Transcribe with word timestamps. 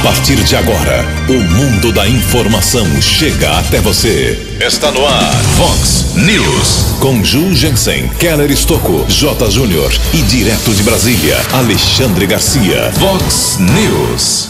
A 0.00 0.02
partir 0.02 0.42
de 0.44 0.56
agora, 0.56 1.04
o 1.28 1.34
mundo 1.34 1.92
da 1.92 2.08
informação 2.08 2.86
chega 3.02 3.58
até 3.58 3.80
você. 3.80 4.56
Está 4.58 4.90
no 4.90 5.04
ar, 5.04 5.34
Fox 5.58 6.14
News. 6.16 6.96
Com 7.00 7.22
Ju 7.22 7.54
Jensen, 7.54 8.08
Keller 8.18 8.50
Estocco, 8.50 9.04
J. 9.10 9.50
Júnior 9.50 9.92
e 10.14 10.22
direto 10.22 10.72
de 10.72 10.82
Brasília, 10.82 11.36
Alexandre 11.52 12.26
Garcia. 12.26 12.90
Fox 12.92 13.58
News. 13.60 14.48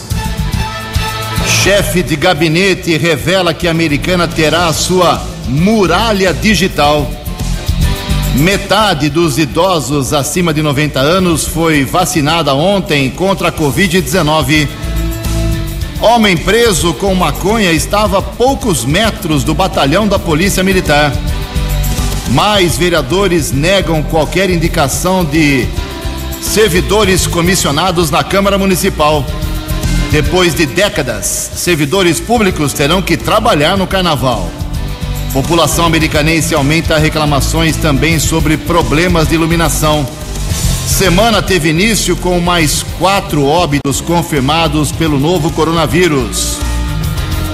Chefe 1.45 2.01
de 2.01 2.15
gabinete 2.15 2.97
revela 2.97 3.53
que 3.53 3.67
a 3.67 3.71
americana 3.71 4.29
terá 4.29 4.67
a 4.67 4.73
sua 4.73 5.21
muralha 5.49 6.33
digital. 6.33 7.11
Metade 8.35 9.09
dos 9.09 9.37
idosos 9.37 10.13
acima 10.13 10.53
de 10.53 10.61
90 10.61 10.97
anos 11.01 11.45
foi 11.45 11.83
vacinada 11.83 12.53
ontem 12.53 13.09
contra 13.09 13.49
a 13.49 13.51
Covid-19. 13.51 14.69
Homem 16.01 16.35
preso 16.35 16.95
com 16.95 17.13
maconha 17.13 17.71
estava 17.71 18.17
a 18.17 18.21
poucos 18.23 18.83
metros 18.83 19.43
do 19.43 19.53
batalhão 19.53 20.07
da 20.07 20.17
Polícia 20.17 20.63
Militar. 20.63 21.13
Mais 22.31 22.75
vereadores 22.75 23.51
negam 23.51 24.01
qualquer 24.01 24.49
indicação 24.49 25.23
de 25.23 25.67
servidores 26.41 27.27
comissionados 27.27 28.09
na 28.09 28.23
Câmara 28.23 28.57
Municipal. 28.57 29.23
Depois 30.11 30.55
de 30.55 30.65
décadas, 30.65 31.51
servidores 31.55 32.19
públicos 32.19 32.73
terão 32.73 32.99
que 32.99 33.15
trabalhar 33.15 33.77
no 33.77 33.85
carnaval. 33.85 34.49
População 35.31 35.85
americanense 35.85 36.55
aumenta 36.55 36.97
reclamações 36.97 37.77
também 37.77 38.17
sobre 38.17 38.57
problemas 38.57 39.27
de 39.27 39.35
iluminação. 39.35 40.09
Semana 40.91 41.41
teve 41.41 41.69
início 41.69 42.15
com 42.17 42.39
mais 42.39 42.83
quatro 42.99 43.45
óbitos 43.45 44.01
confirmados 44.01 44.91
pelo 44.91 45.19
novo 45.19 45.49
coronavírus. 45.49 46.57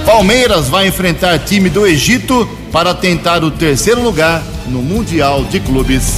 Palmeiras 0.04 0.68
vai 0.68 0.88
enfrentar 0.88 1.38
time 1.38 1.70
do 1.70 1.86
Egito 1.86 2.46
para 2.70 2.92
tentar 2.92 3.42
o 3.44 3.50
terceiro 3.50 4.02
lugar 4.02 4.42
no 4.66 4.82
Mundial 4.82 5.44
de 5.44 5.60
Clubes. 5.60 6.16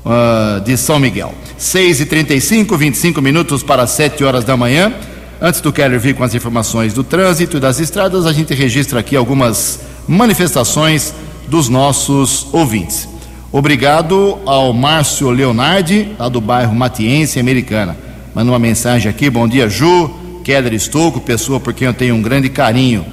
uh, 0.05 0.59
de 0.61 0.75
São 0.77 0.99
Miguel. 0.99 1.33
6 1.57 2.01
e 2.01 2.05
35 2.05 2.77
25 2.77 3.21
minutos 3.21 3.63
para 3.63 3.87
7 3.87 4.23
horas 4.23 4.43
da 4.43 4.55
manhã. 4.55 4.93
Antes 5.41 5.61
do 5.61 5.71
Keller 5.71 5.99
vir 5.99 6.15
com 6.15 6.23
as 6.23 6.33
informações 6.33 6.93
do 6.93 7.03
trânsito 7.03 7.57
e 7.57 7.59
das 7.59 7.79
estradas, 7.79 8.25
a 8.25 8.33
gente 8.33 8.53
registra 8.53 8.99
aqui 8.99 9.15
algumas 9.15 9.79
manifestações 10.07 11.13
dos 11.47 11.69
nossos 11.69 12.47
ouvintes. 12.51 13.07
Obrigado 13.51 14.37
ao 14.45 14.73
Márcio 14.73 15.29
Leonardi, 15.29 16.09
lá 16.17 16.29
do 16.29 16.41
bairro 16.41 16.75
Matiense, 16.75 17.39
Americana. 17.39 17.97
Manda 18.35 18.51
uma 18.51 18.59
mensagem 18.59 19.09
aqui, 19.09 19.29
bom 19.29 19.47
dia 19.47 19.69
Ju, 19.69 20.09
Keller 20.43 20.73
Estouco, 20.73 21.19
pessoa 21.21 21.59
por 21.59 21.73
quem 21.73 21.87
eu 21.87 21.93
tenho 21.93 22.15
um 22.15 22.21
grande 22.21 22.49
carinho 22.49 23.05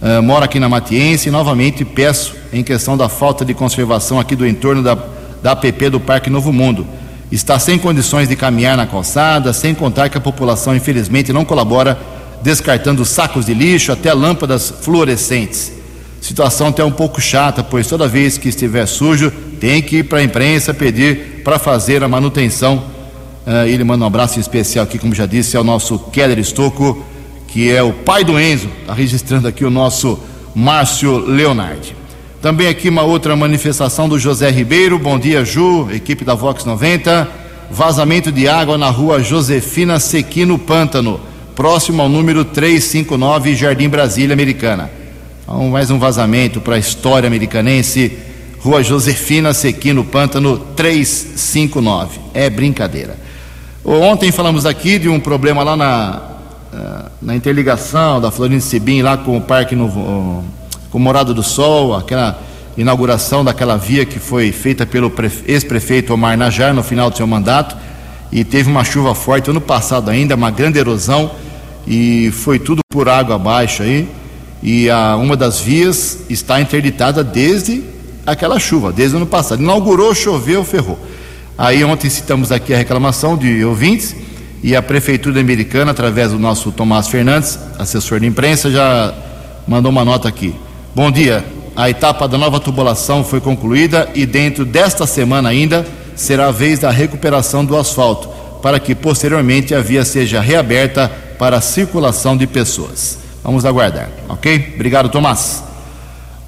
uh, 0.00 0.22
moro 0.22 0.44
aqui 0.44 0.58
na 0.58 0.68
Matiense 0.68 1.28
e 1.28 1.32
novamente 1.32 1.84
peço 1.84 2.34
em 2.52 2.62
questão 2.62 2.96
da 2.96 3.08
falta 3.08 3.44
de 3.44 3.54
conservação 3.54 4.18
aqui 4.18 4.34
do 4.34 4.46
entorno 4.46 4.82
da, 4.82 4.96
da 5.42 5.52
APP 5.52 5.90
do 5.90 6.00
Parque 6.00 6.30
Novo 6.30 6.52
Mundo. 6.52 6.86
Está 7.30 7.58
sem 7.58 7.78
condições 7.78 8.28
de 8.28 8.34
caminhar 8.34 8.76
na 8.76 8.86
calçada, 8.86 9.52
sem 9.52 9.74
contar 9.74 10.08
que 10.08 10.18
a 10.18 10.20
população 10.20 10.74
infelizmente 10.74 11.32
não 11.32 11.44
colabora, 11.44 11.98
descartando 12.42 13.04
sacos 13.04 13.46
de 13.46 13.54
lixo 13.54 13.92
até 13.92 14.12
lâmpadas 14.12 14.72
fluorescentes. 14.82 15.72
Situação 16.20 16.68
até 16.68 16.84
um 16.84 16.90
pouco 16.90 17.20
chata, 17.20 17.62
pois 17.62 17.86
toda 17.86 18.08
vez 18.08 18.36
que 18.36 18.48
estiver 18.48 18.84
sujo, 18.86 19.30
tem 19.60 19.80
que 19.80 19.98
ir 19.98 20.04
para 20.04 20.18
a 20.18 20.22
imprensa 20.22 20.74
pedir 20.74 21.42
para 21.44 21.58
fazer 21.58 22.02
a 22.02 22.08
manutenção. 22.08 22.84
Uh, 23.46 23.66
ele 23.66 23.84
manda 23.84 24.04
um 24.04 24.06
abraço 24.06 24.38
especial 24.38 24.84
aqui, 24.84 24.98
como 24.98 25.14
já 25.14 25.24
disse, 25.24 25.56
ao 25.56 25.64
nosso 25.64 25.98
Keller 25.98 26.38
Estocco, 26.38 27.04
que 27.48 27.70
é 27.70 27.82
o 27.82 27.92
pai 27.92 28.24
do 28.24 28.38
Enzo, 28.38 28.68
está 28.80 28.92
registrando 28.92 29.48
aqui 29.48 29.64
o 29.64 29.70
nosso 29.70 30.18
Márcio 30.54 31.18
Leonardi. 31.18 31.99
Também 32.40 32.68
aqui 32.68 32.88
uma 32.88 33.02
outra 33.02 33.36
manifestação 33.36 34.08
do 34.08 34.18
José 34.18 34.50
Ribeiro. 34.50 34.98
Bom 34.98 35.18
dia, 35.18 35.44
Ju, 35.44 35.90
equipe 35.92 36.24
da 36.24 36.34
Vox 36.34 36.64
90. 36.64 37.28
Vazamento 37.70 38.32
de 38.32 38.48
água 38.48 38.78
na 38.78 38.88
rua 38.88 39.22
Josefina 39.22 40.00
Sequino 40.00 40.58
Pântano, 40.58 41.20
próximo 41.54 42.00
ao 42.00 42.08
número 42.08 42.42
359, 42.42 43.54
Jardim 43.54 43.90
Brasília, 43.90 44.32
Americana. 44.32 44.90
Então, 45.42 45.68
mais 45.68 45.90
um 45.90 45.98
vazamento 45.98 46.62
para 46.62 46.76
a 46.76 46.78
história 46.78 47.26
americanense. 47.26 48.16
Rua 48.60 48.82
Josefina 48.82 49.52
Sequino 49.52 50.02
Pântano 50.02 50.56
359. 50.74 52.20
É 52.32 52.48
brincadeira. 52.48 53.18
Ontem 53.84 54.32
falamos 54.32 54.64
aqui 54.64 54.98
de 54.98 55.10
um 55.10 55.20
problema 55.20 55.62
lá 55.62 55.76
na 55.76 56.22
na 57.20 57.34
interligação 57.34 58.20
da 58.20 58.30
Florinda 58.30 58.60
Sibim 58.60 59.02
lá 59.02 59.16
com 59.16 59.36
o 59.36 59.40
Parque 59.40 59.74
Novo, 59.74 60.44
com 60.90 60.98
o 60.98 61.00
Morado 61.00 61.32
do 61.32 61.42
Sol, 61.42 61.94
aquela 61.94 62.40
inauguração 62.76 63.44
daquela 63.44 63.76
via 63.76 64.04
que 64.04 64.18
foi 64.18 64.52
feita 64.52 64.86
pelo 64.86 65.12
ex-prefeito 65.46 66.14
Omar 66.14 66.36
Najar 66.36 66.72
no 66.72 66.82
final 66.82 67.10
do 67.10 67.16
seu 67.16 67.26
mandato 67.26 67.76
e 68.32 68.44
teve 68.44 68.70
uma 68.70 68.84
chuva 68.84 69.14
forte 69.14 69.50
ano 69.50 69.60
passado 69.60 70.10
ainda, 70.10 70.34
uma 70.34 70.50
grande 70.50 70.78
erosão 70.78 71.30
e 71.86 72.30
foi 72.30 72.58
tudo 72.58 72.80
por 72.88 73.08
água 73.08 73.36
abaixo 73.36 73.82
aí 73.82 74.08
e 74.62 74.90
a, 74.90 75.16
uma 75.16 75.36
das 75.36 75.60
vias 75.60 76.20
está 76.28 76.60
interditada 76.60 77.24
desde 77.24 77.82
aquela 78.26 78.58
chuva, 78.58 78.92
desde 78.92 79.16
o 79.16 79.18
ano 79.18 79.26
passado. 79.26 79.62
Inaugurou, 79.62 80.14
choveu, 80.14 80.64
ferrou. 80.64 80.98
Aí 81.56 81.82
ontem 81.84 82.08
citamos 82.08 82.52
aqui 82.52 82.72
a 82.72 82.76
reclamação 82.76 83.36
de 83.36 83.64
ouvintes 83.64 84.14
e 84.62 84.76
a 84.76 84.82
Prefeitura 84.82 85.40
Americana, 85.40 85.90
através 85.90 86.32
do 86.32 86.38
nosso 86.38 86.70
Tomás 86.70 87.08
Fernandes, 87.08 87.58
assessor 87.78 88.20
de 88.20 88.26
imprensa, 88.26 88.70
já 88.70 89.14
mandou 89.66 89.90
uma 89.90 90.04
nota 90.04 90.28
aqui. 90.28 90.54
Bom 91.00 91.10
dia. 91.10 91.42
A 91.74 91.88
etapa 91.88 92.28
da 92.28 92.36
nova 92.36 92.60
tubulação 92.60 93.24
foi 93.24 93.40
concluída 93.40 94.10
e 94.14 94.26
dentro 94.26 94.66
desta 94.66 95.06
semana 95.06 95.48
ainda 95.48 95.86
será 96.14 96.48
a 96.48 96.50
vez 96.50 96.78
da 96.78 96.90
recuperação 96.90 97.64
do 97.64 97.74
asfalto, 97.74 98.28
para 98.60 98.78
que 98.78 98.94
posteriormente 98.94 99.74
a 99.74 99.80
via 99.80 100.04
seja 100.04 100.42
reaberta 100.42 101.10
para 101.38 101.56
a 101.56 101.60
circulação 101.62 102.36
de 102.36 102.46
pessoas. 102.46 103.16
Vamos 103.42 103.64
aguardar, 103.64 104.10
ok? 104.28 104.72
Obrigado, 104.74 105.08
Tomás. 105.08 105.64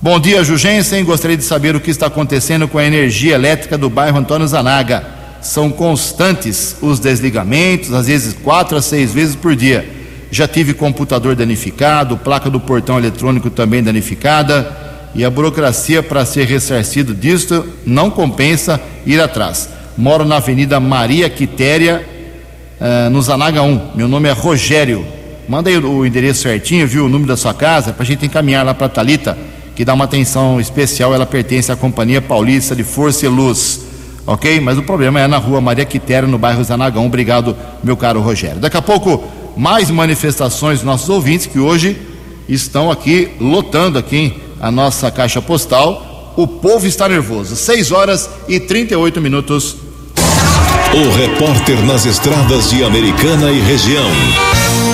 Bom 0.02 0.20
dia, 0.20 0.44
Jugensen. 0.44 1.02
Gostaria 1.02 1.38
de 1.38 1.44
saber 1.44 1.74
o 1.74 1.80
que 1.80 1.90
está 1.90 2.08
acontecendo 2.08 2.68
com 2.68 2.76
a 2.76 2.84
energia 2.84 3.36
elétrica 3.36 3.78
do 3.78 3.88
bairro 3.88 4.18
Antônio 4.18 4.46
Zanaga 4.46 5.02
são 5.40 5.70
constantes 5.70 6.76
os 6.82 6.98
desligamentos, 6.98 7.90
às 7.94 8.06
vezes 8.06 8.34
quatro 8.34 8.76
a 8.76 8.82
seis 8.82 9.14
vezes 9.14 9.34
por 9.34 9.56
dia. 9.56 10.01
Já 10.32 10.48
tive 10.48 10.72
computador 10.72 11.36
danificado, 11.36 12.16
placa 12.16 12.48
do 12.48 12.58
portão 12.58 12.98
eletrônico 12.98 13.50
também 13.50 13.82
danificada, 13.82 14.74
e 15.14 15.26
a 15.26 15.28
burocracia 15.28 16.02
para 16.02 16.24
ser 16.24 16.46
ressarcido 16.46 17.14
disto 17.14 17.66
não 17.84 18.10
compensa 18.10 18.80
ir 19.04 19.20
atrás. 19.20 19.68
Moro 19.94 20.24
na 20.24 20.36
Avenida 20.36 20.80
Maria 20.80 21.28
Quitéria, 21.28 22.02
uh, 22.80 23.10
no 23.10 23.20
Zanaga 23.20 23.60
1. 23.60 23.90
Meu 23.94 24.08
nome 24.08 24.26
é 24.26 24.32
Rogério. 24.32 25.04
Manda 25.46 25.68
aí 25.68 25.76
o 25.76 26.06
endereço 26.06 26.40
certinho, 26.40 26.86
viu? 26.86 27.04
O 27.04 27.08
número 27.10 27.28
da 27.28 27.36
sua 27.36 27.52
casa, 27.52 27.92
para 27.92 28.02
a 28.02 28.06
gente 28.06 28.24
encaminhar 28.24 28.64
lá 28.64 28.72
para 28.72 28.86
a 28.86 28.88
Thalita, 28.88 29.36
que 29.76 29.84
dá 29.84 29.92
uma 29.92 30.06
atenção 30.06 30.58
especial, 30.58 31.12
ela 31.12 31.26
pertence 31.26 31.70
à 31.70 31.76
Companhia 31.76 32.22
Paulista 32.22 32.74
de 32.74 32.84
Força 32.84 33.26
e 33.26 33.28
Luz. 33.28 33.82
Ok? 34.26 34.60
Mas 34.60 34.78
o 34.78 34.82
problema 34.82 35.20
é 35.20 35.26
na 35.26 35.36
rua 35.36 35.60
Maria 35.60 35.84
Quitéria, 35.84 36.26
no 36.26 36.38
bairro 36.38 36.64
Zanagão. 36.64 37.04
Obrigado, 37.04 37.54
meu 37.84 37.98
caro 37.98 38.22
Rogério. 38.22 38.60
Daqui 38.60 38.78
a 38.78 38.82
pouco, 38.82 39.41
mais 39.56 39.90
manifestações 39.90 40.78
dos 40.78 40.86
nossos 40.86 41.08
ouvintes 41.08 41.46
que 41.46 41.58
hoje 41.58 41.96
estão 42.48 42.90
aqui 42.90 43.30
lotando 43.40 43.98
aqui 43.98 44.34
a 44.60 44.70
nossa 44.70 45.10
caixa 45.10 45.40
postal. 45.40 46.32
O 46.36 46.46
povo 46.46 46.86
está 46.86 47.08
nervoso. 47.08 47.56
6 47.56 47.92
horas 47.92 48.30
e 48.48 48.58
38 48.58 49.20
minutos. 49.20 49.76
O 50.94 51.10
repórter 51.16 51.82
nas 51.84 52.04
estradas 52.04 52.70
de 52.70 52.84
Americana 52.84 53.50
e 53.50 53.60
região, 53.60 54.10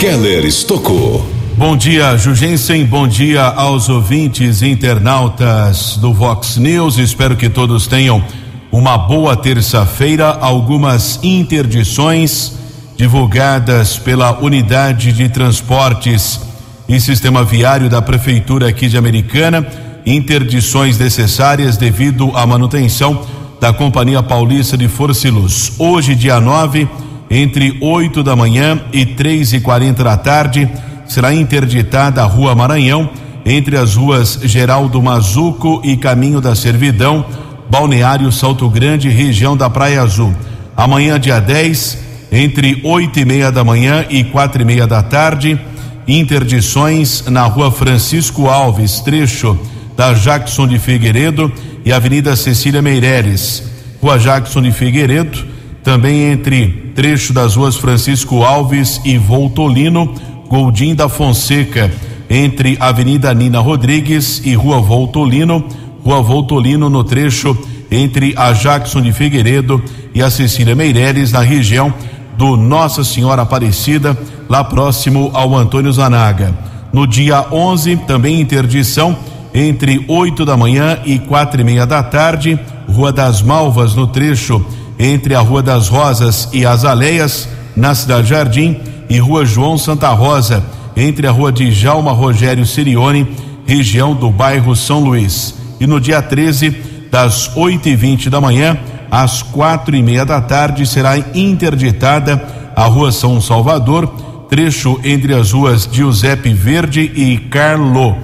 Keller 0.00 0.44
Estocou. 0.44 1.26
Bom 1.56 1.76
dia, 1.76 2.16
Jugensen. 2.16 2.84
Bom 2.86 3.08
dia 3.08 3.42
aos 3.42 3.88
ouvintes 3.88 4.62
internautas 4.62 5.96
do 5.96 6.14
Vox 6.14 6.56
News. 6.56 6.98
Espero 6.98 7.36
que 7.36 7.48
todos 7.48 7.88
tenham 7.88 8.24
uma 8.70 8.96
boa 8.96 9.36
terça-feira. 9.36 10.38
Algumas 10.40 11.18
interdições 11.20 12.52
divulgadas 12.98 13.96
pela 13.96 14.36
Unidade 14.40 15.12
de 15.12 15.28
Transportes 15.28 16.40
e 16.88 16.98
Sistema 16.98 17.44
Viário 17.44 17.88
da 17.88 18.02
Prefeitura 18.02 18.68
aqui 18.68 18.88
de 18.88 18.98
Americana. 18.98 19.64
Interdições 20.04 20.98
necessárias 20.98 21.76
devido 21.76 22.36
à 22.36 22.44
manutenção 22.44 23.24
da 23.60 23.72
Companhia 23.72 24.20
Paulista 24.20 24.76
de 24.76 24.88
Força 24.88 25.28
e 25.28 25.30
Luz. 25.30 25.74
Hoje, 25.78 26.16
dia 26.16 26.40
9, 26.40 26.88
entre 27.30 27.78
8 27.80 28.20
da 28.24 28.34
manhã 28.34 28.80
e 28.92 29.06
três 29.06 29.52
e 29.52 29.60
quarenta 29.60 30.02
da 30.02 30.16
tarde, 30.16 30.68
será 31.06 31.32
interditada 31.32 32.20
a 32.20 32.26
Rua 32.26 32.52
Maranhão, 32.56 33.08
entre 33.46 33.76
as 33.76 33.94
ruas 33.94 34.40
Geraldo 34.42 35.00
Mazuco 35.00 35.80
e 35.84 35.96
Caminho 35.96 36.40
da 36.40 36.56
Servidão, 36.56 37.24
Balneário 37.70 38.32
Salto 38.32 38.68
Grande, 38.68 39.08
região 39.08 39.56
da 39.56 39.70
Praia 39.70 40.02
Azul. 40.02 40.34
Amanhã, 40.76 41.18
dia 41.20 41.38
10, 41.38 42.07
entre 42.30 42.80
oito 42.84 43.18
e 43.18 43.24
meia 43.24 43.50
da 43.50 43.64
manhã 43.64 44.04
e 44.08 44.24
quatro 44.24 44.60
e 44.60 44.64
meia 44.64 44.86
da 44.86 45.02
tarde, 45.02 45.58
interdições 46.06 47.24
na 47.26 47.44
Rua 47.44 47.70
Francisco 47.70 48.48
Alves, 48.48 49.00
trecho 49.00 49.58
da 49.96 50.12
Jackson 50.12 50.66
de 50.66 50.78
Figueiredo 50.78 51.52
e 51.84 51.92
Avenida 51.92 52.36
Cecília 52.36 52.80
Meireles. 52.80 53.62
Rua 54.00 54.18
Jackson 54.18 54.62
de 54.62 54.70
Figueiredo, 54.70 55.44
também 55.82 56.30
entre 56.30 56.92
trecho 56.94 57.32
das 57.32 57.56
ruas 57.56 57.76
Francisco 57.76 58.42
Alves 58.44 59.00
e 59.04 59.18
Voltolino, 59.18 60.14
Goldim 60.48 60.94
da 60.94 61.08
Fonseca, 61.08 61.90
entre 62.30 62.76
Avenida 62.78 63.32
Nina 63.34 63.58
Rodrigues 63.58 64.40
e 64.44 64.54
Rua 64.54 64.80
Voltolino, 64.80 65.64
Rua 66.04 66.22
Voltolino 66.22 66.88
no 66.88 67.02
trecho 67.02 67.56
entre 67.90 68.34
a 68.36 68.52
Jackson 68.52 69.00
de 69.00 69.12
Figueiredo 69.12 69.82
e 70.14 70.22
a 70.22 70.30
Cecília 70.30 70.74
Meireles, 70.74 71.32
na 71.32 71.40
região 71.40 71.92
do 72.38 72.56
Nossa 72.56 73.02
Senhora 73.02 73.42
Aparecida, 73.42 74.16
lá 74.48 74.62
próximo 74.62 75.32
ao 75.34 75.56
Antônio 75.56 75.92
Zanaga. 75.92 76.54
No 76.92 77.04
dia 77.04 77.44
11, 77.50 77.96
também 78.06 78.40
interdição 78.40 79.16
entre 79.52 80.04
8 80.06 80.44
da 80.44 80.56
manhã 80.56 81.00
e 81.04 81.18
quatro 81.18 81.60
e 81.60 81.64
meia 81.64 81.84
da 81.84 82.00
tarde, 82.00 82.56
Rua 82.88 83.10
das 83.12 83.42
Malvas, 83.42 83.96
no 83.96 84.06
trecho 84.06 84.64
entre 85.00 85.34
a 85.34 85.40
Rua 85.40 85.62
das 85.62 85.88
Rosas 85.88 86.48
e 86.52 86.64
as 86.64 86.84
Aleias, 86.84 87.48
na 87.74 87.92
Cidade 87.92 88.28
Jardim, 88.28 88.78
e 89.10 89.18
Rua 89.18 89.44
João 89.44 89.76
Santa 89.76 90.10
Rosa, 90.10 90.62
entre 90.96 91.26
a 91.26 91.32
Rua 91.32 91.50
de 91.50 91.72
Jalma 91.72 92.12
Rogério 92.12 92.64
Sirione, 92.64 93.26
região 93.66 94.14
do 94.14 94.30
bairro 94.30 94.76
São 94.76 95.00
Luís. 95.00 95.56
E 95.80 95.88
no 95.88 96.00
dia 96.00 96.22
13, 96.22 96.70
das 97.10 97.56
8 97.56 97.88
e 97.88 97.96
20 97.96 98.30
da 98.30 98.40
manhã 98.40 98.78
às 99.10 99.42
quatro 99.42 99.96
e 99.96 100.02
meia 100.02 100.24
da 100.24 100.40
tarde, 100.40 100.86
será 100.86 101.18
interditada 101.34 102.42
a 102.74 102.84
Rua 102.84 103.10
São 103.10 103.40
Salvador, 103.40 104.06
trecho 104.48 105.00
entre 105.04 105.34
as 105.34 105.52
ruas 105.52 105.88
Giuseppe 105.90 106.52
Verde 106.52 107.00
e 107.00 107.38
Carlo 107.50 108.16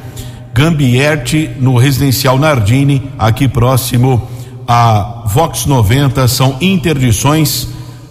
Gambierti, 0.54 1.50
no 1.58 1.76
residencial 1.76 2.38
Nardini, 2.38 3.10
aqui 3.18 3.48
próximo 3.48 4.28
a 4.66 5.24
Vox 5.26 5.66
90. 5.66 6.28
São 6.28 6.56
interdições 6.60 7.68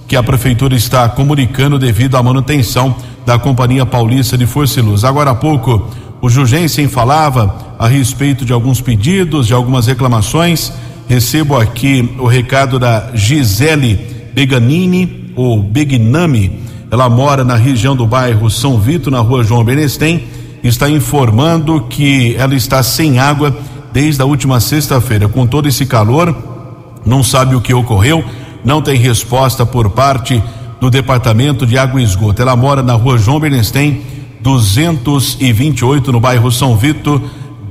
que 0.07 0.15
a 0.15 0.21
prefeitura 0.21 0.75
está 0.75 1.07
comunicando 1.07 1.79
devido 1.79 2.17
à 2.17 2.21
manutenção 2.21 2.95
da 3.25 3.39
Companhia 3.39 3.85
Paulista 3.85 4.37
de 4.37 4.45
Força 4.45 4.79
e 4.79 4.83
Luz. 4.83 5.03
Agora 5.03 5.31
há 5.31 5.35
pouco, 5.35 5.87
o 6.21 6.29
Jugensen 6.29 6.87
falava 6.87 7.75
a 7.79 7.87
respeito 7.87 8.45
de 8.45 8.53
alguns 8.53 8.81
pedidos, 8.81 9.47
de 9.47 9.53
algumas 9.53 9.87
reclamações. 9.87 10.71
Recebo 11.07 11.57
aqui 11.57 12.15
o 12.19 12.27
recado 12.27 12.79
da 12.79 13.11
Gisele 13.13 13.99
Beganini, 14.33 15.31
ou 15.35 15.61
Begnami. 15.61 16.59
Ela 16.89 17.09
mora 17.09 17.43
na 17.43 17.55
região 17.55 17.95
do 17.95 18.05
bairro 18.05 18.49
São 18.49 18.79
Vito, 18.79 19.09
na 19.09 19.19
rua 19.19 19.43
João 19.43 19.63
Benestem 19.63 20.23
está 20.63 20.89
informando 20.89 21.81
que 21.89 22.35
ela 22.37 22.55
está 22.55 22.81
sem 22.81 23.19
água 23.19 23.55
desde 23.91 24.21
a 24.21 24.25
última 24.25 24.59
sexta-feira. 24.59 25.27
Com 25.27 25.45
todo 25.45 25.67
esse 25.67 25.85
calor, 25.85 26.35
não 27.05 27.21
sabe 27.21 27.53
o 27.53 27.61
que 27.61 27.73
ocorreu, 27.73 28.23
não 28.63 28.81
tem 28.81 28.97
resposta 28.97 29.65
por 29.65 29.89
parte 29.89 30.41
do 30.79 30.89
Departamento 30.89 31.65
de 31.65 31.77
Água 31.77 31.99
e 31.99 32.03
Esgoto. 32.03 32.41
Ela 32.41 32.55
mora 32.55 32.81
na 32.81 32.93
rua 32.93 33.17
João 33.17 33.39
Bernstein, 33.39 34.01
228, 34.41 36.11
no 36.11 36.19
bairro 36.19 36.51
São 36.51 36.77
Vito, 36.77 37.21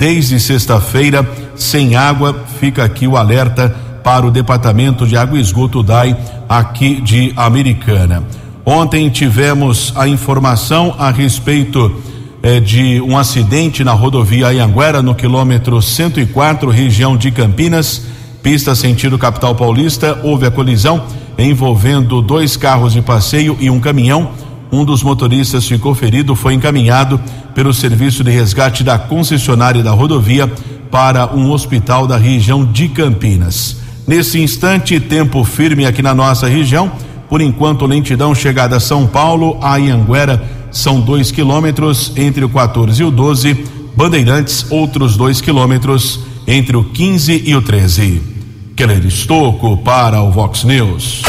desde 0.02 0.40
sexta-feira, 0.40 1.24
sem 1.54 1.94
água. 1.94 2.34
Fica 2.58 2.82
aqui 2.82 3.06
o 3.06 3.16
alerta 3.16 3.68
para 4.02 4.26
o 4.26 4.32
Departamento 4.32 5.06
de 5.06 5.16
Água 5.16 5.38
e 5.38 5.40
Esgoto 5.40 5.80
DAI, 5.80 6.16
aqui 6.48 7.00
de 7.00 7.32
Americana. 7.36 8.24
Ontem 8.66 9.08
tivemos 9.10 9.92
a 9.94 10.08
informação 10.08 10.96
a 10.98 11.12
respeito 11.12 12.02
é, 12.42 12.58
de 12.58 13.00
um 13.00 13.16
acidente 13.16 13.84
na 13.84 13.92
rodovia 13.92 14.48
Anhanguera, 14.48 15.00
no 15.02 15.14
quilômetro 15.14 15.80
104, 15.80 16.68
região 16.68 17.16
de 17.16 17.30
Campinas, 17.30 18.02
pista 18.42 18.74
sentido 18.74 19.16
capital 19.16 19.54
paulista. 19.54 20.18
Houve 20.24 20.46
a 20.46 20.50
colisão 20.50 21.04
envolvendo 21.38 22.20
dois 22.20 22.56
carros 22.56 22.92
de 22.92 23.00
passeio 23.00 23.56
e 23.60 23.70
um 23.70 23.78
caminhão. 23.78 24.32
Um 24.72 24.86
dos 24.86 25.02
motoristas 25.02 25.66
ficou 25.66 25.94
ferido, 25.94 26.34
foi 26.34 26.54
encaminhado 26.54 27.20
pelo 27.54 27.74
serviço 27.74 28.24
de 28.24 28.30
resgate 28.30 28.82
da 28.82 28.98
concessionária 28.98 29.82
da 29.82 29.90
rodovia 29.90 30.50
para 30.90 31.34
um 31.36 31.50
hospital 31.50 32.06
da 32.06 32.16
região 32.16 32.64
de 32.64 32.88
Campinas. 32.88 33.76
Nesse 34.08 34.40
instante, 34.40 34.98
tempo 34.98 35.44
firme 35.44 35.84
aqui 35.84 36.00
na 36.00 36.14
nossa 36.14 36.48
região. 36.48 36.90
Por 37.28 37.42
enquanto, 37.42 37.84
lentidão 37.84 38.34
chegada 38.34 38.76
a 38.76 38.80
São 38.80 39.06
Paulo, 39.06 39.58
a 39.60 39.76
Anhanguera 39.76 40.42
são 40.70 41.00
dois 41.00 41.30
quilômetros 41.30 42.10
entre 42.16 42.42
o 42.42 42.48
14 42.48 43.02
e 43.02 43.04
o 43.04 43.10
12. 43.10 43.66
Bandeirantes, 43.94 44.66
outros 44.70 45.18
dois 45.18 45.42
quilômetros 45.42 46.20
entre 46.46 46.78
o 46.78 46.84
15 46.84 47.42
e 47.44 47.54
o 47.54 47.60
13. 47.60 48.22
Keller 48.74 49.04
Estocco 49.04 49.76
para 49.76 50.22
o 50.22 50.30
Vox 50.30 50.64
News. 50.64 51.22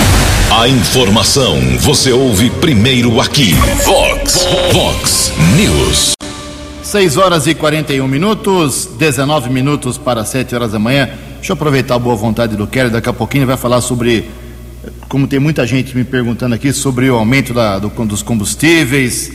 A 0.55 0.69
informação 0.69 1.60
você 1.79 2.12
ouve 2.12 2.51
primeiro 2.51 3.19
aqui. 3.19 3.55
Vox, 3.83 4.48
Vox 4.72 5.33
News. 5.57 6.12
6 6.83 7.17
horas 7.17 7.48
e 7.48 7.55
41 7.55 8.07
minutos, 8.07 8.88
19 9.00 9.50
minutos 9.50 9.98
para 9.98 10.24
7 10.24 10.53
horas 10.53 10.72
da 10.72 10.77
manhã. 10.77 11.10
Deixa 11.38 11.53
eu 11.53 11.55
aproveitar 11.55 11.95
a 11.95 12.00
boa 12.00 12.15
vontade 12.15 12.55
do 12.55 12.67
Keller, 12.67 12.91
daqui 12.91 13.10
a 13.10 13.13
pouquinho 13.13 13.48
vai 13.48 13.57
falar 13.57 13.81
sobre 13.81 14.29
como 15.10 15.25
tem 15.25 15.39
muita 15.39 15.65
gente 15.65 15.98
me 15.98 16.03
perguntando 16.03 16.53
aqui 16.53 16.72
sobre 16.72 17.10
o 17.10 17.15
aumento 17.15 17.51
da, 17.51 17.79
do, 17.79 17.89
dos 18.05 18.22
combustíveis, 18.22 19.31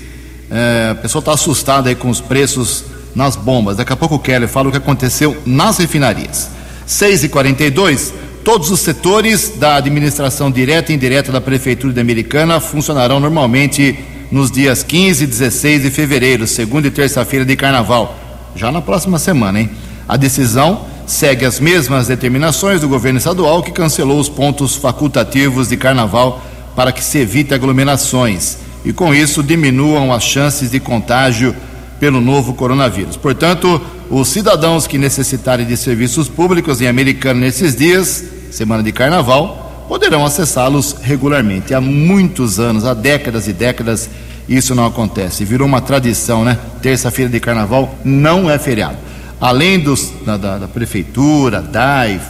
é, 0.48 0.90
a 0.92 0.94
pessoa 0.94 1.18
está 1.18 1.32
assustada 1.32 1.88
aí 1.88 1.96
com 1.96 2.10
os 2.10 2.20
preços 2.20 2.84
nas 3.12 3.34
bombas. 3.34 3.76
Daqui 3.76 3.92
a 3.92 3.96
pouco 3.96 4.14
o 4.14 4.18
Keller 4.20 4.48
fala 4.48 4.68
o 4.68 4.70
que 4.70 4.78
aconteceu 4.78 5.36
nas 5.44 5.78
refinarias. 5.78 6.48
6 6.86 7.24
e 7.24 7.28
42 7.28 8.27
todos 8.48 8.70
os 8.70 8.80
setores 8.80 9.58
da 9.58 9.74
administração 9.74 10.50
direta 10.50 10.90
e 10.90 10.94
indireta 10.94 11.30
da 11.30 11.38
Prefeitura 11.38 11.92
de 11.92 12.00
Americana 12.00 12.58
funcionarão 12.60 13.20
normalmente 13.20 13.98
nos 14.30 14.50
dias 14.50 14.82
15 14.82 15.24
e 15.24 15.26
16 15.26 15.82
de 15.82 15.90
fevereiro, 15.90 16.46
segunda 16.46 16.88
e 16.88 16.90
terça-feira 16.90 17.44
de 17.44 17.54
carnaval, 17.54 18.18
já 18.56 18.72
na 18.72 18.80
próxima 18.80 19.18
semana, 19.18 19.60
hein? 19.60 19.70
A 20.08 20.16
decisão 20.16 20.86
segue 21.06 21.44
as 21.44 21.60
mesmas 21.60 22.06
determinações 22.06 22.80
do 22.80 22.88
governo 22.88 23.18
estadual 23.18 23.62
que 23.62 23.70
cancelou 23.70 24.18
os 24.18 24.30
pontos 24.30 24.76
facultativos 24.76 25.68
de 25.68 25.76
carnaval 25.76 26.42
para 26.74 26.90
que 26.90 27.04
se 27.04 27.18
evite 27.18 27.52
aglomerações 27.52 28.56
e, 28.82 28.94
com 28.94 29.14
isso, 29.14 29.42
diminuam 29.42 30.10
as 30.10 30.24
chances 30.24 30.70
de 30.70 30.80
contágio 30.80 31.54
pelo 32.00 32.18
novo 32.18 32.54
coronavírus. 32.54 33.14
Portanto, 33.14 33.78
os 34.08 34.26
cidadãos 34.28 34.86
que 34.86 34.96
necessitarem 34.96 35.66
de 35.66 35.76
serviços 35.76 36.30
públicos 36.30 36.80
em 36.80 36.86
Americana 36.86 37.40
nesses 37.40 37.76
dias, 37.76 38.37
semana 38.50 38.82
de 38.82 38.92
carnaval, 38.92 39.86
poderão 39.88 40.24
acessá-los 40.24 40.96
regularmente. 41.02 41.74
Há 41.74 41.80
muitos 41.80 42.60
anos, 42.60 42.84
há 42.84 42.94
décadas 42.94 43.48
e 43.48 43.52
décadas, 43.52 44.08
isso 44.48 44.74
não 44.74 44.86
acontece. 44.86 45.44
Virou 45.44 45.66
uma 45.66 45.80
tradição, 45.80 46.44
né? 46.44 46.58
Terça-feira 46.82 47.30
de 47.30 47.40
carnaval 47.40 47.94
não 48.04 48.50
é 48.50 48.58
feriado. 48.58 48.96
Além 49.40 49.78
dos, 49.78 50.12
da, 50.24 50.36
da, 50.36 50.58
da 50.58 50.68
prefeitura, 50.68 51.62
DAI, 51.62 52.20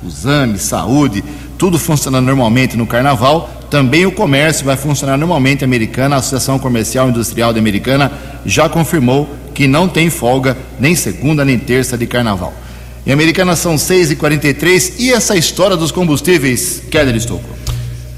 Fusame, 0.00 0.58
Saúde, 0.58 1.24
tudo 1.58 1.78
funcionando 1.78 2.26
normalmente 2.26 2.76
no 2.76 2.86
carnaval, 2.86 3.50
também 3.70 4.04
o 4.06 4.12
comércio 4.12 4.64
vai 4.64 4.76
funcionar 4.76 5.16
normalmente. 5.16 5.64
Americana, 5.64 6.16
a 6.16 6.18
Associação 6.18 6.58
Comercial 6.58 7.06
e 7.06 7.10
Industrial 7.10 7.52
da 7.52 7.58
Americana, 7.60 8.12
já 8.44 8.68
confirmou 8.68 9.28
que 9.54 9.66
não 9.66 9.88
tem 9.88 10.10
folga 10.10 10.56
nem 10.78 10.94
segunda 10.94 11.44
nem 11.44 11.58
terça 11.58 11.96
de 11.96 12.06
carnaval. 12.06 12.52
Em 13.06 13.12
Americana 13.12 13.56
são 13.56 13.76
6h43 13.76 14.94
e 14.98 15.10
essa 15.12 15.36
história 15.36 15.76
dos 15.76 15.90
combustíveis, 15.90 16.82
Keller 16.90 17.16
Estocco. 17.16 17.48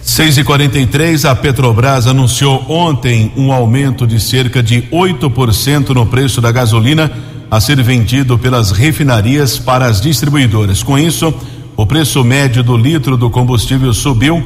6 0.03 0.39
e 0.39 0.45
43 0.45 1.25
a 1.25 1.35
Petrobras 1.35 2.09
anunciou 2.09 2.65
ontem 2.69 3.33
um 3.37 3.53
aumento 3.53 4.07
de 4.07 4.19
cerca 4.19 4.61
de 4.61 4.83
8% 4.91 5.91
no 5.91 6.05
preço 6.07 6.41
da 6.41 6.51
gasolina 6.51 7.11
a 7.49 7.61
ser 7.61 7.81
vendido 7.83 8.37
pelas 8.37 8.73
refinarias 8.73 9.59
para 9.59 9.87
as 9.87 10.01
distribuidoras. 10.01 10.83
Com 10.83 10.99
isso, 10.99 11.33
o 11.77 11.87
preço 11.87 12.25
médio 12.25 12.63
do 12.63 12.77
litro 12.77 13.17
do 13.17 13.31
combustível 13.31 13.95
subiu 13.95 14.43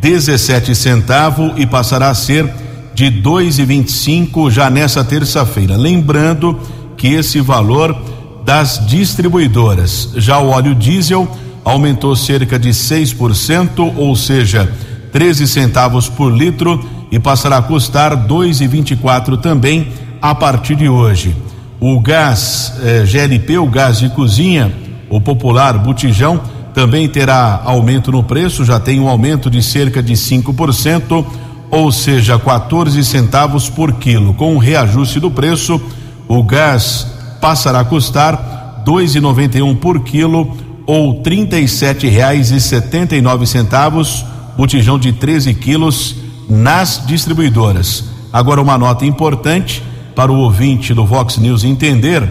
17 0.00 0.74
centavos 0.74 1.52
e 1.56 1.66
passará 1.66 2.10
a 2.10 2.14
ser 2.14 2.48
de 2.94 3.06
2,25 3.06 4.50
já 4.50 4.68
nessa 4.68 5.02
terça-feira. 5.02 5.76
Lembrando 5.76 6.58
que 6.96 7.08
esse 7.14 7.40
valor 7.40 7.96
das 8.48 8.80
distribuidoras. 8.86 10.08
Já 10.16 10.38
o 10.38 10.48
óleo 10.48 10.74
diesel 10.74 11.28
aumentou 11.62 12.16
cerca 12.16 12.58
de 12.58 12.70
6%, 12.70 13.92
ou 13.94 14.16
seja, 14.16 14.72
13 15.12 15.46
centavos 15.46 16.08
por 16.08 16.32
litro 16.32 16.82
e 17.12 17.18
passará 17.18 17.58
a 17.58 17.62
custar 17.62 18.26
2,24 18.26 19.38
também 19.38 19.88
a 20.22 20.34
partir 20.34 20.76
de 20.76 20.88
hoje. 20.88 21.36
O 21.78 22.00
gás 22.00 22.72
eh, 22.82 23.04
GLP, 23.04 23.58
o 23.58 23.66
gás 23.66 23.98
de 23.98 24.08
cozinha, 24.08 24.72
o 25.10 25.20
popular 25.20 25.76
botijão, 25.76 26.40
também 26.72 27.06
terá 27.06 27.60
aumento 27.66 28.10
no 28.10 28.24
preço, 28.24 28.64
já 28.64 28.80
tem 28.80 28.98
um 28.98 29.10
aumento 29.10 29.50
de 29.50 29.62
cerca 29.62 30.02
de 30.02 30.14
5%, 30.14 31.22
ou 31.70 31.92
seja, 31.92 32.38
14 32.38 33.04
centavos 33.04 33.68
por 33.68 33.92
quilo. 33.92 34.32
Com 34.32 34.56
o 34.56 34.58
reajuste 34.58 35.20
do 35.20 35.30
preço, 35.30 35.78
o 36.26 36.42
gás 36.42 37.17
passará 37.40 37.80
a 37.80 37.84
custar 37.84 38.82
dois 38.84 39.14
e 39.14 39.20
noventa 39.20 39.58
e 39.58 39.62
um 39.62 39.74
por 39.74 40.00
quilo 40.00 40.56
ou 40.86 41.20
trinta 41.20 41.58
e 41.58 41.68
sete 41.68 42.08
reais 42.08 42.50
e 42.50 42.60
setenta 42.60 43.14
e 43.14 43.20
nove 43.20 43.46
centavos, 43.46 44.24
botijão 44.56 44.98
de 44.98 45.12
13 45.12 45.52
quilos 45.54 46.16
nas 46.48 47.04
distribuidoras. 47.06 48.04
Agora 48.32 48.62
uma 48.62 48.78
nota 48.78 49.04
importante 49.04 49.82
para 50.14 50.32
o 50.32 50.38
ouvinte 50.38 50.94
do 50.94 51.04
Vox 51.04 51.36
News 51.36 51.62
entender, 51.62 52.28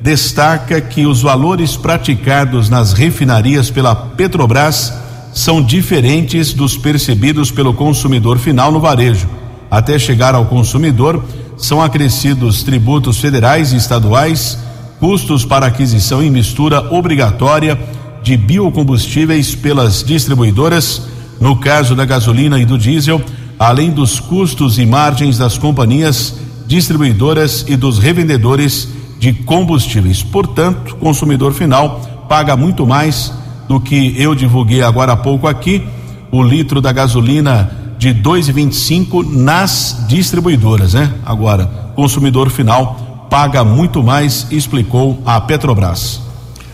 destaca 0.00 0.80
que 0.80 1.06
os 1.06 1.22
valores 1.22 1.76
praticados 1.76 2.68
nas 2.68 2.92
refinarias 2.92 3.70
pela 3.70 3.94
Petrobras 3.94 4.92
são 5.32 5.62
diferentes 5.62 6.52
dos 6.52 6.76
percebidos 6.76 7.50
pelo 7.50 7.74
consumidor 7.74 8.38
final 8.38 8.72
no 8.72 8.80
varejo. 8.80 9.28
Até 9.70 9.98
chegar 9.98 10.34
ao 10.34 10.46
consumidor, 10.46 11.22
são 11.60 11.80
acrescidos 11.80 12.62
tributos 12.62 13.18
federais 13.18 13.72
e 13.72 13.76
estaduais, 13.76 14.58
custos 14.98 15.44
para 15.44 15.66
aquisição 15.66 16.22
e 16.22 16.30
mistura 16.30 16.92
obrigatória 16.92 17.78
de 18.22 18.36
biocombustíveis 18.36 19.54
pelas 19.54 20.02
distribuidoras, 20.02 21.02
no 21.40 21.56
caso 21.56 21.94
da 21.94 22.04
gasolina 22.04 22.58
e 22.58 22.64
do 22.64 22.76
diesel, 22.76 23.20
além 23.58 23.90
dos 23.90 24.18
custos 24.20 24.78
e 24.78 24.86
margens 24.86 25.38
das 25.38 25.58
companhias 25.58 26.34
distribuidoras 26.66 27.64
e 27.68 27.76
dos 27.76 27.98
revendedores 27.98 28.88
de 29.18 29.32
combustíveis. 29.32 30.22
Portanto, 30.22 30.92
o 30.94 30.96
consumidor 30.96 31.52
final 31.52 32.26
paga 32.28 32.56
muito 32.56 32.86
mais 32.86 33.32
do 33.68 33.80
que 33.80 34.14
eu 34.16 34.34
divulguei 34.34 34.82
agora 34.82 35.12
há 35.12 35.16
pouco 35.16 35.46
aqui. 35.46 35.86
O 36.32 36.42
litro 36.42 36.80
da 36.80 36.92
gasolina 36.92 37.79
de 38.00 38.14
2,25 38.14 39.30
nas 39.30 40.06
distribuidoras, 40.08 40.94
né? 40.94 41.12
Agora, 41.22 41.66
consumidor 41.94 42.48
final 42.48 43.28
paga 43.28 43.62
muito 43.62 44.02
mais, 44.02 44.46
explicou 44.50 45.22
a 45.26 45.38
Petrobras. 45.38 46.22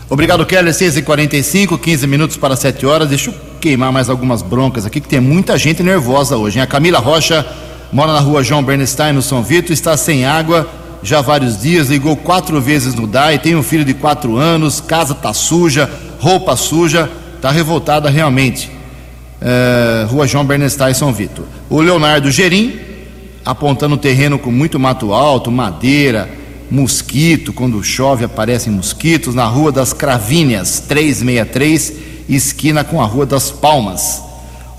Obrigado, 0.09 0.45
Keller. 0.45 0.73
6 0.73 0.95
e 0.95 1.01
45 1.01 1.77
15 1.77 2.07
minutos 2.07 2.37
para 2.37 2.55
7 2.55 2.85
horas. 2.85 3.09
Deixa 3.09 3.29
eu 3.29 3.33
queimar 3.59 3.91
mais 3.91 4.09
algumas 4.09 4.41
broncas 4.41 4.85
aqui, 4.85 5.01
que 5.01 5.09
tem 5.09 5.19
muita 5.19 5.57
gente 5.57 5.83
nervosa 5.83 6.37
hoje. 6.37 6.59
Hein? 6.59 6.63
A 6.63 6.67
Camila 6.67 6.99
Rocha 6.99 7.45
mora 7.91 8.13
na 8.13 8.21
rua 8.21 8.41
João 8.41 8.63
Bernstein, 8.63 9.11
no 9.11 9.21
São 9.21 9.43
Vito, 9.43 9.73
está 9.73 9.97
sem 9.97 10.25
água 10.25 10.65
já 11.03 11.19
há 11.19 11.21
vários 11.21 11.61
dias, 11.61 11.89
ligou 11.89 12.15
quatro 12.15 12.59
vezes 12.61 12.95
no 12.95 13.05
DAI, 13.05 13.37
tem 13.37 13.53
um 13.53 13.61
filho 13.61 13.83
de 13.83 13.93
quatro 13.93 14.37
anos, 14.37 14.79
casa 14.79 15.13
tá 15.13 15.33
suja, 15.33 15.89
roupa 16.19 16.55
suja, 16.55 17.09
tá 17.41 17.51
revoltada 17.51 18.09
realmente 18.09 18.76
é, 19.41 20.05
Rua 20.09 20.27
João 20.27 20.45
Bernstein, 20.45 20.93
São 20.93 21.13
Vitor. 21.13 21.45
O 21.69 21.81
Leonardo 21.81 22.31
Gerim, 22.31 22.79
apontando 23.45 23.95
o 23.95 23.97
terreno 23.97 24.39
com 24.39 24.51
muito 24.51 24.79
mato 24.79 25.13
alto, 25.13 25.51
madeira, 25.51 26.29
mosquito, 26.69 27.53
quando 27.53 27.83
chove 27.83 28.25
aparecem 28.25 28.71
mosquitos, 28.73 29.33
na 29.33 29.45
Rua 29.45 29.71
das 29.71 29.93
Cravinhas, 29.93 30.79
363, 30.81 31.93
esquina 32.27 32.83
com 32.83 33.01
a 33.01 33.05
Rua 33.05 33.25
das 33.25 33.51
Palmas. 33.51 34.21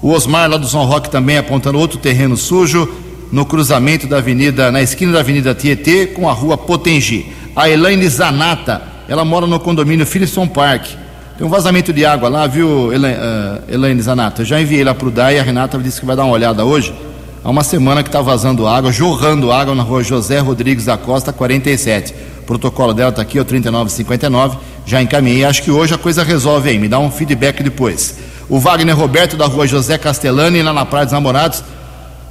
O 0.02 0.10
Osmar, 0.10 0.48
lá 0.48 0.56
do 0.56 0.68
São 0.68 0.84
Roque, 0.84 1.10
também 1.10 1.38
apontando 1.38 1.78
outro 1.78 1.98
terreno 1.98 2.36
sujo, 2.36 2.88
no 3.32 3.44
cruzamento 3.44 4.06
da 4.06 4.18
avenida, 4.18 4.70
na 4.70 4.80
esquina 4.80 5.12
da 5.12 5.20
Avenida 5.20 5.54
Tietê, 5.54 6.06
com 6.06 6.28
a 6.28 6.32
Rua 6.32 6.56
Potengi. 6.56 7.26
A 7.54 7.68
Elaine 7.68 8.08
Zanata, 8.08 8.82
ela 9.08 9.24
mora 9.24 9.46
no 9.46 9.58
condomínio 9.58 10.06
Philipson 10.06 10.46
Park 10.46 10.86
tem 11.38 11.46
um 11.46 11.50
vazamento 11.50 11.92
de 11.92 12.04
água 12.04 12.28
lá, 12.28 12.48
viu, 12.48 12.90
eh, 12.92 13.60
Elaine 13.68 14.02
Zanata? 14.02 14.42
Eu 14.42 14.44
já 14.44 14.60
enviei 14.60 14.82
lá 14.82 14.92
para 14.92 15.06
o 15.06 15.10
DAI, 15.10 15.38
a 15.38 15.42
Renata 15.44 15.78
disse 15.78 16.00
que 16.00 16.04
vai 16.04 16.16
dar 16.16 16.24
uma 16.24 16.32
olhada 16.32 16.64
hoje. 16.64 16.92
Há 17.44 17.48
uma 17.48 17.62
semana 17.62 18.02
que 18.02 18.08
está 18.08 18.20
vazando 18.20 18.66
água, 18.66 18.90
jorrando 18.90 19.52
água 19.52 19.72
na 19.72 19.84
rua 19.84 20.02
José 20.02 20.40
Rodrigues 20.40 20.86
da 20.86 20.98
Costa, 20.98 21.32
47. 21.32 22.12
O 22.40 22.42
protocolo 22.42 22.92
dela 22.92 23.10
está 23.10 23.22
aqui, 23.22 23.38
é 23.38 23.40
o 23.40 23.44
3959. 23.44 24.58
Já 24.84 25.00
encaminhei. 25.00 25.44
Acho 25.44 25.62
que 25.62 25.70
hoje 25.70 25.94
a 25.94 25.98
coisa 25.98 26.24
resolve 26.24 26.70
aí. 26.70 26.78
Me 26.78 26.88
dá 26.88 26.98
um 26.98 27.08
feedback 27.08 27.62
depois. 27.62 28.16
O 28.48 28.58
Wagner 28.58 28.96
Roberto, 28.96 29.36
da 29.36 29.46
rua 29.46 29.64
José 29.64 29.96
Castellani, 29.96 30.60
lá 30.60 30.72
na 30.72 30.84
Praia 30.84 31.06
dos 31.06 31.12
Namorados. 31.12 31.62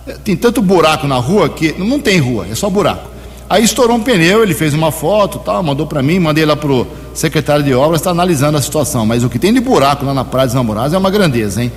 Eh, 0.06 0.18
tem 0.22 0.36
tanto 0.36 0.62
buraco 0.62 1.08
na 1.08 1.16
rua 1.16 1.48
que 1.48 1.74
não 1.78 2.02
tem 2.02 2.20
rua, 2.20 2.46
é 2.52 2.56
só 2.56 2.70
buraco. 2.70 3.08
Aí 3.50 3.64
estourou 3.64 3.96
um 3.96 4.02
pneu, 4.02 4.44
ele 4.44 4.54
fez 4.54 4.74
uma 4.74 4.92
foto, 4.92 5.40
tal, 5.40 5.64
mandou 5.64 5.88
para 5.88 6.04
mim, 6.04 6.20
mandei 6.20 6.46
lá 6.46 6.56
pro 6.56 6.86
secretário 7.14 7.64
de 7.64 7.74
obras, 7.74 8.02
está 8.02 8.12
analisando 8.12 8.58
a 8.58 8.62
situação. 8.62 9.06
Mas 9.06 9.24
o 9.24 9.30
que 9.30 9.40
tem 9.40 9.54
de 9.54 9.62
buraco 9.62 10.06
lá 10.06 10.14
na 10.14 10.26
Praia 10.26 10.48
dos 10.48 10.56
Namorados 10.56 10.94
é 10.94 10.98
uma 10.98 11.10
grandeza, 11.10 11.64
hein? 11.64 11.72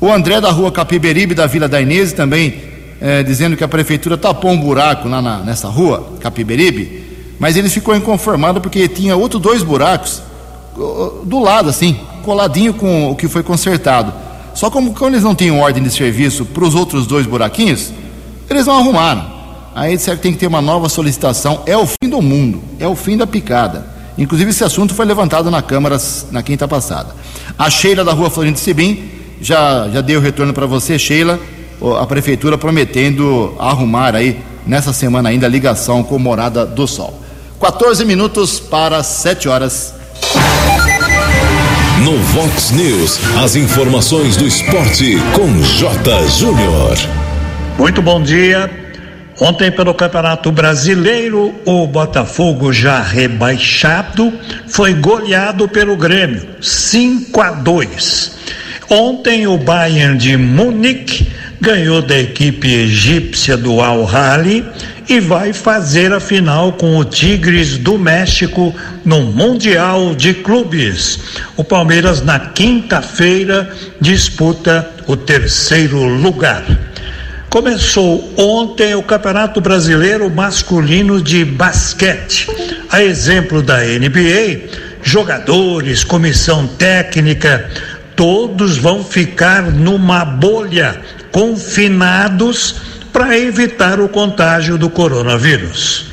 O 0.00 0.12
André 0.12 0.40
da 0.40 0.50
rua 0.50 0.70
Capiberibe, 0.70 1.34
da 1.34 1.46
Vila 1.46 1.66
da 1.66 1.80
Inês, 1.80 2.12
também 2.12 2.62
é, 3.00 3.22
dizendo 3.24 3.56
que 3.56 3.64
a 3.64 3.68
prefeitura 3.68 4.16
tapou 4.16 4.52
um 4.52 4.56
buraco 4.58 5.08
lá 5.08 5.20
na, 5.20 5.38
nessa 5.38 5.68
rua, 5.68 6.12
Capiberibe, 6.20 7.04
mas 7.38 7.56
ele 7.56 7.68
ficou 7.68 7.96
inconformado 7.96 8.60
porque 8.60 8.86
tinha 8.86 9.16
outros 9.16 9.42
dois 9.42 9.62
buracos 9.62 10.22
do 11.24 11.40
lado, 11.40 11.68
assim, 11.68 11.98
coladinho 12.22 12.72
com 12.72 13.10
o 13.10 13.16
que 13.16 13.26
foi 13.26 13.42
consertado. 13.42 14.12
Só 14.54 14.70
como, 14.70 14.94
como 14.94 15.10
eles 15.10 15.24
não 15.24 15.34
tinham 15.34 15.58
ordem 15.58 15.82
de 15.82 15.90
serviço 15.90 16.44
para 16.44 16.64
os 16.64 16.74
outros 16.74 17.06
dois 17.06 17.26
buraquinhos, 17.26 17.92
eles 18.48 18.66
não 18.66 18.78
arrumaram. 18.78 19.37
Aí 19.78 19.96
disseram 19.96 20.16
que 20.16 20.24
tem 20.24 20.32
que 20.32 20.38
ter 20.38 20.48
uma 20.48 20.60
nova 20.60 20.88
solicitação. 20.88 21.62
É 21.64 21.76
o 21.76 21.86
fim 21.86 22.10
do 22.10 22.20
mundo, 22.20 22.60
é 22.80 22.88
o 22.88 22.96
fim 22.96 23.16
da 23.16 23.28
picada. 23.28 23.86
Inclusive, 24.18 24.50
esse 24.50 24.64
assunto 24.64 24.92
foi 24.92 25.06
levantado 25.06 25.52
na 25.52 25.62
Câmara 25.62 25.96
na 26.32 26.42
quinta 26.42 26.66
passada. 26.66 27.14
A 27.56 27.70
Sheila 27.70 28.02
da 28.02 28.12
rua 28.12 28.28
Florindo 28.28 28.58
Sibim 28.58 29.08
já, 29.40 29.88
já 29.88 30.00
deu 30.00 30.20
retorno 30.20 30.52
para 30.52 30.66
você, 30.66 30.98
Sheila. 30.98 31.38
A 32.00 32.04
Prefeitura 32.06 32.58
prometendo 32.58 33.54
arrumar 33.56 34.16
aí, 34.16 34.40
nessa 34.66 34.92
semana 34.92 35.28
ainda, 35.28 35.46
a 35.46 35.48
ligação 35.48 36.02
com 36.02 36.18
Morada 36.18 36.66
do 36.66 36.88
Sol. 36.88 37.16
14 37.60 38.04
minutos 38.04 38.58
para 38.58 39.00
7 39.04 39.48
horas. 39.48 39.94
No 42.02 42.18
Vox 42.18 42.72
News, 42.72 43.20
as 43.40 43.54
informações 43.54 44.36
do 44.36 44.44
esporte 44.44 45.18
com 45.36 45.62
J. 45.62 46.26
Júnior. 46.30 46.96
Muito 47.78 48.02
bom 48.02 48.20
dia. 48.20 48.87
Ontem, 49.40 49.70
pelo 49.70 49.94
Campeonato 49.94 50.50
Brasileiro, 50.50 51.54
o 51.64 51.86
Botafogo, 51.86 52.72
já 52.72 53.00
rebaixado, 53.00 54.32
foi 54.66 54.94
goleado 54.94 55.68
pelo 55.68 55.96
Grêmio, 55.96 56.42
5 56.60 57.40
a 57.40 57.50
2. 57.52 58.36
Ontem, 58.90 59.46
o 59.46 59.56
Bayern 59.56 60.18
de 60.18 60.36
Munique 60.36 61.28
ganhou 61.60 62.02
da 62.02 62.18
equipe 62.18 62.72
egípcia 62.72 63.56
do 63.56 63.80
Al 63.80 64.08
Hali 64.08 64.64
e 65.08 65.20
vai 65.20 65.52
fazer 65.52 66.12
a 66.12 66.18
final 66.18 66.72
com 66.72 66.98
o 66.98 67.04
Tigres 67.04 67.78
do 67.78 67.96
México 67.96 68.74
no 69.04 69.22
Mundial 69.22 70.16
de 70.16 70.34
Clubes. 70.34 71.20
O 71.56 71.62
Palmeiras, 71.62 72.22
na 72.22 72.40
quinta-feira, 72.40 73.72
disputa 74.00 74.90
o 75.06 75.16
terceiro 75.16 76.02
lugar. 76.04 76.64
Começou 77.50 78.30
ontem 78.36 78.94
o 78.94 79.02
Campeonato 79.02 79.58
Brasileiro 79.58 80.28
Masculino 80.28 81.22
de 81.22 81.46
Basquete. 81.46 82.46
A 82.90 83.02
exemplo 83.02 83.62
da 83.62 83.78
NBA, 83.78 84.68
jogadores, 85.02 86.04
comissão 86.04 86.66
técnica, 86.66 87.70
todos 88.14 88.76
vão 88.76 89.02
ficar 89.02 89.62
numa 89.62 90.26
bolha, 90.26 91.00
confinados 91.32 92.76
para 93.14 93.38
evitar 93.38 93.98
o 93.98 94.10
contágio 94.10 94.76
do 94.76 94.90
coronavírus. 94.90 96.04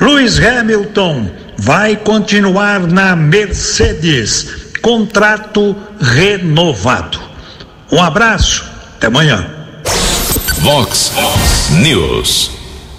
Lewis 0.00 0.38
Hamilton 0.38 1.30
vai 1.58 1.94
continuar 1.94 2.80
na 2.80 3.14
Mercedes, 3.14 4.48
contrato 4.80 5.76
renovado. 6.00 7.20
Um 7.92 8.02
abraço, 8.02 8.64
até 8.96 9.08
amanhã. 9.08 9.59
Vox 10.60 11.12
News. 11.82 12.50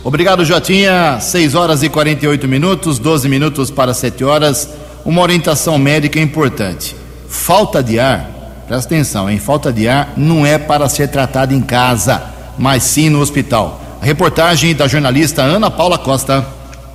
Obrigado, 0.04 0.44
Jotinha. 0.44 1.20
6 1.20 1.54
horas 1.54 1.84
e 1.84 1.90
48 1.90 2.48
minutos, 2.48 2.98
12 2.98 3.30
minutos 3.30 3.70
para 3.70 3.94
7 3.94 4.24
horas. 4.24 4.68
Uma 5.06 5.22
orientação 5.22 5.78
médica 5.78 6.20
importante. 6.20 6.96
Falta 7.30 7.84
de 7.84 8.00
ar, 8.00 8.64
presta 8.68 8.88
atenção, 8.88 9.30
hein? 9.30 9.38
Falta 9.38 9.72
de 9.72 9.88
ar 9.88 10.14
não 10.18 10.44
é 10.44 10.58
para 10.58 10.90
ser 10.90 11.10
tratado 11.10 11.54
em 11.54 11.62
casa, 11.62 12.24
mas 12.58 12.82
sim 12.82 13.10
no 13.10 13.20
hospital. 13.20 13.80
A 14.02 14.06
reportagem 14.06 14.74
da 14.74 14.88
jornalista 14.88 15.44
Ana 15.44 15.70
Paula 15.70 16.00
Costa 16.00 16.44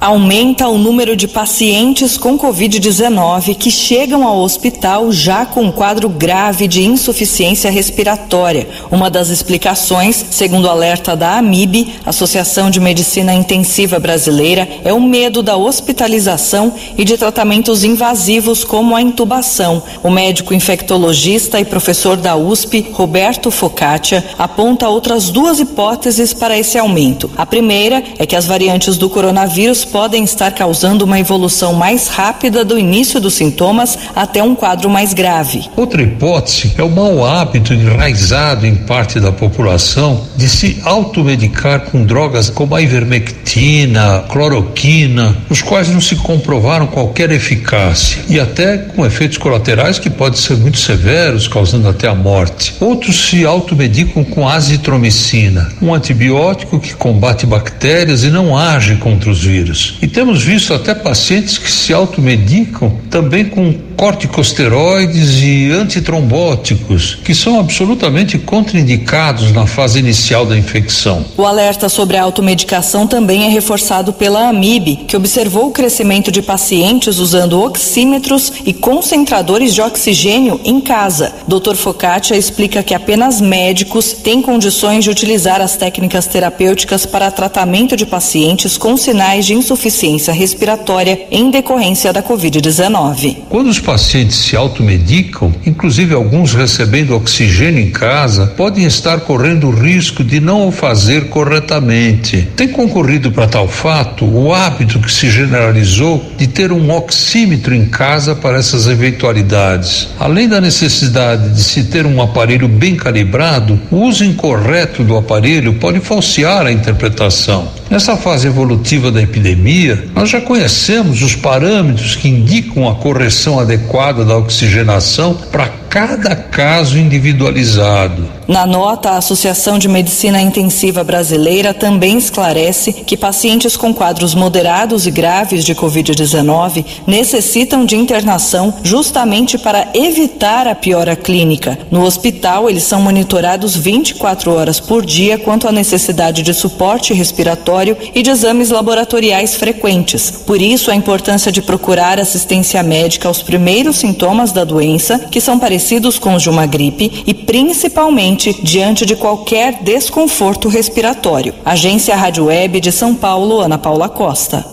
aumenta 0.00 0.69
o 0.69 0.79
número 0.79 1.17
de 1.17 1.26
pacientes 1.26 2.17
com 2.17 2.38
Covid-19 2.38 3.55
que 3.57 3.71
chegam 3.71 4.26
ao 4.26 4.38
hospital 4.38 5.11
já 5.11 5.47
com 5.47 5.62
um 5.62 5.73
quadro 5.73 6.09
grave 6.09 6.69
de 6.69 6.85
insuficiência 6.85 7.71
respiratória. 7.71 8.69
Uma 8.91 9.09
das 9.11 9.31
explicações, 9.31 10.25
segundo 10.31 10.67
o 10.67 10.71
alerta 10.71 11.17
da 11.17 11.38
AMIB, 11.38 11.95
Associação 12.05 12.71
de 12.71 12.81
Medicina 12.81 13.33
Intensiva 13.33 13.99
Brasileira, 13.99 14.69
é 14.85 14.93
o 14.93 15.00
medo 15.00 15.43
da 15.43 15.57
hospitalização 15.57 16.73
e 16.97 17.05
de 17.05 17.17
tratamentos 17.17 17.85
invasivos 17.85 18.65
como 18.65 18.95
a 18.95 19.00
intubação. 19.00 19.83
O 20.03 20.11
médico 20.11 20.53
infectologista 20.53 21.59
e 21.59 21.65
professor 21.65 22.17
da 22.17 22.37
USP, 22.37 22.91
Roberto 22.93 23.50
Focaccia, 23.50 24.25
aponta 24.38 24.88
outras 24.88 25.31
duas 25.31 25.59
hipóteses 25.59 26.35
para 26.35 26.59
esse 26.59 26.79
aumento. 26.79 27.31
A 27.37 27.47
primeira 27.47 28.03
é 28.19 28.26
que 28.26 28.37
as 28.37 28.47
variantes 28.47 28.99
do 28.99 29.09
coronavírus 29.09 29.86
podem 29.87 30.25
estar 30.25 30.50
causando 30.52 31.05
uma 31.05 31.19
evolução 31.19 31.73
mais 31.73 32.09
rápida 32.09 32.64
do 32.64 32.78
início 32.78 33.21
dos 33.21 33.35
sintomas 33.35 33.99
até 34.14 34.43
um 34.43 34.55
quadro 34.55 34.90
mais 34.90 35.12
grave. 35.12 35.69
Outra 35.76 36.02
hipótese 36.02 36.75
é 36.76 36.83
o 36.83 36.90
mau 36.90 37.25
hábito 37.25 37.73
enraizado 37.73 38.66
em 38.66 38.75
parte 38.75 39.21
da 39.21 39.33
população 39.33 40.26
de 40.37 40.49
se 40.49 40.81
automedicar 40.85 41.87
com 41.87 42.05
drogas 42.05 42.50
como 42.50 42.75
a 42.75 42.83
ivermectina, 42.83 44.25
cloroquina, 44.28 45.37
os 45.49 45.62
quais 45.62 45.88
não 45.88 46.00
se 46.00 46.16
comprovaram 46.16 46.87
qualquer 46.87 47.31
eficácia 47.31 48.23
e 48.28 48.38
até 48.38 48.78
com 48.78 49.05
efeitos 49.05 49.38
colaterais 49.38 49.99
que 49.99 50.11
podem 50.11 50.38
ser 50.38 50.57
muito 50.57 50.78
severos, 50.78 51.49
causando 51.49 51.88
até 51.88 52.09
a 52.09 52.14
morte. 52.14 52.75
Outros 52.81 53.28
se 53.28 53.45
automedicam 53.45 54.25
com 54.25 54.49
azitromicina, 54.49 55.69
um 55.81 55.95
antibiótico 55.95 56.81
que 56.81 56.95
combate 56.95 57.47
bactérias 57.47 58.25
e 58.25 58.31
não 58.31 58.57
age 58.57 58.97
contra 58.97 59.31
os 59.31 59.43
vírus. 59.43 59.75
E 60.00 60.06
temos 60.06 60.42
visto 60.42 60.73
até 60.73 60.95
pacientes 60.95 61.59
que 61.59 61.71
se 61.71 61.92
automedicam 61.92 62.99
também 63.11 63.45
com 63.45 63.86
corticosteroides 63.97 65.43
e 65.43 65.71
antitrombóticos, 65.71 67.19
que 67.25 67.35
são 67.35 67.59
absolutamente 67.59 68.38
contraindicados 68.38 69.53
na 69.53 69.67
fase 69.67 69.99
inicial 69.99 70.45
da 70.45 70.57
infecção. 70.57 71.25
O 71.37 71.47
alerta 71.47 71.88
sobre 71.88 72.17
a 72.17 72.23
automedicação 72.23 73.07
também 73.07 73.45
é 73.45 73.49
reforçado 73.49 74.12
pela 74.12 74.49
AMIB, 74.49 75.05
que 75.09 75.17
observou 75.17 75.69
o 75.69 75.73
crescimento 75.73 76.31
de 76.31 76.43
pacientes 76.43 77.19
usando 77.19 77.61
oxímetros 77.61 78.53
e 78.67 78.73
concentradores 78.73 79.75
de 79.75 79.81
oxigênio 79.81 80.61
em 80.65 80.81
casa. 80.81 81.33
Dr. 81.49 81.75
Focaccia 81.75 82.37
explica 82.37 82.83
que 82.83 82.95
apenas 82.95 83.41
médicos 83.41 84.13
têm 84.13 84.43
condições 84.43 85.04
de 85.04 85.11
utilizar 85.11 85.61
as 85.61 85.76
técnicas 85.76 86.26
terapêuticas 86.26 87.06
para 87.06 87.30
tratamento 87.30 87.97
de 87.97 88.04
pacientes 88.04 88.76
com 88.76 88.97
sinais 88.97 89.47
de 89.47 89.54
insuficiência 89.54 90.32
respiratória 90.32 91.26
em 91.30 91.50
decorrência 91.50 92.13
da 92.13 92.23
Covid-19. 92.23 93.37
Quando 93.49 93.69
os 93.69 93.78
pacientes 93.86 94.38
se 94.38 94.56
automedicam, 94.56 95.54
inclusive 95.64 96.12
alguns 96.12 96.52
recebendo 96.52 97.14
oxigênio 97.14 97.80
em 97.80 97.92
casa, 97.92 98.49
podem 98.49 98.84
estar 98.84 99.20
correndo 99.20 99.68
o 99.68 99.70
risco 99.70 100.25
de 100.25 100.40
não 100.40 100.66
o 100.66 100.72
fazer 100.72 101.28
corretamente. 101.28 102.49
Tem 102.56 102.66
concorrido 102.66 103.30
para 103.30 103.46
tal 103.46 103.68
fato 103.68 104.25
o 104.25 104.52
hábito 104.52 104.99
que 104.99 105.10
se 105.10 105.30
generalizou 105.30 106.32
de 106.36 106.49
ter 106.49 106.72
um 106.72 106.90
oxímetro 106.90 107.72
em 107.76 107.86
casa 107.86 108.34
para 108.34 108.58
essas 108.58 108.88
eventualidades. 108.88 110.08
Além 110.18 110.49
da 110.49 110.60
necessidade 110.60 111.50
de 111.50 111.62
se 111.62 111.84
ter 111.84 112.04
um 112.04 112.20
aparelho 112.20 112.66
bem 112.66 112.96
calibrado, 112.96 113.78
o 113.88 113.99
uso 113.99 114.25
incorreto 114.25 115.04
do 115.04 115.16
aparelho 115.16 115.75
pode 115.75 116.00
falsear 116.00 116.66
a 116.66 116.72
interpretação. 116.72 117.68
Nessa 117.88 118.16
fase 118.16 118.49
evolutiva 118.49 119.12
da 119.12 119.22
epidemia, 119.22 120.08
nós 120.12 120.28
já 120.28 120.40
conhecemos 120.40 121.22
os 121.22 121.36
parâmetros 121.36 122.16
que 122.16 122.28
indicam 122.28 122.88
a 122.88 122.96
correção 122.96 123.60
adequada 123.60 124.25
da 124.25 124.36
oxigenação 124.36 125.34
para 125.52 125.68
cada 125.88 126.34
caso 126.34 126.99
individualizado. 126.99 128.28
Na 128.46 128.66
nota, 128.66 129.10
a 129.10 129.16
Associação 129.16 129.78
de 129.78 129.88
Medicina 129.88 130.40
Intensiva 130.40 131.02
Brasileira 131.02 131.72
também 131.72 132.18
esclarece 132.18 132.92
que 132.92 133.16
pacientes 133.16 133.76
com 133.76 133.94
quadros 133.94 134.34
moderados 134.34 135.06
e 135.06 135.10
graves 135.10 135.64
de 135.64 135.75
Covid-19 135.75 136.84
necessitam 137.06 137.84
de 137.84 137.96
internação 137.96 138.75
justamente 138.84 139.58
para 139.58 139.88
evitar 139.94 140.68
a 140.68 140.75
piora 140.75 141.16
clínica. 141.16 141.78
No 141.90 142.04
hospital, 142.04 142.68
eles 142.68 142.84
são 142.84 143.00
monitorados 143.00 143.75
24 143.75 144.52
horas 144.52 144.78
por 144.78 145.04
dia 145.04 145.38
quanto 145.38 145.66
à 145.66 145.72
necessidade 145.72 146.42
de 146.42 146.52
suporte 146.52 147.14
respiratório 147.14 147.75
e 148.15 148.23
de 148.23 148.30
exames 148.30 148.71
laboratoriais 148.71 149.54
frequentes. 149.54 150.30
Por 150.30 150.60
isso, 150.60 150.91
a 150.91 150.95
importância 150.95 151.50
de 151.50 151.62
procurar 151.62 152.19
assistência 152.19 152.82
médica 152.82 153.28
aos 153.28 153.43
primeiros 153.43 153.97
sintomas 153.97 154.52
da 154.52 154.65
doença, 154.65 155.19
que 155.30 155.41
são 155.41 155.58
parecidos 155.58 155.86
parecidos 155.86 156.19
com 156.19 156.34
os 156.34 156.43
de 156.43 156.50
uma 156.50 156.67
gripe 156.67 157.25
e 157.26 157.34
principalmente 157.34 158.52
diante 158.62 159.04
de 159.04 159.15
qualquer 159.15 159.82
desconforto 159.82 160.69
respiratório. 160.69 161.54
Agência 161.65 162.17
Rádio 162.17 162.47
Web 162.47 162.80
de 162.80 162.91
São 162.93 163.15
Paulo, 163.15 163.60
Ana 163.60 163.78
Paula 163.78 164.08
Costa. 164.08 164.65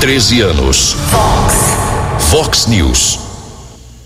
13 0.00 0.40
anos. 0.40 0.96
Fox. 1.10 2.30
Fox 2.30 2.66
News. 2.66 3.18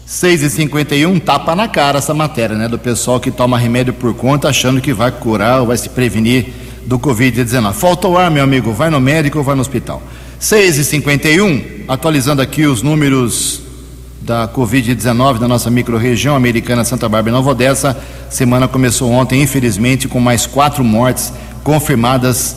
6 0.06 0.42
e 0.42 0.50
51 0.50 1.18
tapa 1.20 1.56
na 1.56 1.66
cara 1.66 1.98
essa 1.98 2.12
matéria, 2.12 2.56
né? 2.56 2.68
Do 2.68 2.78
pessoal 2.78 3.18
que 3.18 3.30
toma 3.30 3.58
remédio 3.58 3.94
por 3.94 4.14
conta 4.14 4.48
achando 4.48 4.80
que 4.80 4.92
vai 4.92 5.10
curar 5.10 5.60
ou 5.60 5.66
vai 5.66 5.76
se 5.76 5.88
prevenir 5.88 6.52
do 6.86 6.98
Covid-19. 6.98 7.72
Falta 7.72 8.08
o 8.08 8.16
ar, 8.16 8.30
meu 8.30 8.44
amigo. 8.44 8.72
Vai 8.72 8.90
no 8.90 9.00
médico 9.00 9.38
ou 9.38 9.44
vai 9.44 9.54
no 9.54 9.60
hospital. 9.60 10.02
6 10.38 10.78
e 10.78 10.84
51 10.84 11.84
atualizando 11.86 12.42
aqui 12.42 12.66
os 12.66 12.82
números 12.82 13.62
da 14.20 14.48
Covid-19 14.48 15.38
na 15.38 15.48
nossa 15.48 15.70
microrregião 15.70 16.34
americana 16.34 16.84
Santa 16.84 17.08
Bárbara 17.08 17.30
e 17.30 17.38
Nova 17.38 17.50
Odessa. 17.50 17.96
Semana 18.30 18.68
começou 18.68 19.10
ontem, 19.10 19.42
infelizmente, 19.42 20.08
com 20.08 20.20
mais 20.20 20.46
quatro 20.46 20.82
mortes 20.84 21.32
confirmadas 21.62 22.56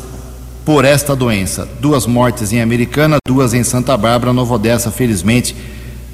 por 0.63 0.85
esta 0.85 1.15
doença. 1.15 1.67
Duas 1.79 2.07
mortes 2.07 2.51
em 2.51 2.61
Americana, 2.61 3.17
duas 3.27 3.53
em 3.53 3.63
Santa 3.63 3.95
Bárbara, 3.95 4.33
Nova 4.33 4.55
Odessa, 4.55 4.91
felizmente, 4.91 5.55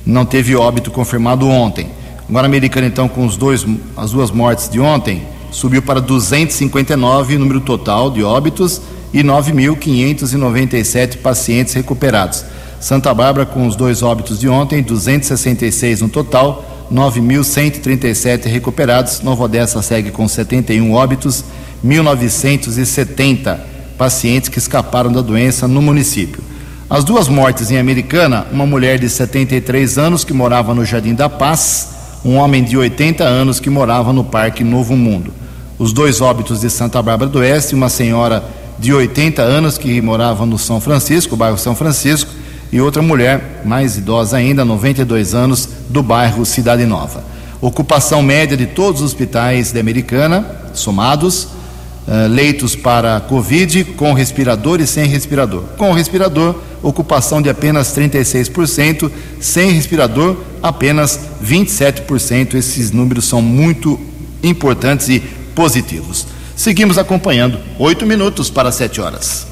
não 0.06 0.26
teve 0.26 0.56
óbito 0.56 0.92
confirmado 0.92 1.48
ontem. 1.48 1.90
Agora, 2.28 2.48
Americana, 2.48 2.88
então, 2.88 3.08
com 3.08 3.26
os 3.26 3.38
dois, 3.38 3.66
as 3.96 4.12
duas 4.12 4.32
mortes 4.32 4.70
de 4.70 4.80
ontem, 4.80 5.24
subiu 5.52 5.82
para 5.82 6.00
259 6.00 7.38
número 7.38 7.62
total 7.62 8.10
de 8.10 8.24
óbitos 8.24 8.82
e 9.14 9.22
9.597 9.22 11.18
pacientes 11.18 11.74
recuperados. 11.74 12.44
Santa 12.80 13.14
Bárbara, 13.14 13.46
com 13.46 13.68
os 13.68 13.76
dois 13.76 14.02
óbitos 14.02 14.40
de 14.40 14.50
ontem, 14.50 14.82
266 14.82 16.02
no 16.02 16.10
total, 16.10 16.88
9.137 16.92 18.46
recuperados. 18.46 19.22
Nova 19.22 19.44
Odessa 19.44 19.82
segue 19.82 20.10
com 20.10 20.28
71 20.28 20.92
óbitos, 20.92 21.44
1.970 21.86 23.60
pacientes 23.98 24.50
que 24.50 24.58
escaparam 24.58 25.12
da 25.12 25.22
doença 25.22 25.68
no 25.68 25.82
município. 25.82 26.42
As 26.90 27.04
duas 27.04 27.28
mortes 27.28 27.70
em 27.70 27.78
Americana, 27.78 28.48
uma 28.52 28.66
mulher 28.66 28.98
de 28.98 29.08
73 29.08 29.98
anos 29.98 30.24
que 30.24 30.34
morava 30.34 30.74
no 30.74 30.84
Jardim 30.84 31.14
da 31.14 31.30
Paz, 31.30 32.01
um 32.24 32.38
homem 32.38 32.64
de 32.64 32.78
80 32.78 33.24
anos 33.24 33.60
que 33.60 33.70
morava 33.70 34.14
no 34.14 34.24
Parque 34.24 34.64
Novo 34.64 34.96
Mundo. 34.96 35.34
Os 35.80 35.92
dois 35.92 36.22
óbitos 36.22 36.62
de 36.62 36.70
Santa 36.70 37.02
Bárbara 37.02 37.30
do 37.30 37.40
Oeste, 37.40 37.74
uma 37.74 37.90
senhora 37.90 38.44
de 38.78 38.94
80 38.94 39.42
anos 39.42 39.78
que 39.78 40.02
morava 40.02 40.46
no 40.46 40.58
São 40.58 40.80
Francisco, 40.80 41.36
bairro 41.36 41.58
São 41.58 41.76
Francisco, 41.76 42.30
e 42.72 42.80
outra 42.80 43.02
mulher, 43.02 43.62
mais 43.66 43.98
idosa 43.98 44.38
ainda, 44.38 44.64
92 44.64 45.34
anos, 45.34 45.68
do 45.90 46.02
bairro 46.02 46.46
Cidade 46.46 46.86
Nova. 46.86 47.24
Ocupação 47.60 48.22
média 48.22 48.56
de 48.56 48.66
todos 48.66 49.02
os 49.02 49.08
hospitais 49.08 49.72
da 49.72 49.80
Americana, 49.80 50.46
somados, 50.74 51.44
uh, 51.44 52.28
leitos 52.30 52.76
para 52.76 53.20
Covid 53.20 53.84
com 53.98 54.14
respirador 54.14 54.80
e 54.80 54.88
sem 54.88 55.06
respirador. 55.06 55.64
Com 55.78 55.92
respirador, 55.92 56.56
ocupação 56.82 57.42
de 57.42 57.50
apenas 57.50 57.96
36%, 57.96 59.12
sem 59.40 59.72
respirador, 59.72 60.38
apenas 60.62 61.20
27%. 61.44 62.56
Esses 62.56 62.92
números 62.92 63.26
são 63.26 63.42
muito 63.42 64.00
importantes 64.44 65.10
e 65.10 65.20
positivos. 65.54 66.28
Seguimos 66.56 66.98
acompanhando. 66.98 67.60
Oito 67.80 68.06
minutos 68.06 68.50
para 68.50 68.72
sete 68.72 69.02
horas. 69.02 69.48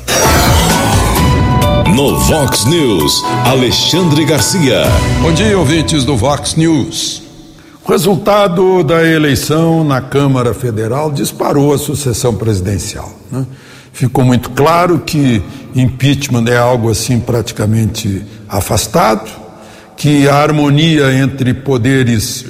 No 1.95 2.19
Vox 2.19 2.65
News, 2.65 3.23
Alexandre 3.45 4.23
Garcia. 4.23 4.83
Bom 5.21 5.31
dia, 5.31 5.57
ouvintes 5.57 6.05
do 6.05 6.15
Vox 6.15 6.55
News. 6.55 7.23
O 7.83 7.91
resultado 7.91 8.83
da 8.83 9.03
eleição 9.03 9.83
na 9.83 9.99
Câmara 9.99 10.53
Federal 10.53 11.11
disparou 11.11 11.73
a 11.73 11.77
sucessão 11.79 12.35
presidencial. 12.35 13.11
Né? 13.31 13.43
Ficou 13.99 14.23
muito 14.23 14.51
claro 14.51 14.99
que 14.99 15.43
impeachment 15.75 16.45
é 16.47 16.57
algo 16.57 16.89
assim 16.89 17.19
praticamente 17.19 18.23
afastado, 18.47 19.29
que 19.97 20.25
a 20.25 20.35
harmonia 20.35 21.11
entre 21.11 21.53
poderes 21.53 22.45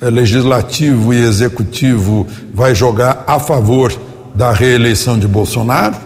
eh, 0.00 0.08
legislativo 0.08 1.12
e 1.12 1.18
executivo 1.22 2.26
vai 2.54 2.74
jogar 2.74 3.22
a 3.26 3.38
favor 3.38 3.92
da 4.34 4.50
reeleição 4.50 5.18
de 5.18 5.28
Bolsonaro, 5.28 5.96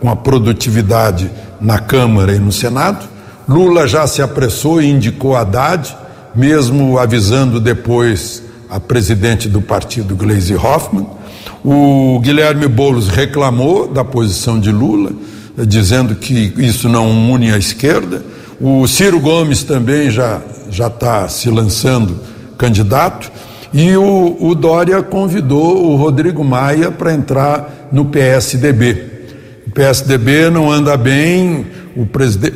com 0.00 0.08
a 0.08 0.14
produtividade 0.14 1.28
na 1.60 1.80
Câmara 1.80 2.32
e 2.32 2.38
no 2.38 2.52
Senado. 2.52 3.08
Lula 3.48 3.88
já 3.88 4.06
se 4.06 4.22
apressou 4.22 4.80
e 4.80 4.88
indicou 4.88 5.34
Haddad, 5.34 5.96
mesmo 6.32 6.96
avisando 6.96 7.58
depois 7.58 8.40
a 8.70 8.78
presidente 8.78 9.48
do 9.48 9.60
partido, 9.60 10.14
Gleisi 10.14 10.54
Hoffmann. 10.54 11.23
O 11.64 12.20
Guilherme 12.20 12.68
Boulos 12.68 13.08
reclamou 13.08 13.88
da 13.88 14.04
posição 14.04 14.60
de 14.60 14.70
Lula, 14.70 15.12
dizendo 15.66 16.14
que 16.14 16.52
isso 16.58 16.88
não 16.88 17.32
une 17.32 17.50
a 17.50 17.56
esquerda. 17.56 18.22
O 18.60 18.86
Ciro 18.86 19.18
Gomes 19.18 19.62
também 19.62 20.10
já 20.10 20.42
já 20.70 20.88
está 20.88 21.28
se 21.28 21.48
lançando 21.48 22.18
candidato. 22.58 23.30
E 23.72 23.96
o, 23.96 24.36
o 24.40 24.54
Dória 24.54 25.02
convidou 25.02 25.90
o 25.90 25.96
Rodrigo 25.96 26.44
Maia 26.44 26.90
para 26.90 27.12
entrar 27.12 27.88
no 27.90 28.04
PSDB. 28.04 29.12
O 29.66 29.70
PSDB 29.70 30.50
não 30.50 30.70
anda 30.70 30.96
bem. 30.96 31.66
O, 31.96 32.06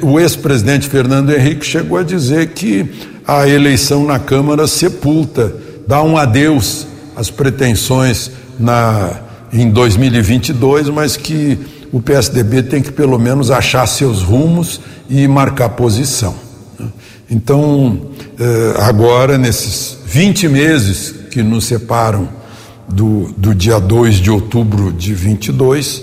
o 0.07 0.21
ex-presidente 0.21 0.89
Fernando 0.89 1.31
Henrique 1.31 1.65
chegou 1.65 1.99
a 1.99 2.03
dizer 2.03 2.49
que 2.49 2.89
a 3.27 3.49
eleição 3.49 4.05
na 4.05 4.19
Câmara 4.19 4.67
sepulta, 4.67 5.53
dá 5.87 6.03
um 6.03 6.17
adeus 6.17 6.87
às 7.17 7.31
pretensões 7.31 8.31
na, 8.59 9.13
em 9.53 9.71
2022, 9.71 10.89
mas 10.89 11.17
que 11.17 11.59
o 11.93 12.01
PSDB 12.01 12.63
tem 12.63 12.83
que 12.83 12.93
pelo 12.93 13.19
menos 13.19 13.51
achar 13.51 13.87
seus 13.87 14.23
rumos 14.23 14.81
e 15.09 15.27
marcar 15.27 15.71
posição. 15.71 16.35
Né? 16.79 16.87
Então, 17.31 18.01
eh, 18.39 18.75
agora, 18.79 19.39
nesses 19.39 19.99
20 20.07 20.49
meses 20.49 21.15
que 21.31 21.43
nos 21.43 21.65
separam 21.65 22.29
do, 22.89 23.33
do 23.37 23.55
dia 23.55 23.79
2 23.79 24.17
de 24.17 24.31
outubro 24.31 24.93
de 24.93 25.15
22, 25.15 26.03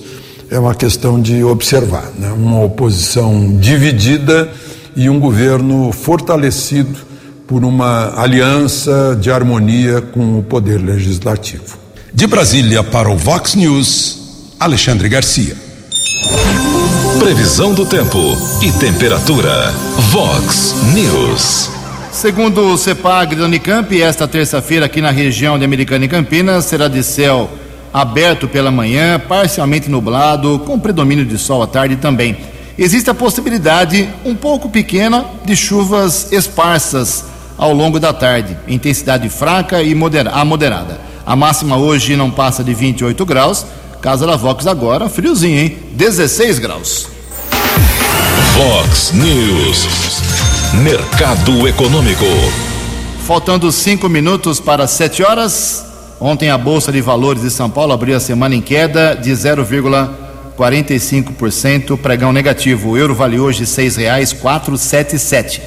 é 0.49 0.59
uma 0.59 0.75
questão 0.75 1.19
de 1.19 1.43
observar, 1.43 2.11
né? 2.17 2.31
uma 2.31 2.63
oposição 2.63 3.57
dividida 3.57 4.49
e 4.95 5.09
um 5.09 5.19
governo 5.19 5.91
fortalecido 5.91 6.95
por 7.47 7.63
uma 7.63 8.19
aliança 8.19 9.17
de 9.19 9.29
harmonia 9.31 10.01
com 10.01 10.39
o 10.39 10.43
poder 10.43 10.77
legislativo. 10.77 11.84
De 12.15 12.25
Brasília 12.27 12.81
para 12.81 13.09
o 13.09 13.17
Vox 13.17 13.55
News, 13.55 14.55
Alexandre 14.57 15.09
Garcia. 15.09 15.53
Previsão 17.19 17.73
do 17.73 17.85
tempo 17.85 18.17
e 18.61 18.71
temperatura. 18.71 19.73
Vox 20.11 20.73
News. 20.93 21.69
Segundo 22.13 22.71
o 22.71 22.77
CEPAG 22.77 23.35
da 23.35 23.43
Unicamp, 23.43 24.01
esta 24.01 24.25
terça-feira 24.29 24.85
aqui 24.85 25.01
na 25.01 25.11
região 25.11 25.59
de 25.59 25.65
Americana 25.65 26.05
e 26.05 26.07
Campinas 26.07 26.63
será 26.63 26.87
de 26.87 27.03
céu 27.03 27.49
aberto 27.93 28.47
pela 28.47 28.71
manhã, 28.71 29.19
parcialmente 29.19 29.89
nublado, 29.89 30.59
com 30.59 30.79
predomínio 30.79 31.25
de 31.25 31.37
sol 31.37 31.61
à 31.63 31.67
tarde 31.67 31.97
também. 31.97 32.37
Existe 32.77 33.09
a 33.09 33.13
possibilidade, 33.13 34.09
um 34.23 34.35
pouco 34.35 34.69
pequena, 34.69 35.25
de 35.43 35.53
chuvas 35.53 36.31
esparsas 36.31 37.25
ao 37.57 37.73
longo 37.73 37.99
da 37.99 38.13
tarde, 38.13 38.57
intensidade 38.69 39.27
fraca 39.27 39.83
e 39.83 39.93
moderada. 39.93 41.13
A 41.25 41.35
máxima 41.35 41.75
hoje 41.75 42.15
não 42.15 42.29
passa 42.29 42.63
de 42.63 42.73
28 42.73 43.25
graus. 43.25 43.65
Casa 43.99 44.27
da 44.27 44.35
Vox 44.35 44.67
agora, 44.67 45.09
friozinho, 45.09 45.57
hein? 45.57 45.77
16 45.93 46.59
graus. 46.59 47.07
Vox 48.53 49.11
News. 49.13 49.87
Mercado 50.83 51.67
Econômico. 51.67 52.25
Faltando 53.25 53.71
cinco 53.71 54.07
minutos 54.07 54.59
para 54.59 54.85
sete 54.85 55.23
horas. 55.23 55.83
Ontem 56.19 56.51
a 56.51 56.57
Bolsa 56.57 56.91
de 56.91 57.01
Valores 57.01 57.41
de 57.41 57.49
São 57.49 57.71
Paulo 57.71 57.91
abriu 57.91 58.15
a 58.15 58.19
semana 58.19 58.53
em 58.53 58.61
queda 58.61 59.15
de 59.15 59.31
0,45%, 59.31 61.97
pregão 61.97 62.31
negativo. 62.31 62.91
O 62.91 62.97
euro 62.97 63.15
vale 63.15 63.39
hoje 63.39 63.65
sete 63.65 65.17
sete. 65.17 65.59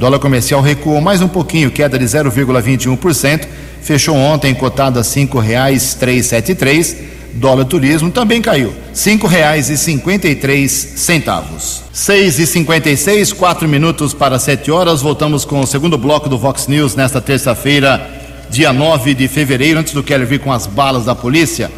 Dólar 0.00 0.18
comercial 0.18 0.62
recuou 0.62 0.98
mais 0.98 1.20
um 1.20 1.28
pouquinho, 1.28 1.70
queda 1.70 1.98
de 1.98 2.06
0,21%. 2.06 3.46
Fechou 3.82 4.16
ontem 4.16 4.54
cotado 4.54 4.98
a 4.98 5.04
sete 5.04 6.54
três 6.54 6.96
dólar 7.34 7.66
turismo 7.66 8.10
também 8.10 8.40
caiu, 8.40 8.72
cinco 8.94 9.26
reais 9.26 9.68
e 9.68 9.76
cinquenta 9.76 10.26
e 10.26 10.34
três 10.34 10.72
centavos. 10.72 11.82
Seis 11.92 12.38
e 12.38 12.46
cinquenta 12.46 12.88
e 12.88 12.96
seis, 12.96 13.30
quatro 13.30 13.68
minutos 13.68 14.14
para 14.14 14.38
sete 14.38 14.70
horas, 14.70 15.02
voltamos 15.02 15.44
com 15.44 15.60
o 15.60 15.66
segundo 15.66 15.98
bloco 15.98 16.30
do 16.30 16.38
Vox 16.38 16.66
News 16.66 16.94
nesta 16.96 17.20
terça-feira, 17.20 18.00
dia 18.48 18.72
9 18.72 19.12
de 19.12 19.28
fevereiro, 19.28 19.80
antes 19.80 19.92
do 19.92 20.02
Keller 20.02 20.26
vir 20.26 20.40
com 20.40 20.50
as 20.50 20.66
balas 20.66 21.04
da 21.04 21.14
polícia. 21.14 21.70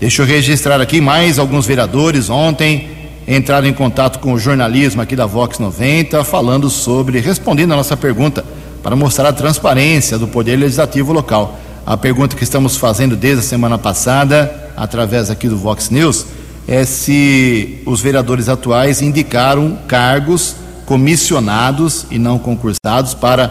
Deixa 0.00 0.22
eu 0.22 0.26
registrar 0.26 0.80
aqui 0.80 0.98
mais 0.98 1.38
alguns 1.38 1.66
vereadores 1.66 2.30
ontem 2.30 2.95
entraram 3.26 3.66
em 3.66 3.72
contato 3.72 4.18
com 4.18 4.32
o 4.32 4.38
jornalismo 4.38 5.02
aqui 5.02 5.16
da 5.16 5.26
Vox 5.26 5.58
90, 5.58 6.22
falando 6.24 6.70
sobre, 6.70 7.20
respondendo 7.20 7.72
a 7.72 7.76
nossa 7.76 7.96
pergunta, 7.96 8.44
para 8.82 8.94
mostrar 8.94 9.28
a 9.28 9.32
transparência 9.32 10.18
do 10.18 10.28
poder 10.28 10.56
legislativo 10.56 11.12
local. 11.12 11.58
A 11.84 11.96
pergunta 11.96 12.36
que 12.36 12.44
estamos 12.44 12.76
fazendo 12.76 13.16
desde 13.16 13.40
a 13.40 13.42
semana 13.42 13.78
passada 13.78 14.66
através 14.76 15.30
aqui 15.30 15.48
do 15.48 15.56
Vox 15.56 15.88
News, 15.88 16.26
é 16.68 16.84
se 16.84 17.80
os 17.86 18.00
vereadores 18.00 18.48
atuais 18.48 19.00
indicaram 19.00 19.78
cargos 19.88 20.54
comissionados 20.84 22.06
e 22.10 22.18
não 22.18 22.38
concursados 22.38 23.14
para 23.14 23.46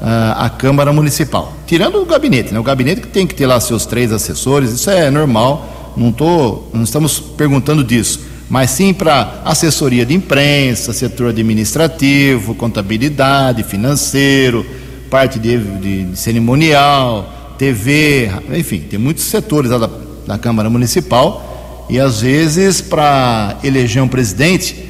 uh, 0.00 0.42
a 0.42 0.50
Câmara 0.50 0.92
Municipal. 0.92 1.52
Tirando 1.66 2.02
o 2.02 2.04
gabinete, 2.04 2.52
né? 2.52 2.58
O 2.58 2.62
gabinete 2.62 3.02
que 3.02 3.08
tem 3.08 3.26
que 3.26 3.34
ter 3.34 3.46
lá 3.46 3.60
seus 3.60 3.86
três 3.86 4.12
assessores, 4.12 4.72
isso 4.72 4.90
é 4.90 5.10
normal, 5.10 5.92
não, 5.96 6.10
tô, 6.10 6.64
não 6.72 6.82
estamos 6.82 7.20
perguntando 7.20 7.84
disso, 7.84 8.20
mas 8.48 8.70
sim 8.70 8.92
para 8.92 9.40
assessoria 9.44 10.04
de 10.04 10.14
imprensa, 10.14 10.92
setor 10.92 11.28
administrativo, 11.28 12.54
contabilidade, 12.54 13.62
financeiro, 13.62 14.64
parte 15.10 15.38
de, 15.38 15.58
de, 15.58 16.04
de 16.04 16.18
cerimonial, 16.18 17.54
TV, 17.58 18.30
enfim, 18.52 18.80
tem 18.80 18.98
muitos 18.98 19.24
setores 19.24 19.70
lá 19.70 19.78
da, 19.78 19.90
da 20.26 20.38
Câmara 20.38 20.68
Municipal 20.68 21.86
e 21.88 21.98
às 22.00 22.20
vezes 22.20 22.80
para 22.80 23.58
eleger 23.62 24.02
um 24.02 24.08
presidente 24.08 24.84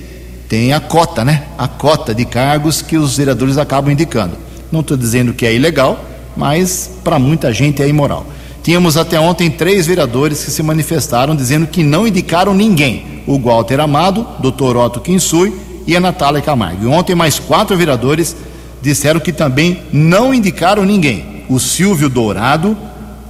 tem 0.49 0.73
a 0.73 0.81
cota, 0.81 1.25
né? 1.25 1.45
A 1.59 1.67
cota 1.67 2.15
de 2.15 2.25
cargos 2.25 2.81
que 2.83 2.97
os 2.97 3.17
vereadores 3.17 3.59
acabam 3.59 3.91
indicando. 3.93 4.37
Não 4.71 4.81
estou 4.81 4.97
dizendo 4.97 5.33
que 5.33 5.47
é 5.47 5.55
ilegal, 5.55 6.05
mas 6.37 6.91
para 7.03 7.19
muita 7.19 7.53
gente 7.53 7.83
é 7.83 7.89
imoral. 7.89 8.27
Tínhamos 8.65 8.97
até 8.97 9.21
ontem 9.21 9.51
três 9.51 9.87
vereadores 9.87 10.43
que 10.43 10.51
se 10.51 10.63
manifestaram 10.63 11.37
dizendo 11.37 11.67
que 11.67 11.85
não 11.85 12.09
indicaram 12.09 12.55
ninguém: 12.55 13.23
o 13.27 13.39
Walter 13.39 13.79
Amado, 13.79 14.27
Dr. 14.41 14.79
Otto 14.79 15.01
Kinsui 15.01 15.53
e 15.87 15.95
a 15.95 16.01
Natália 16.01 16.41
Camargo. 16.41 16.83
E 16.83 16.87
ontem 16.87 17.15
mais 17.15 17.39
quatro 17.39 17.77
vereadores 17.77 18.35
disseram 18.81 19.21
que 19.21 19.35
também 19.35 19.83
não 19.93 20.33
indicaram 20.33 20.83
ninguém: 20.83 21.45
o 21.47 21.61
Silvio 21.61 22.09
Dourado, 22.09 22.75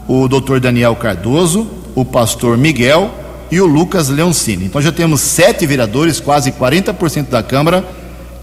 o 0.07 0.29
Dr. 0.29 0.61
Daniel 0.61 0.95
Cardoso, 0.95 1.67
o 1.97 2.05
pastor 2.05 2.57
Miguel 2.57 3.11
e 3.51 3.61
o 3.61 3.67
Lucas 3.67 4.09
Leoncini. 4.09 4.67
Então 4.67 4.81
já 4.81 4.93
temos 4.93 5.21
sete 5.21 5.67
vereadores, 5.67 6.21
quase 6.21 6.53
40% 6.53 7.29
da 7.29 7.43
Câmara, 7.43 7.85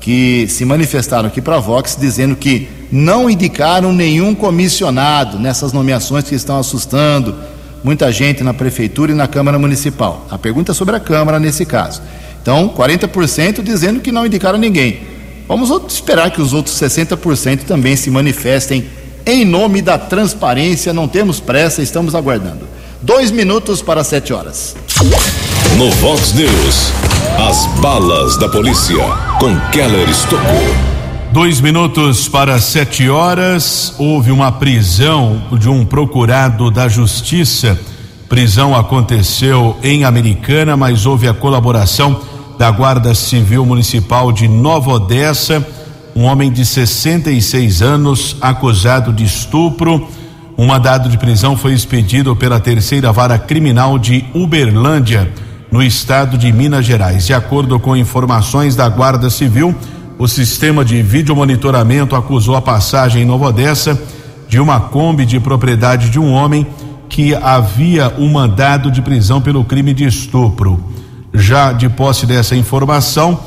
que 0.02 0.48
se 0.50 0.66
manifestaram 0.66 1.28
aqui 1.28 1.40
para 1.40 1.56
a 1.58 1.60
Vox 1.60 1.96
dizendo 1.98 2.36
que 2.36 2.68
não 2.92 3.30
indicaram 3.30 3.94
nenhum 3.94 4.36
comissionado 4.36 5.40
nessas 5.40 5.72
nomeações 5.72 6.26
que 6.26 6.36
estão 6.36 6.60
assustando 6.60 7.36
muita 7.84 8.12
gente 8.12 8.44
na 8.44 8.54
prefeitura 8.54 9.12
e 9.12 9.16
na 9.16 9.28
Câmara 9.28 9.58
Municipal. 9.58 10.26
A 10.30 10.38
pergunta 10.38 10.72
é 10.72 10.76
sobre 10.76 10.96
a 10.96 11.00
Câmara 11.00 11.40
nesse 11.40 11.66
caso. 11.66 12.02
Então, 12.42 12.70
40% 12.70 13.62
dizendo 13.62 14.00
que 14.00 14.12
não 14.12 14.26
indicaram 14.26 14.58
ninguém. 14.58 15.02
Vamos 15.48 15.70
esperar 15.88 16.32
que 16.32 16.42
os 16.42 16.54
outros 16.54 16.76
60% 16.76 17.64
também 17.64 17.96
se 17.96 18.10
manifestem 18.10 18.86
em 19.26 19.46
nome 19.46 19.82
da 19.82 19.98
transparência. 19.98 20.94
Não 20.94 21.08
temos 21.08 21.40
pressa, 21.40 21.82
estamos 21.82 22.16
aguardando. 22.16 22.68
Dois 23.02 23.32
minutos 23.32 23.82
para 23.82 24.04
sete 24.04 24.34
horas. 24.34 24.76
No 25.78 25.90
Vox 25.92 26.34
News, 26.34 26.92
as 27.38 27.66
balas 27.80 28.38
da 28.38 28.50
polícia 28.50 29.04
com 29.40 29.56
Keller 29.72 30.10
Estocou. 30.10 30.42
Dois 31.32 31.62
minutos 31.62 32.28
para 32.28 32.60
sete 32.60 33.10
horas, 33.10 33.96
houve 33.98 34.32
uma 34.32 34.52
prisão 34.52 35.42
de 35.60 35.70
um 35.70 35.86
procurado 35.86 36.70
da 36.70 36.88
Justiça. 36.88 37.80
Prisão 38.28 38.76
aconteceu 38.76 39.78
em 39.84 40.04
Americana, 40.04 40.76
mas 40.76 41.06
houve 41.06 41.28
a 41.28 41.34
colaboração 41.34 42.22
da 42.58 42.70
Guarda 42.70 43.14
Civil 43.16 43.66
Municipal 43.66 44.32
de 44.32 44.48
Nova 44.48 44.92
Odessa. 44.92 45.66
Um 46.16 46.24
homem 46.24 46.52
de 46.52 46.66
66 46.66 47.82
anos 47.82 48.36
acusado 48.42 49.14
de 49.14 49.24
estupro 49.24 50.08
um 50.62 50.68
mandado 50.68 51.10
de 51.10 51.18
prisão 51.18 51.58
foi 51.58 51.74
expedido 51.74 52.36
pela 52.36 52.60
terceira 52.60 53.12
vara 53.12 53.40
criminal 53.40 53.98
de 53.98 54.26
Uberlândia, 54.32 55.28
no 55.72 55.82
estado 55.82 56.38
de 56.38 56.52
Minas 56.52 56.86
Gerais. 56.86 57.26
De 57.26 57.34
acordo 57.34 57.80
com 57.80 57.96
informações 57.96 58.76
da 58.76 58.90
Guarda 58.90 59.30
Civil, 59.30 59.74
o 60.20 60.28
sistema 60.28 60.84
de 60.84 61.02
videomonitoramento 61.02 62.16
acusou 62.16 62.56
a 62.56 62.62
passagem 62.62 63.24
em 63.24 63.26
Nova 63.26 63.46
Odessa 63.46 64.00
de 64.48 64.60
uma 64.60 64.80
Kombi 64.80 65.26
de 65.26 65.40
propriedade 65.40 66.10
de 66.10 66.20
um 66.20 66.32
homem 66.34 66.68
que 67.08 67.34
havia 67.34 68.14
um 68.18 68.30
mandado 68.30 68.92
de 68.92 69.02
prisão 69.02 69.42
pelo 69.42 69.64
crime 69.64 69.94
de 69.94 70.06
estupro. 70.06 70.84
Já 71.34 71.72
de 71.72 71.88
posse 71.88 72.26
dessa 72.26 72.56
informação, 72.56 73.40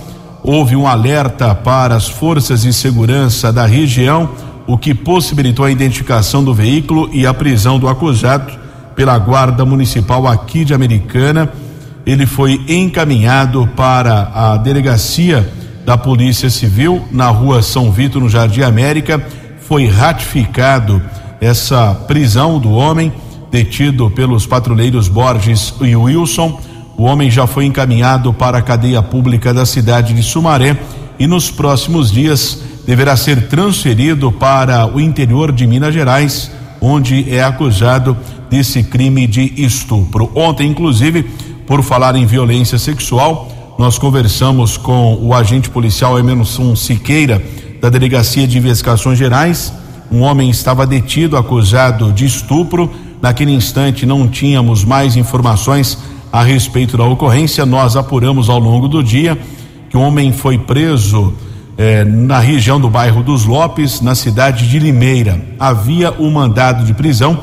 houve 0.43 0.75
um 0.75 0.87
alerta 0.87 1.55
para 1.55 1.95
as 1.95 2.09
forças 2.09 2.63
de 2.63 2.73
segurança 2.73 3.53
da 3.53 3.67
região 3.67 4.31
o 4.67 4.79
que 4.79 4.95
possibilitou 4.95 5.65
a 5.65 5.71
identificação 5.71 6.43
do 6.43 6.55
veículo 6.55 7.09
e 7.13 7.27
a 7.27 7.35
prisão 7.35 7.79
do 7.79 7.89
acusado 7.89 8.53
pela 8.97 9.19
Guarda 9.19 9.65
Municipal 9.65 10.27
aqui 10.27 10.65
de 10.65 10.73
Americana. 10.73 11.53
Ele 12.07 12.27
foi 12.27 12.61
encaminhado 12.69 13.67
para 13.75 14.31
a 14.35 14.57
delegacia 14.57 15.49
da 15.85 15.97
Polícia 15.97 16.51
Civil 16.51 17.03
na 17.11 17.29
rua 17.29 17.63
São 17.63 17.91
Vito, 17.91 18.21
no 18.21 18.29
Jardim 18.29 18.63
América. 18.63 19.25
Foi 19.61 19.87
ratificado 19.87 21.01
essa 21.41 21.95
prisão 22.07 22.59
do 22.59 22.71
homem 22.71 23.13
detido 23.51 24.11
pelos 24.11 24.47
patrulheiros 24.47 25.09
Borges 25.09 25.75
e 25.81 25.95
Wilson. 25.95 26.61
O 26.97 27.05
homem 27.05 27.31
já 27.31 27.47
foi 27.47 27.65
encaminhado 27.65 28.33
para 28.33 28.59
a 28.59 28.63
cadeia 28.63 29.03
pública 29.03 29.55
da 29.55 29.65
cidade 29.65 30.13
de 30.13 30.23
Sumaré 30.23 30.77
e 31.19 31.27
nos 31.27 31.51
próximos 31.51 32.11
dias 32.11 32.63
deverá 32.87 33.17
ser 33.17 33.49
transferido 33.49 34.31
para 34.31 34.87
o 34.87 35.01
interior 35.01 35.53
de 35.53 35.67
Minas 35.67 35.95
Gerais, 35.95 36.51
onde 36.81 37.33
é 37.35 37.43
acusado 37.43 38.17
desse 38.51 38.83
crime 38.83 39.27
de 39.27 39.53
estupro. 39.57 40.31
Ontem, 40.35 40.69
inclusive, 40.69 41.27
por 41.67 41.83
falar 41.83 42.15
em 42.17 42.27
violência 42.27 42.79
sexual, 42.79 43.49
nós 43.79 43.99
conversamos 43.99 44.77
com 44.77 45.19
o 45.21 45.35
agente 45.35 45.69
policial 45.69 46.19
Emerson 46.19 46.77
Siqueira, 46.77 47.43
da 47.81 47.89
Delegacia 47.89 48.47
de 48.47 48.57
Investigações 48.57 49.19
Gerais. 49.19 49.73
Um 50.11 50.21
homem 50.21 50.49
estava 50.49 50.87
detido, 50.87 51.37
acusado 51.37 52.13
de 52.13 52.25
estupro. 52.25 52.91
Naquele 53.21 53.53
instante, 53.53 54.07
não 54.07 54.29
tínhamos 54.29 54.85
mais 54.85 55.17
informações 55.17 55.99
a 56.31 56.43
respeito 56.43 56.97
da 56.97 57.05
ocorrência. 57.05 57.67
Nós 57.67 57.97
apuramos 57.97 58.49
ao 58.49 58.59
longo 58.59 58.87
do 58.87 59.03
dia 59.03 59.39
que 59.89 59.97
o 59.97 60.01
homem 60.01 60.33
foi 60.33 60.59
preso 60.59 61.33
eh, 61.77 62.05
na 62.05 62.39
região 62.39 62.81
do 62.81 62.89
bairro 62.89 63.23
dos 63.23 63.45
Lopes, 63.45 64.01
na 64.01 64.15
cidade 64.15 64.69
de 64.69 64.79
Limeira. 64.79 65.41
Havia 65.59 66.13
um 66.13 66.31
mandado 66.31 66.85
de 66.85 66.95
prisão 66.95 67.41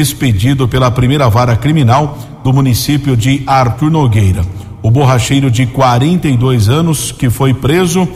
expedido 0.00 0.66
pela 0.66 0.90
primeira 0.90 1.28
vara 1.28 1.56
criminal 1.56 2.18
do 2.42 2.52
município 2.52 3.16
de 3.16 3.42
Arthur 3.46 3.90
Nogueira. 3.90 4.44
O 4.82 4.90
borracheiro 4.90 5.50
de 5.50 5.66
42 5.66 6.68
anos 6.68 7.12
que 7.12 7.30
foi 7.30 7.54
preso 7.54 8.08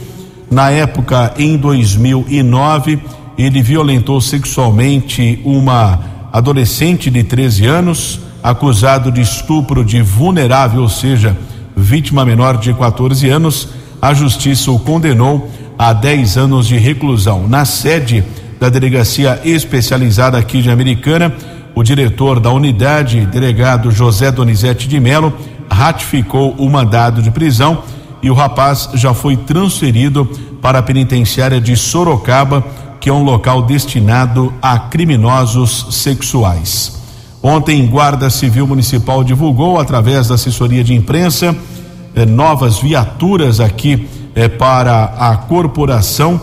na 0.50 0.70
época 0.70 1.34
em 1.38 1.56
2009, 1.56 2.98
ele 3.36 3.62
violentou 3.62 4.20
sexualmente 4.20 5.40
uma 5.44 6.00
adolescente 6.32 7.10
de 7.10 7.22
13 7.22 7.66
anos, 7.66 8.20
acusado 8.42 9.12
de 9.12 9.20
estupro 9.20 9.84
de 9.84 10.00
vulnerável, 10.02 10.82
ou 10.82 10.88
seja, 10.88 11.36
vítima 11.76 12.24
menor 12.24 12.56
de 12.56 12.72
14 12.74 13.28
anos. 13.28 13.68
A 14.00 14.14
justiça 14.14 14.70
o 14.70 14.78
condenou 14.78 15.50
a 15.78 15.92
10 15.92 16.36
anos 16.38 16.66
de 16.66 16.76
reclusão. 16.76 17.46
Na 17.46 17.64
sede 17.64 18.24
da 18.58 18.68
delegacia 18.68 19.40
especializada 19.44 20.38
aqui 20.38 20.62
de 20.62 20.70
Americana, 20.70 21.34
o 21.78 21.82
diretor 21.84 22.40
da 22.40 22.50
unidade, 22.50 23.24
delegado 23.26 23.92
José 23.92 24.32
Donizete 24.32 24.88
de 24.88 24.98
Melo, 24.98 25.32
ratificou 25.70 26.50
o 26.58 26.68
mandado 26.68 27.22
de 27.22 27.30
prisão 27.30 27.84
e 28.20 28.28
o 28.28 28.34
rapaz 28.34 28.90
já 28.94 29.14
foi 29.14 29.36
transferido 29.36 30.24
para 30.60 30.80
a 30.80 30.82
penitenciária 30.82 31.60
de 31.60 31.76
Sorocaba, 31.76 32.64
que 33.00 33.08
é 33.08 33.12
um 33.12 33.22
local 33.22 33.62
destinado 33.62 34.52
a 34.60 34.76
criminosos 34.76 35.86
sexuais. 35.92 37.00
Ontem, 37.40 37.86
Guarda 37.86 38.28
Civil 38.28 38.66
Municipal 38.66 39.22
divulgou, 39.22 39.78
através 39.78 40.26
da 40.26 40.34
assessoria 40.34 40.82
de 40.82 40.94
imprensa, 40.94 41.56
eh, 42.16 42.26
novas 42.26 42.78
viaturas 42.78 43.60
aqui 43.60 44.08
é, 44.34 44.48
para 44.48 45.04
a 45.16 45.36
corporação. 45.36 46.40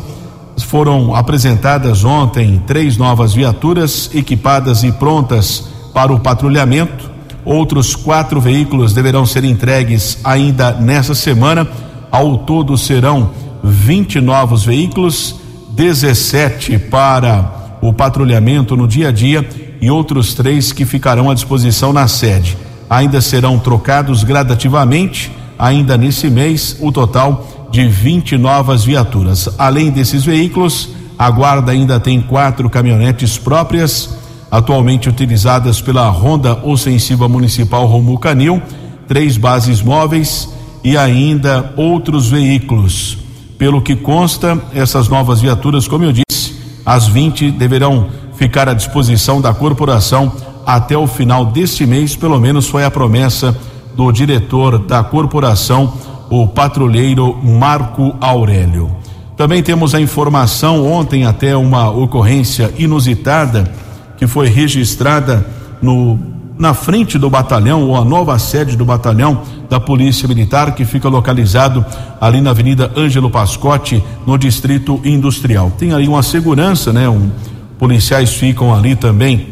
Foram 0.64 1.16
apresentadas 1.16 2.04
ontem 2.04 2.62
três 2.66 2.98
novas 2.98 3.34
viaturas 3.34 4.10
equipadas 4.14 4.84
e 4.84 4.92
prontas 4.92 5.70
para 5.94 6.14
o 6.14 6.20
patrulhamento. 6.20 7.12
Outros 7.44 7.96
quatro 7.96 8.42
veículos 8.42 8.94
deverão 8.94 9.26
ser 9.26 9.44
entregues 9.44 10.18
ainda 10.24 10.72
nessa 10.72 11.14
semana. 11.14 11.68
Ao 12.12 12.40
todo 12.40 12.78
serão 12.78 13.32
20 13.64 14.20
novos 14.22 14.66
veículos, 14.66 15.36
17 15.72 16.78
para 16.80 17.78
o 17.82 17.94
patrulhamento 17.94 18.76
no 18.76 18.88
dia 18.88 19.10
a 19.10 19.12
dia 19.12 19.48
e 19.82 19.92
outros 19.92 20.34
três 20.34 20.72
que 20.72 20.86
ficarão 20.86 21.30
à 21.30 21.34
disposição 21.34 21.94
na 21.94 22.08
sede. 22.08 22.58
Ainda 22.90 23.22
serão 23.22 23.60
trocados 23.60 24.24
gradativamente, 24.24 25.32
ainda 25.58 25.98
nesse 25.98 26.30
mês, 26.30 26.78
o 26.80 26.92
total 26.92 27.55
de 27.72 27.88
20 27.88 28.38
novas 28.38 28.84
viaturas. 28.84 29.50
Além 29.58 29.92
desses 29.92 30.24
veículos, 30.24 30.90
a 31.18 31.30
Guarda 31.30 31.72
ainda 31.72 32.00
tem 32.00 32.22
quatro 32.22 32.70
caminhonetes 32.70 33.38
próprias, 33.38 34.18
atualmente 34.52 35.10
utilizadas 35.10 35.82
pela 35.82 36.08
Ronda 36.10 36.60
Ofensiva 36.64 37.28
Municipal 37.28 37.86
Romu 37.86 38.18
Canil, 38.18 38.62
três 39.08 39.38
bases 39.38 39.82
móveis 39.82 40.50
e 40.84 40.98
ainda 40.98 41.74
outros 41.76 42.30
veículos. 42.30 43.18
Pelo 43.58 43.82
que 43.82 43.96
consta, 43.96 44.62
essas 44.74 45.08
novas 45.08 45.42
viaturas, 45.42 45.88
como 45.88 46.04
eu 46.04 46.12
disse, 46.12 46.54
as 46.86 47.08
20 47.08 47.52
deverão 47.52 48.10
ficar 48.36 48.68
à 48.68 48.74
disposição 48.74 49.40
da 49.40 49.54
corporação 49.54 50.32
até 50.66 50.98
o 50.98 51.08
final 51.08 51.46
deste 51.46 51.86
mês, 51.86 52.16
pelo 52.16 52.40
menos 52.40 52.68
foi 52.68 52.84
a 52.84 52.92
promessa 52.92 53.56
do 53.96 54.12
diretor 54.12 54.80
da 54.80 55.04
corporação 55.04 55.94
o 56.42 56.48
patrulheiro 56.48 57.38
Marco 57.42 58.14
Aurélio. 58.20 58.92
Também 59.38 59.64
temos 59.64 59.96
a 59.96 60.02
informação 60.02 60.86
ontem 60.86 61.26
até 61.26 61.56
uma 61.56 61.90
ocorrência 61.90 62.74
inusitada 62.78 63.72
que 64.18 64.28
foi 64.28 64.48
registrada 64.48 65.46
no 65.82 66.20
na 66.58 66.74
frente 66.74 67.18
do 67.20 67.30
batalhão 67.30 67.84
ou 67.90 67.98
a 67.98 68.06
nova 68.06 68.40
sede 68.40 68.78
do 68.78 68.86
batalhão 68.86 69.42
da 69.70 69.78
Polícia 69.78 70.26
Militar 70.26 70.74
que 70.74 70.86
fica 70.86 71.10
localizado 71.10 71.86
ali 72.20 72.40
na 72.40 72.52
Avenida 72.52 72.90
Ângelo 72.96 73.30
Pascotti, 73.30 74.02
no 74.26 74.38
Distrito 74.38 75.02
Industrial. 75.04 75.70
Tem 75.78 75.92
ali 75.92 76.08
uma 76.08 76.24
segurança, 76.24 76.94
né? 76.94 77.10
Um, 77.10 77.30
policiais 77.78 78.34
ficam 78.34 78.74
ali 78.74 78.96
também 78.96 79.48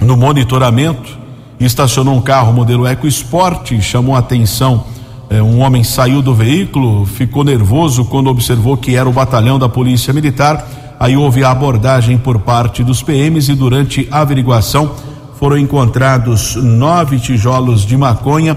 no 0.00 0.16
monitoramento. 0.16 1.16
Estacionou 1.60 2.16
um 2.16 2.20
carro 2.20 2.52
modelo 2.52 2.84
EcoSport, 2.84 3.80
chamou 3.80 4.16
a 4.16 4.18
atenção 4.18 4.84
um 5.38 5.60
homem 5.60 5.84
saiu 5.84 6.20
do 6.20 6.34
veículo, 6.34 7.06
ficou 7.06 7.44
nervoso 7.44 8.04
quando 8.04 8.28
observou 8.28 8.76
que 8.76 8.96
era 8.96 9.08
o 9.08 9.12
batalhão 9.12 9.58
da 9.58 9.68
Polícia 9.68 10.12
Militar. 10.12 10.66
Aí 10.98 11.16
houve 11.16 11.44
a 11.44 11.50
abordagem 11.50 12.18
por 12.18 12.40
parte 12.40 12.82
dos 12.82 13.00
PMs 13.02 13.48
e 13.48 13.54
durante 13.54 14.08
a 14.10 14.20
averiguação 14.20 14.92
foram 15.38 15.56
encontrados 15.56 16.56
nove 16.56 17.18
tijolos 17.18 17.86
de 17.86 17.96
maconha 17.96 18.56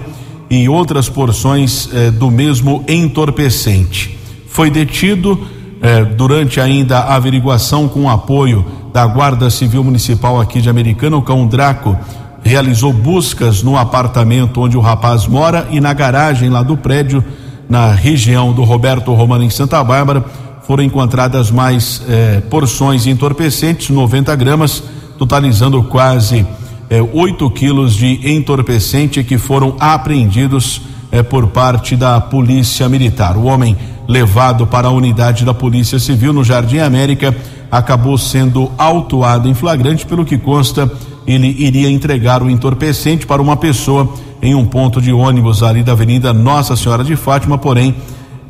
e 0.50 0.68
outras 0.68 1.08
porções 1.08 1.88
eh, 1.92 2.10
do 2.10 2.30
mesmo 2.30 2.84
entorpecente. 2.86 4.18
Foi 4.48 4.68
detido 4.68 5.40
eh, 5.80 6.04
durante 6.04 6.60
ainda 6.60 6.98
a 6.98 7.14
averiguação 7.14 7.88
com 7.88 8.10
apoio 8.10 8.64
da 8.92 9.06
Guarda 9.06 9.48
Civil 9.48 9.82
Municipal 9.82 10.40
aqui 10.40 10.60
de 10.60 10.68
Americana, 10.68 11.16
o 11.16 11.22
cão 11.22 11.46
Draco 11.46 11.96
realizou 12.44 12.92
buscas 12.92 13.62
no 13.62 13.76
apartamento 13.76 14.60
onde 14.60 14.76
o 14.76 14.80
rapaz 14.80 15.26
mora 15.26 15.66
e 15.70 15.80
na 15.80 15.92
garagem 15.92 16.50
lá 16.50 16.62
do 16.62 16.76
prédio, 16.76 17.24
na 17.68 17.92
região 17.92 18.52
do 18.52 18.62
Roberto 18.62 19.12
Romano, 19.14 19.42
em 19.42 19.50
Santa 19.50 19.82
Bárbara, 19.82 20.24
foram 20.66 20.84
encontradas 20.84 21.50
mais 21.50 22.02
eh, 22.08 22.42
porções 22.50 23.06
entorpecentes, 23.06 23.90
90 23.90 24.36
gramas, 24.36 24.82
totalizando 25.18 25.82
quase 25.84 26.46
é, 26.90 27.00
8 27.00 27.50
quilos 27.50 27.94
de 27.94 28.32
entorpecente 28.32 29.22
que 29.24 29.38
foram 29.38 29.76
apreendidos 29.80 30.82
é, 31.10 31.22
por 31.22 31.48
parte 31.48 31.96
da 31.96 32.20
Polícia 32.20 32.88
Militar. 32.88 33.36
O 33.36 33.44
homem 33.44 33.76
levado 34.06 34.66
para 34.66 34.88
a 34.88 34.90
unidade 34.90 35.44
da 35.44 35.54
Polícia 35.54 35.98
Civil 35.98 36.32
no 36.32 36.44
Jardim 36.44 36.78
América 36.78 37.34
acabou 37.70 38.18
sendo 38.18 38.70
autuado 38.76 39.48
em 39.48 39.54
flagrante, 39.54 40.06
pelo 40.06 40.24
que 40.24 40.36
consta, 40.36 40.90
ele 41.26 41.54
iria 41.58 41.90
entregar 41.90 42.42
o 42.42 42.50
entorpecente 42.50 43.26
para 43.26 43.40
uma 43.40 43.56
pessoa 43.56 44.12
em 44.42 44.54
um 44.54 44.64
ponto 44.64 45.00
de 45.00 45.12
ônibus 45.12 45.62
ali 45.62 45.82
da 45.82 45.92
Avenida 45.92 46.32
Nossa 46.32 46.76
Senhora 46.76 47.02
de 47.02 47.16
Fátima, 47.16 47.56
porém 47.56 47.94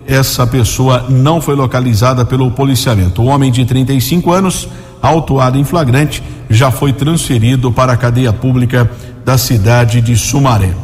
essa 0.06 0.46
pessoa 0.46 1.06
não 1.08 1.40
foi 1.40 1.54
localizada 1.54 2.24
pelo 2.24 2.50
policiamento. 2.50 3.22
O 3.22 3.26
homem 3.26 3.50
de 3.50 3.64
35 3.64 4.32
anos, 4.32 4.68
autuado 5.00 5.58
em 5.58 5.64
flagrante, 5.64 6.22
já 6.50 6.70
foi 6.70 6.92
transferido 6.92 7.72
para 7.72 7.92
a 7.92 7.96
cadeia 7.96 8.32
pública 8.32 8.90
da 9.24 9.38
cidade 9.38 10.00
de 10.00 10.16
Sumaré. 10.16 10.74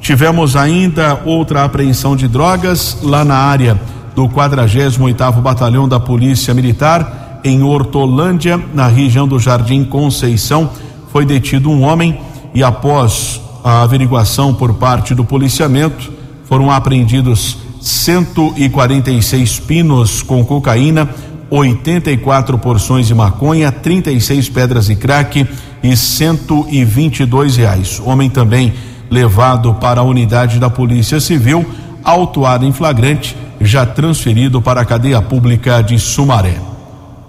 Tivemos 0.00 0.56
ainda 0.56 1.20
outra 1.26 1.64
apreensão 1.64 2.16
de 2.16 2.26
drogas 2.26 2.98
lá 3.02 3.24
na 3.24 3.36
área 3.36 3.78
do 4.14 4.28
48º 4.28 5.40
Batalhão 5.42 5.86
da 5.86 6.00
Polícia 6.00 6.54
Militar 6.54 7.40
em 7.44 7.62
Hortolândia, 7.62 8.60
na 8.74 8.86
região 8.86 9.26
do 9.28 9.38
Jardim 9.38 9.84
Conceição, 9.84 10.70
foi 11.12 11.24
detido 11.24 11.70
um 11.70 11.82
homem 11.82 12.20
e 12.54 12.62
após 12.62 13.40
a 13.62 13.82
averiguação 13.82 14.54
por 14.54 14.74
parte 14.74 15.14
do 15.14 15.24
policiamento, 15.24 16.12
foram 16.44 16.70
apreendidos 16.70 17.58
146 17.80 19.60
pinos 19.60 20.22
com 20.22 20.44
cocaína, 20.44 21.08
84 21.48 22.58
porções 22.58 23.06
de 23.06 23.14
maconha, 23.14 23.72
36 23.72 24.48
pedras 24.48 24.86
de 24.86 24.96
crack 24.96 25.46
e 25.82 25.96
122 25.96 27.56
reais. 27.56 28.00
Homem 28.04 28.28
também 28.28 28.72
levado 29.10 29.74
para 29.74 30.00
a 30.00 30.04
unidade 30.04 30.58
da 30.58 30.70
Polícia 30.70 31.20
Civil, 31.20 31.66
autuado 32.04 32.64
em 32.64 32.72
flagrante, 32.72 33.36
já 33.60 33.84
transferido 33.84 34.62
para 34.62 34.80
a 34.80 34.84
cadeia 34.84 35.20
pública 35.20 35.82
de 35.82 35.98
Sumaré. 35.98 36.60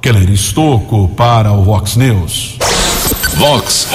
Keller 0.01 0.29
Estocco 0.29 1.09
para 1.09 1.51
o 1.51 1.63
Vox 1.63 1.95
News. 1.95 2.61
Vox 3.35 3.87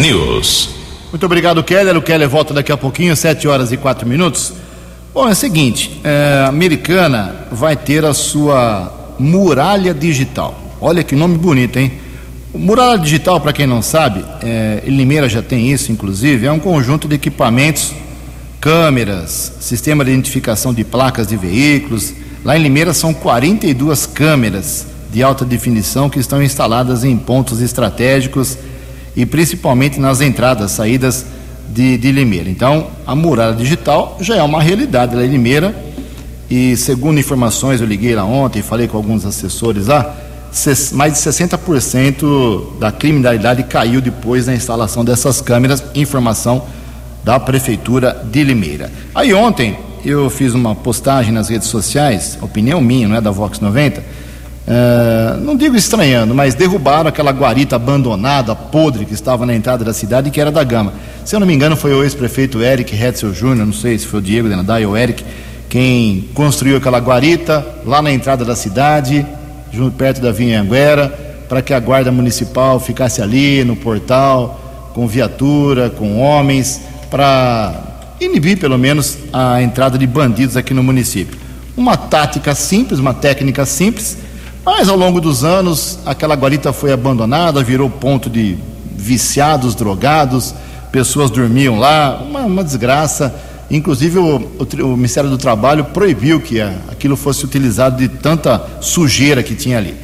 News. 0.00 0.70
Muito 1.10 1.24
obrigado, 1.24 1.62
Keller. 1.62 1.96
O 1.96 2.02
Keller 2.02 2.28
volta 2.28 2.52
daqui 2.52 2.72
a 2.72 2.76
pouquinho, 2.76 3.14
7 3.14 3.46
horas 3.46 3.72
e 3.72 3.76
4 3.76 4.06
minutos. 4.06 4.52
Bom, 5.12 5.28
é 5.28 5.32
o 5.32 5.34
seguinte: 5.34 6.00
é, 6.02 6.42
a 6.44 6.48
americana 6.48 7.46
vai 7.52 7.76
ter 7.76 8.04
a 8.04 8.12
sua 8.12 9.14
muralha 9.18 9.94
digital. 9.94 10.58
Olha 10.80 11.02
que 11.04 11.14
nome 11.14 11.38
bonito, 11.38 11.78
hein? 11.78 11.92
Muralha 12.52 12.98
digital, 12.98 13.40
para 13.40 13.52
quem 13.52 13.66
não 13.66 13.80
sabe, 13.80 14.24
é, 14.42 14.82
Limeira 14.86 15.28
já 15.28 15.42
tem 15.42 15.70
isso, 15.70 15.90
inclusive, 15.90 16.46
é 16.46 16.52
um 16.52 16.60
conjunto 16.60 17.08
de 17.08 17.14
equipamentos, 17.14 17.92
câmeras, 18.60 19.52
sistema 19.60 20.04
de 20.04 20.10
identificação 20.12 20.72
de 20.74 20.84
placas 20.84 21.26
de 21.26 21.36
veículos. 21.36 22.12
Lá 22.44 22.56
em 22.56 22.62
Limeira 22.62 22.92
são 22.92 23.14
42 23.14 24.06
câmeras 24.06 24.93
de 25.14 25.22
alta 25.22 25.44
definição 25.44 26.10
que 26.10 26.18
estão 26.18 26.42
instaladas 26.42 27.04
em 27.04 27.16
pontos 27.16 27.60
estratégicos 27.60 28.58
e 29.14 29.24
principalmente 29.24 30.00
nas 30.00 30.20
entradas, 30.20 30.72
saídas 30.72 31.24
de, 31.68 31.96
de 31.96 32.10
Limeira. 32.10 32.50
Então, 32.50 32.88
a 33.06 33.14
muralha 33.14 33.54
digital 33.54 34.18
já 34.20 34.34
é 34.34 34.42
uma 34.42 34.60
realidade 34.60 35.14
lá 35.14 35.24
em 35.24 35.28
Limeira 35.28 35.72
e, 36.50 36.76
segundo 36.76 37.20
informações, 37.20 37.80
eu 37.80 37.86
liguei 37.86 38.12
lá 38.16 38.24
ontem, 38.24 38.60
falei 38.60 38.88
com 38.88 38.96
alguns 38.96 39.24
assessores 39.24 39.86
lá, 39.86 40.16
mais 40.94 41.12
de 41.12 41.18
60% 41.20 42.78
da 42.80 42.90
criminalidade 42.90 43.62
caiu 43.62 44.00
depois 44.00 44.46
da 44.46 44.52
instalação 44.54 45.04
dessas 45.04 45.40
câmeras, 45.40 45.80
informação 45.94 46.64
da 47.22 47.38
Prefeitura 47.38 48.20
de 48.32 48.42
Limeira. 48.42 48.90
Aí 49.14 49.32
ontem 49.32 49.78
eu 50.04 50.28
fiz 50.28 50.54
uma 50.54 50.74
postagem 50.74 51.32
nas 51.32 51.48
redes 51.48 51.68
sociais, 51.68 52.36
opinião 52.42 52.80
minha, 52.80 53.06
não 53.06 53.14
é 53.14 53.20
da 53.20 53.30
Vox 53.30 53.60
90, 53.60 54.23
é, 54.66 55.36
não 55.40 55.56
digo 55.56 55.76
estranhando, 55.76 56.34
mas 56.34 56.54
derrubaram 56.54 57.08
aquela 57.08 57.32
guarita 57.32 57.76
abandonada, 57.76 58.54
podre, 58.54 59.04
que 59.04 59.12
estava 59.12 59.44
na 59.44 59.54
entrada 59.54 59.84
da 59.84 59.92
cidade 59.92 60.28
e 60.28 60.30
que 60.30 60.40
era 60.40 60.50
da 60.50 60.64
Gama. 60.64 60.94
Se 61.24 61.36
eu 61.36 61.40
não 61.40 61.46
me 61.46 61.54
engano, 61.54 61.76
foi 61.76 61.92
o 61.92 62.02
ex-prefeito 62.02 62.62
Eric 62.62 62.94
Hetzel 62.94 63.34
Júnior, 63.34 63.66
não 63.66 63.74
sei 63.74 63.98
se 63.98 64.06
foi 64.06 64.20
o 64.20 64.22
Diego 64.22 64.48
Denadai 64.48 64.86
ou 64.86 64.96
Eric, 64.96 65.22
quem 65.68 66.28
construiu 66.34 66.76
aquela 66.76 66.98
guarita 66.98 67.66
lá 67.84 68.00
na 68.00 68.10
entrada 68.10 68.44
da 68.44 68.56
cidade, 68.56 69.26
junto 69.72 69.96
perto 69.96 70.20
da 70.20 70.32
Vinha 70.32 70.64
para 71.48 71.60
que 71.60 71.74
a 71.74 71.80
guarda 71.80 72.10
municipal 72.10 72.80
ficasse 72.80 73.20
ali 73.20 73.64
no 73.64 73.76
portal, 73.76 74.90
com 74.94 75.06
viatura, 75.06 75.90
com 75.90 76.20
homens, 76.20 76.80
para 77.10 77.74
inibir 78.20 78.58
pelo 78.58 78.78
menos 78.78 79.18
a 79.32 79.60
entrada 79.60 79.98
de 79.98 80.06
bandidos 80.06 80.56
aqui 80.56 80.72
no 80.72 80.82
município. 80.82 81.38
Uma 81.76 81.96
tática 81.96 82.54
simples, 82.54 83.00
uma 83.00 83.12
técnica 83.12 83.66
simples 83.66 84.16
mas 84.64 84.88
ao 84.88 84.96
longo 84.96 85.20
dos 85.20 85.44
anos, 85.44 85.98
aquela 86.06 86.34
guarita 86.34 86.72
foi 86.72 86.90
abandonada, 86.90 87.62
virou 87.62 87.90
ponto 87.90 88.30
de 88.30 88.56
viciados, 88.96 89.74
drogados, 89.74 90.54
pessoas 90.90 91.30
dormiam 91.30 91.78
lá, 91.78 92.22
uma, 92.24 92.40
uma 92.40 92.64
desgraça. 92.64 93.34
Inclusive, 93.70 94.18
o, 94.18 94.36
o, 94.36 94.84
o, 94.84 94.96
Ministério 94.96 95.28
do 95.28 95.36
Trabalho 95.36 95.84
proibiu 95.84 96.40
que 96.40 96.62
a, 96.62 96.72
aquilo 96.90 97.14
fosse 97.14 97.44
utilizado 97.44 97.98
de 97.98 98.08
tanta 98.08 98.64
sujeira 98.80 99.42
que 99.42 99.54
tinha 99.54 99.76
ali. 99.76 99.94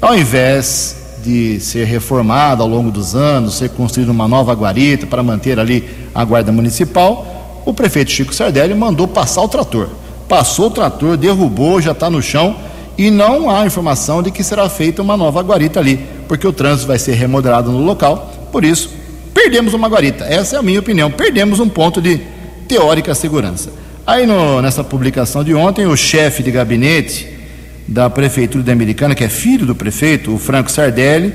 Ao 0.00 0.18
invés 0.18 0.96
de 1.22 1.60
ser 1.60 1.84
reformado 1.84 2.62
ao 2.62 2.68
longo 2.68 2.90
dos 2.90 3.14
anos, 3.14 3.54
ser 3.54 3.70
construída 3.70 4.10
uma 4.10 4.26
nova 4.26 4.52
guarita 4.52 5.06
para 5.06 5.22
manter 5.22 5.60
ali 5.60 5.88
a 6.12 6.24
guarda 6.24 6.50
municipal, 6.50 7.62
o 7.64 7.72
prefeito 7.72 8.10
Chico 8.10 8.34
Sardelli 8.34 8.74
mandou 8.74 9.06
passar 9.06 9.42
o 9.42 9.48
trator. 9.48 9.88
Passou 10.28 10.66
o 10.66 10.70
trator, 10.70 11.16
derrubou, 11.16 11.80
já 11.80 11.92
está 11.92 12.10
no 12.10 12.20
chão 12.20 12.56
e 12.98 13.12
não 13.12 13.48
há 13.48 13.64
informação 13.64 14.20
de 14.20 14.32
que 14.32 14.42
será 14.42 14.68
feita 14.68 15.00
uma 15.00 15.16
nova 15.16 15.40
guarita 15.40 15.78
ali, 15.78 16.04
porque 16.26 16.44
o 16.44 16.52
trânsito 16.52 16.88
vai 16.88 16.98
ser 16.98 17.12
remodelado 17.12 17.70
no 17.70 17.78
local, 17.78 18.48
por 18.50 18.64
isso 18.64 18.90
perdemos 19.32 19.72
uma 19.72 19.88
guarita. 19.88 20.24
Essa 20.24 20.56
é 20.56 20.58
a 20.58 20.62
minha 20.62 20.80
opinião, 20.80 21.08
perdemos 21.08 21.60
um 21.60 21.68
ponto 21.68 22.02
de 22.02 22.20
teórica 22.66 23.14
segurança. 23.14 23.70
Aí 24.04 24.26
no, 24.26 24.60
nessa 24.60 24.82
publicação 24.82 25.44
de 25.44 25.54
ontem, 25.54 25.86
o 25.86 25.96
chefe 25.96 26.42
de 26.42 26.50
gabinete 26.50 27.28
da 27.86 28.10
prefeitura 28.10 28.64
da 28.64 28.72
Americana, 28.72 29.14
que 29.14 29.22
é 29.22 29.28
filho 29.28 29.64
do 29.64 29.76
prefeito, 29.76 30.34
o 30.34 30.38
Franco 30.38 30.70
Sardelli, 30.70 31.32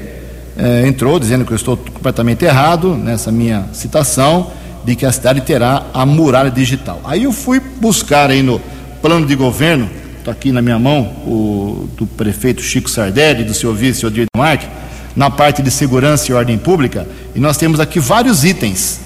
eh, 0.57 0.85
entrou 0.85 1.17
dizendo 1.17 1.45
que 1.45 1.53
eu 1.53 1.55
estou 1.55 1.77
completamente 1.77 2.43
errado 2.43 2.95
nessa 2.95 3.31
minha 3.31 3.69
citação 3.73 4.51
de 4.83 4.95
que 4.95 5.05
a 5.05 5.11
cidade 5.11 5.41
terá 5.41 5.85
a 5.93 6.05
muralha 6.05 6.51
digital. 6.51 6.99
Aí 7.05 7.23
eu 7.23 7.31
fui 7.31 7.59
buscar 7.59 8.29
aí 8.29 8.43
no 8.43 8.61
plano 9.01 9.25
de 9.25 9.35
governo 9.35 9.89
está 10.23 10.31
aqui 10.31 10.53
na 10.53 10.61
minha 10.61 10.79
mão, 10.79 11.01
o, 11.27 11.89
do 11.97 12.07
prefeito 12.07 12.61
Chico 12.61 12.89
Sardelli, 12.89 13.43
do 13.43 13.53
seu 13.53 13.73
vice 13.73 14.05
Odir 14.05 14.25
Marque, 14.35 14.65
na 15.15 15.29
parte 15.29 15.61
de 15.61 15.69
segurança 15.69 16.31
e 16.31 16.33
ordem 16.33 16.57
pública, 16.57 17.05
e 17.35 17.39
nós 17.39 17.57
temos 17.57 17.79
aqui 17.79 17.99
vários 17.99 18.45
itens, 18.45 19.01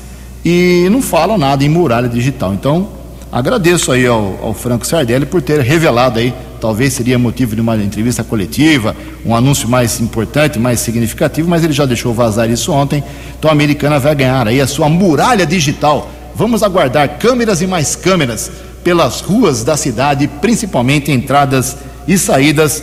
e 0.46 0.88
não 0.92 1.02
fala 1.02 1.36
nada 1.38 1.64
em 1.64 1.70
muralha 1.70 2.08
digital. 2.08 2.54
Então, 2.54 2.90
agradeço 3.32 3.92
aí 3.92 4.06
ao, 4.06 4.40
ao 4.42 4.54
Franco 4.54 4.86
Sardelli 4.86 5.26
por 5.26 5.42
ter 5.42 5.60
revelado 5.62 6.20
aí, 6.20 6.34
talvez 6.62 6.94
seria 6.94 7.18
motivo 7.18 7.56
de 7.56 7.62
uma 7.62 7.76
entrevista 7.76 8.24
coletiva, 8.24 8.96
um 9.26 9.36
anúncio 9.36 9.68
mais 9.68 10.00
importante, 10.00 10.60
mais 10.60 10.80
significativo, 10.80 11.50
mas 11.50 11.64
ele 11.64 11.74
já 11.74 11.86
deixou 11.86 12.14
vazar 12.14 12.48
isso 12.48 12.72
ontem, 12.72 13.04
então 13.38 13.50
a 13.50 13.54
americana 13.54 13.98
vai 13.98 14.14
ganhar 14.14 14.48
aí 14.48 14.62
a 14.62 14.68
sua 14.68 14.88
muralha 14.88 15.48
digital. 15.48 16.12
Vamos 16.36 16.62
aguardar 16.62 17.18
câmeras 17.18 17.64
e 17.64 17.66
mais 17.66 17.96
câmeras 17.96 18.52
pelas 18.88 19.20
ruas 19.20 19.66
da 19.66 19.76
cidade, 19.76 20.30
principalmente 20.40 21.12
entradas 21.12 21.76
e 22.08 22.18
saídas. 22.18 22.82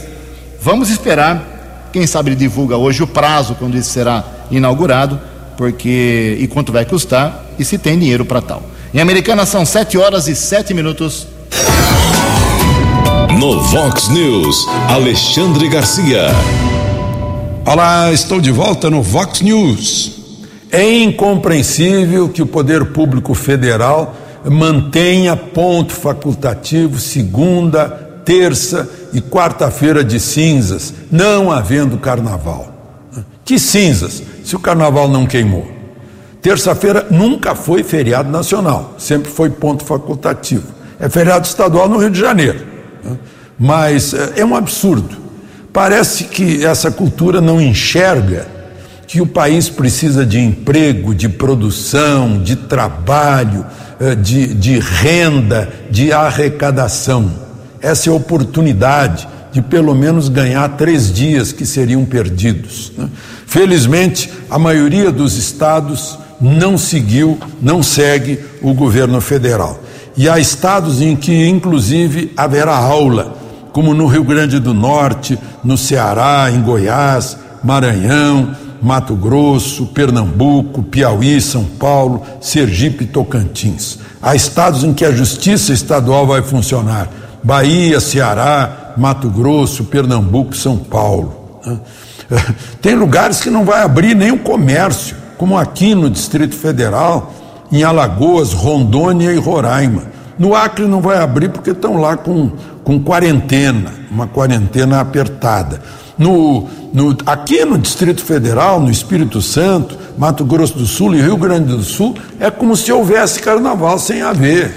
Vamos 0.61 0.91
esperar, 0.91 1.89
quem 1.95 2.07
sabe 2.07 2.29
ele 2.29 2.37
divulga 2.37 2.77
hoje 2.77 3.03
o 3.03 3.07
prazo 3.07 3.55
quando 3.55 3.75
isso 3.75 3.89
será 3.89 4.23
inaugurado, 4.51 5.19
porque 5.57 6.37
e 6.39 6.47
quanto 6.47 6.71
vai 6.73 6.85
custar 6.85 7.47
e 7.59 7.65
se 7.65 7.79
tem 7.79 7.99
dinheiro 7.99 8.23
para 8.23 8.43
tal. 8.43 8.63
Em 8.93 9.01
Americana 9.01 9.47
são 9.47 9.65
7 9.65 9.97
horas 9.97 10.29
e 10.29 10.37
7 10.37 10.75
minutos. 10.75 11.27
No 13.41 13.63
Vox 13.63 14.11
News, 14.11 14.69
Alexandre 14.91 15.71
Garcia. 15.71 16.27
Olá, 17.65 18.13
estou 18.13 18.43
de 18.43 18.51
volta 18.51 18.91
no 18.91 19.03
Vox 19.03 19.41
News. 19.41 20.13
É 20.71 20.87
incompreensível 20.99 22.29
que 22.29 22.43
o 22.43 22.47
poder 22.47 22.93
público 22.93 23.33
federal 23.33 24.15
mantenha 24.51 25.37
ponto 25.37 25.93
facultativo 25.93 26.99
segunda, 26.99 27.89
terça 28.25 28.89
e 29.13 29.21
quarta-feira 29.21 30.05
de 30.05 30.19
cinzas, 30.19 30.93
não 31.11 31.51
havendo 31.51 31.99
carnaval. 31.99 32.73
Que 33.45 33.59
cinzas, 33.59 34.23
se 34.43 34.57
o 34.57 34.59
carnaval 34.59 35.09
não 35.09 35.27
queimou? 35.27 35.69
Terça-feira 36.41 37.07
nunca 37.11 37.55
foi 37.55 37.83
feriado 37.83 38.31
nacional, 38.31 38.95
sempre 38.99 39.31
foi 39.31 39.51
ponto 39.51 39.85
facultativo. 39.85 40.75
É 41.01 41.09
feriado 41.09 41.47
estadual 41.47 41.89
no 41.89 41.99
Rio 41.99 42.11
de 42.11 42.21
Janeiro. 42.21 42.61
Mas 43.59 44.15
é, 44.15 44.41
é 44.41 44.45
um 44.45 44.55
absurdo. 44.55 45.17
Parece 45.73 46.25
que 46.25 46.65
essa 46.65 46.91
cultura 46.91 47.41
não 47.41 47.61
enxerga 47.61 48.47
que 49.07 49.21
o 49.21 49.27
país 49.27 49.69
precisa 49.69 50.25
de 50.25 50.39
emprego, 50.39 51.15
de 51.15 51.29
produção, 51.29 52.43
de 52.43 52.57
trabalho, 52.57 53.65
eh, 53.65 53.84
de, 54.23 54.55
de 54.55 54.79
renda, 54.79 55.69
de 55.91 56.13
arrecadação. 56.13 57.31
Essa 57.81 58.09
é 58.09 58.13
a 58.13 58.17
oportunidade 58.17 59.29
de 59.53 59.63
pelo 59.63 59.95
menos 59.95 60.29
ganhar 60.29 60.69
três 60.71 61.13
dias 61.13 61.53
que 61.53 61.65
seriam 61.65 62.05
perdidos. 62.05 62.93
Né? 62.99 63.09
Felizmente, 63.47 64.29
a 64.51 64.59
maioria 64.59 65.13
dos 65.13 65.37
estados 65.37 66.19
não 66.41 66.77
seguiu, 66.77 67.39
não 67.63 67.83
segue 67.83 68.41
o 68.61 68.75
governo 68.75 69.21
federal. 69.21 69.81
E 70.17 70.29
há 70.29 70.39
estados 70.39 71.01
em 71.01 71.15
que, 71.15 71.47
inclusive, 71.47 72.33
haverá 72.37 72.77
aula, 72.77 73.37
como 73.73 73.95
no 73.95 74.07
Rio 74.07 74.25
Grande 74.25 74.59
do 74.59 74.75
Norte, 74.75 75.39
no 75.63 75.77
Ceará, 75.77 76.51
em 76.51 76.61
Goiás, 76.61 77.37
Maranhão, 77.63 78.55
Mato 78.85 79.15
Grosso, 79.15 79.87
Pernambuco, 79.87 80.83
Piauí, 80.83 81.41
São 81.41 81.65
Paulo, 81.65 82.23
Sergipe 82.39 83.05
e 83.05 83.07
Tocantins. 83.07 83.99
Há 84.21 84.35
estados 84.35 84.85
em 84.85 84.93
que 84.93 85.07
a 85.07 85.11
justiça 85.11 85.73
estadual 85.73 86.27
vai 86.27 86.43
funcionar: 86.43 87.09
Bahia, 87.43 87.99
Ceará, 87.99 88.93
Mato 88.95 89.31
Grosso, 89.31 89.85
Pernambuco, 89.85 90.55
São 90.55 90.77
Paulo. 90.77 91.61
Né? 91.65 91.81
Tem 92.83 92.95
lugares 92.95 93.41
que 93.41 93.49
não 93.49 93.65
vai 93.65 93.81
abrir 93.81 94.15
nem 94.15 94.31
o 94.31 94.39
comércio, 94.41 95.17
como 95.39 95.57
aqui 95.57 95.95
no 95.95 96.11
Distrito 96.11 96.55
Federal, 96.55 97.33
em 97.73 97.83
Alagoas, 97.83 98.53
Rondônia 98.53 99.33
e 99.33 99.39
Roraima. 99.39 100.03
No 100.39 100.55
Acre 100.55 100.87
não 100.87 101.01
vai 101.01 101.17
abrir 101.17 101.49
porque 101.49 101.71
estão 101.71 101.97
lá 101.97 102.19
com, 102.19 102.51
com 102.83 103.01
quarentena, 103.01 103.95
uma 104.11 104.27
quarentena 104.27 105.01
apertada. 105.01 105.81
No, 106.17 106.69
no, 106.93 107.17
aqui 107.27 107.65
no 107.65 107.77
Distrito 107.77 108.23
Federal, 108.23 108.81
no 108.81 108.91
Espírito 108.91 109.43
Santo, 109.43 109.97
Mato 110.17 110.45
Grosso 110.45 110.79
do 110.79 110.87
Sul 110.87 111.15
e 111.15 111.21
Rio 111.21 111.37
Grande 111.37 111.75
do 111.75 111.83
Sul, 111.83 112.15
é 112.39 112.51
como 112.51 112.77
se 112.77 112.93
houvesse 112.93 113.41
carnaval 113.41 113.99
sem 113.99 114.23
haver. 114.23 114.73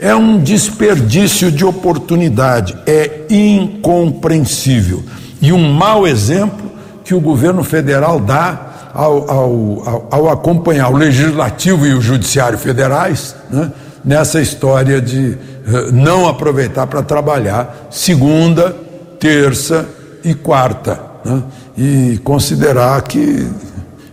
É 0.00 0.14
um 0.14 0.38
desperdício 0.38 1.50
de 1.50 1.64
oportunidade, 1.64 2.76
é 2.86 3.22
incompreensível. 3.30 5.02
E 5.40 5.52
um 5.52 5.72
mau 5.72 6.06
exemplo 6.06 6.70
que 7.04 7.14
o 7.14 7.20
governo 7.20 7.62
federal 7.62 8.18
dá 8.18 8.90
ao, 8.92 9.30
ao, 9.30 10.08
ao, 10.10 10.28
acompanhar 10.30 10.90
o 10.90 10.96
legislativo 10.96 11.86
e 11.86 11.94
o 11.94 12.00
judiciário 12.00 12.58
federais 12.58 13.36
né, 13.50 13.70
nessa 14.04 14.40
história 14.40 15.00
de 15.00 15.36
uh, 15.66 15.92
não 15.92 16.26
aproveitar 16.26 16.86
para 16.86 17.02
trabalhar 17.02 17.88
segunda, 17.90 18.74
terça 19.20 19.86
e 20.26 20.34
quarta. 20.34 21.00
Né, 21.24 21.42
e 21.78 22.20
considerar 22.24 23.00
que, 23.02 23.48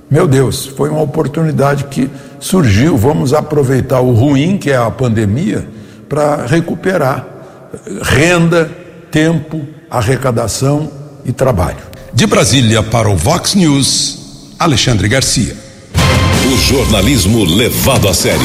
meu 0.09 0.27
Deus, 0.27 0.65
foi 0.65 0.89
uma 0.89 1.01
oportunidade 1.01 1.85
que 1.85 2.09
surgiu, 2.39 2.95
vamos 2.97 3.33
aproveitar 3.33 3.99
o 3.99 4.13
ruim, 4.13 4.57
que 4.57 4.69
é 4.69 4.77
a 4.77 4.91
pandemia, 4.91 5.67
para 6.07 6.45
recuperar 6.45 7.25
renda, 8.03 8.69
tempo, 9.09 9.65
arrecadação 9.89 10.91
e 11.25 11.31
trabalho. 11.31 11.77
De 12.13 12.27
Brasília 12.27 12.83
para 12.83 13.09
o 13.09 13.15
Vox 13.15 13.55
News, 13.55 14.53
Alexandre 14.59 15.07
Garcia. 15.07 15.55
O 16.45 16.57
jornalismo 16.57 17.43
levado 17.43 18.07
a 18.07 18.13
sério. 18.13 18.41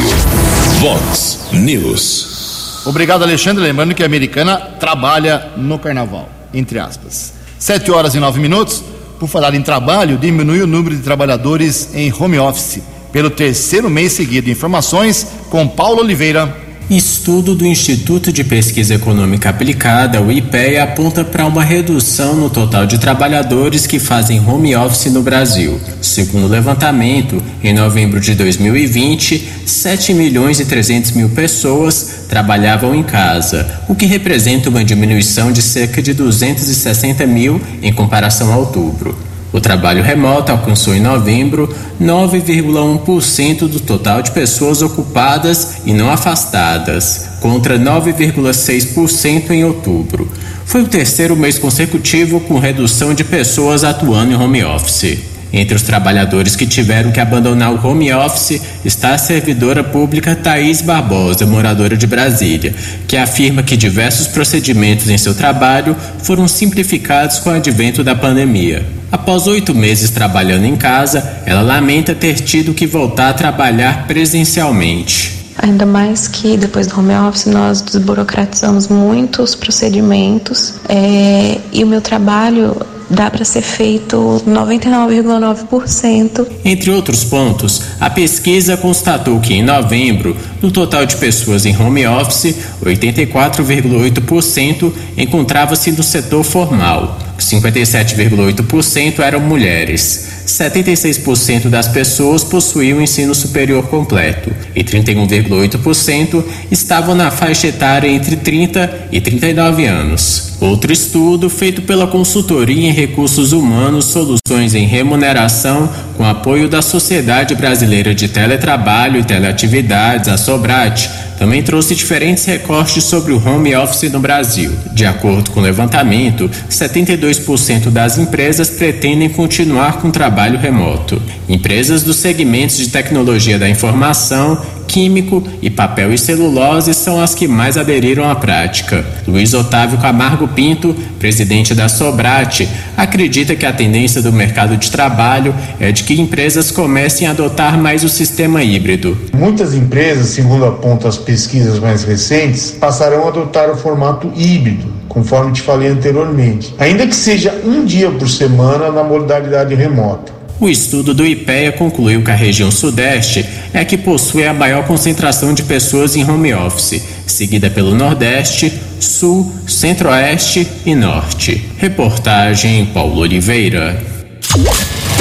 Vox 0.80 1.40
News. 1.52 2.82
Obrigado, 2.86 3.24
Alexandre. 3.24 3.62
Lembrando 3.62 3.94
que 3.94 4.02
a 4.02 4.06
americana 4.06 4.56
trabalha 4.78 5.50
no 5.56 5.78
carnaval, 5.78 6.28
entre 6.54 6.78
aspas. 6.78 7.37
Sete 7.58 7.90
horas 7.90 8.14
e 8.14 8.20
nove 8.20 8.40
minutos. 8.40 8.84
Por 9.18 9.28
falar 9.28 9.52
em 9.52 9.62
trabalho, 9.62 10.16
diminui 10.16 10.62
o 10.62 10.66
número 10.66 10.94
de 10.96 11.02
trabalhadores 11.02 11.92
em 11.92 12.12
home 12.12 12.38
office 12.38 12.80
pelo 13.10 13.30
terceiro 13.30 13.90
mês 13.90 14.12
seguido. 14.12 14.48
Informações 14.48 15.26
com 15.50 15.66
Paulo 15.66 16.00
Oliveira. 16.00 16.67
Estudo 16.90 17.54
do 17.54 17.66
Instituto 17.66 18.32
de 18.32 18.42
Pesquisa 18.42 18.94
Econômica 18.94 19.50
Aplicada, 19.50 20.22
o 20.22 20.32
IPEA, 20.32 20.84
aponta 20.84 21.22
para 21.22 21.44
uma 21.44 21.62
redução 21.62 22.34
no 22.34 22.48
total 22.48 22.86
de 22.86 22.96
trabalhadores 22.96 23.86
que 23.86 23.98
fazem 23.98 24.40
home 24.40 24.74
office 24.74 25.12
no 25.12 25.22
Brasil. 25.22 25.78
Segundo 26.00 26.46
o 26.46 26.48
levantamento, 26.48 27.42
em 27.62 27.74
novembro 27.74 28.18
de 28.18 28.34
2020, 28.34 29.50
7 29.66 30.14
milhões 30.14 30.60
e 30.60 30.64
300 30.64 31.10
mil 31.10 31.28
pessoas 31.28 32.24
trabalhavam 32.26 32.94
em 32.94 33.02
casa, 33.02 33.82
o 33.86 33.94
que 33.94 34.06
representa 34.06 34.70
uma 34.70 34.82
diminuição 34.82 35.52
de 35.52 35.60
cerca 35.60 36.00
de 36.00 36.14
260 36.14 37.26
mil 37.26 37.60
em 37.82 37.92
comparação 37.92 38.50
a 38.50 38.56
outubro. 38.56 39.27
O 39.52 39.60
trabalho 39.60 40.02
remoto 40.02 40.52
alcançou 40.52 40.94
em 40.94 41.00
novembro 41.00 41.74
9,1% 42.00 43.68
do 43.68 43.80
total 43.80 44.20
de 44.20 44.30
pessoas 44.30 44.82
ocupadas 44.82 45.78
e 45.86 45.92
não 45.92 46.10
afastadas, 46.10 47.30
contra 47.40 47.78
9,6% 47.78 49.50
em 49.50 49.64
outubro. 49.64 50.30
Foi 50.66 50.82
o 50.82 50.88
terceiro 50.88 51.34
mês 51.34 51.58
consecutivo 51.58 52.40
com 52.40 52.58
redução 52.58 53.14
de 53.14 53.24
pessoas 53.24 53.84
atuando 53.84 54.32
em 54.32 54.36
home 54.36 54.62
office. 54.64 55.37
Entre 55.52 55.74
os 55.74 55.82
trabalhadores 55.82 56.54
que 56.54 56.66
tiveram 56.66 57.10
que 57.10 57.20
abandonar 57.20 57.72
o 57.72 57.86
home 57.86 58.12
office 58.12 58.60
está 58.84 59.14
a 59.14 59.18
servidora 59.18 59.82
pública 59.82 60.36
Thaís 60.36 60.82
Barbosa, 60.82 61.46
moradora 61.46 61.96
de 61.96 62.06
Brasília, 62.06 62.74
que 63.06 63.16
afirma 63.16 63.62
que 63.62 63.76
diversos 63.76 64.26
procedimentos 64.26 65.08
em 65.08 65.16
seu 65.16 65.34
trabalho 65.34 65.96
foram 66.22 66.46
simplificados 66.46 67.38
com 67.38 67.50
o 67.50 67.54
advento 67.54 68.04
da 68.04 68.14
pandemia. 68.14 68.84
Após 69.10 69.46
oito 69.46 69.74
meses 69.74 70.10
trabalhando 70.10 70.66
em 70.66 70.76
casa, 70.76 71.40
ela 71.46 71.62
lamenta 71.62 72.14
ter 72.14 72.34
tido 72.34 72.74
que 72.74 72.86
voltar 72.86 73.30
a 73.30 73.34
trabalhar 73.34 74.06
presencialmente. 74.06 75.38
Ainda 75.56 75.86
mais 75.86 76.28
que 76.28 76.56
depois 76.56 76.86
do 76.86 77.00
home 77.00 77.14
office 77.14 77.46
nós 77.46 77.80
desburocratizamos 77.80 78.86
muitos 78.86 79.54
procedimentos 79.54 80.74
é, 80.88 81.58
e 81.72 81.82
o 81.82 81.86
meu 81.86 82.00
trabalho 82.00 82.76
dá 83.10 83.30
para 83.30 83.44
ser 83.44 83.62
feito 83.62 84.42
99,9%. 84.46 86.46
Entre 86.64 86.90
outros 86.90 87.24
pontos, 87.24 87.82
a 88.00 88.08
pesquisa 88.10 88.76
constatou 88.76 89.40
que 89.40 89.54
em 89.54 89.62
novembro, 89.62 90.36
no 90.60 90.70
total 90.70 91.06
de 91.06 91.16
pessoas 91.16 91.64
em 91.64 91.74
home 91.76 92.06
office, 92.06 92.54
84,8% 92.82 94.92
encontrava-se 95.16 95.92
no 95.92 96.02
setor 96.02 96.42
formal, 96.42 97.16
57,8% 97.38 99.20
eram 99.20 99.40
mulheres. 99.40 100.36
76% 100.46 101.68
das 101.68 101.88
pessoas 101.88 102.42
possuíam 102.42 103.02
ensino 103.02 103.34
superior 103.34 103.86
completo 103.86 104.50
e 104.74 104.82
31,8% 104.82 106.42
estavam 106.70 107.14
na 107.14 107.30
faixa 107.30 107.68
etária 107.68 108.08
entre 108.08 108.36
30 108.36 109.08
e 109.12 109.20
39 109.20 109.84
anos. 109.84 110.56
Outro 110.60 110.92
estudo, 110.92 111.48
feito 111.48 111.82
pela 111.82 112.06
consultoria 112.06 112.88
em 112.88 112.92
recursos 112.92 113.52
humanos, 113.52 114.06
soluções 114.06 114.74
em 114.74 114.86
remuneração, 114.86 115.88
com 116.16 116.24
apoio 116.24 116.68
da 116.68 116.82
Sociedade 116.82 117.54
Brasileira 117.54 118.12
de 118.12 118.26
Teletrabalho 118.26 119.20
e 119.20 119.24
Teleatividades, 119.24 120.28
a 120.48 120.52
Sobrate, 120.52 121.10
também 121.38 121.62
trouxe 121.62 121.94
diferentes 121.94 122.44
recortes 122.46 123.04
sobre 123.04 123.32
o 123.32 123.46
home 123.46 123.76
office 123.76 124.10
no 124.10 124.18
Brasil. 124.18 124.72
De 124.92 125.04
acordo 125.04 125.50
com 125.50 125.60
o 125.60 125.62
levantamento, 125.62 126.50
72% 126.70 127.90
das 127.90 128.18
empresas 128.18 128.70
pretendem 128.70 129.28
continuar 129.28 130.00
com 130.00 130.10
trabalho 130.10 130.58
remoto. 130.58 131.20
Empresas 131.48 132.02
dos 132.02 132.16
segmentos 132.16 132.78
de 132.78 132.88
tecnologia 132.88 133.58
da 133.58 133.68
informação, 133.68 134.60
químico 134.88 135.44
e 135.60 135.68
papel 135.68 136.12
e 136.12 136.18
celulose 136.18 136.94
são 136.94 137.20
as 137.20 137.34
que 137.34 137.46
mais 137.46 137.76
aderiram 137.76 138.28
à 138.28 138.34
prática. 138.34 139.04
Luiz 139.26 139.52
Otávio 139.52 139.98
Camargo 139.98 140.48
Pinto, 140.48 140.96
presidente 141.18 141.74
da 141.74 141.88
Sobrate, 141.88 142.68
acredita 142.96 143.54
que 143.54 143.66
a 143.66 143.72
tendência 143.72 144.22
do 144.22 144.32
mercado 144.32 144.76
de 144.76 144.90
trabalho 144.90 145.54
é 145.78 145.92
de 145.92 146.02
que 146.02 146.20
empresas 146.20 146.70
comecem 146.70 147.28
a 147.28 147.30
adotar 147.30 147.78
mais 147.78 148.02
o 148.02 148.08
sistema 148.08 148.62
híbrido. 148.62 149.16
Muitas 149.32 149.74
empresas, 149.74 150.28
segundo 150.28 150.64
apontam 150.64 151.08
as 151.08 151.18
pesquisas 151.18 151.78
mais 151.78 152.02
recentes, 152.02 152.70
passarão 152.70 153.26
a 153.26 153.28
adotar 153.28 153.70
o 153.70 153.76
formato 153.76 154.32
híbrido, 154.34 154.86
conforme 155.08 155.52
te 155.52 155.60
falei 155.60 155.88
anteriormente, 155.88 156.74
ainda 156.78 157.06
que 157.06 157.14
seja 157.14 157.54
um 157.64 157.84
dia 157.84 158.10
por 158.10 158.28
semana 158.28 158.90
na 158.90 159.04
modalidade 159.04 159.74
remota. 159.74 160.37
O 160.60 160.68
estudo 160.68 161.14
do 161.14 161.24
IPEA 161.24 161.70
concluiu 161.70 162.22
que 162.24 162.32
a 162.32 162.34
região 162.34 162.68
Sudeste 162.68 163.46
é 163.72 163.78
a 163.78 163.84
que 163.84 163.96
possui 163.96 164.44
a 164.44 164.52
maior 164.52 164.84
concentração 164.84 165.54
de 165.54 165.62
pessoas 165.62 166.16
em 166.16 166.28
home 166.28 166.52
office, 166.52 167.00
seguida 167.28 167.70
pelo 167.70 167.94
Nordeste, 167.94 168.72
Sul, 168.98 169.52
Centro-Oeste 169.68 170.66
e 170.84 170.96
Norte. 170.96 171.64
Reportagem 171.78 172.86
Paulo 172.86 173.20
Oliveira. 173.20 174.02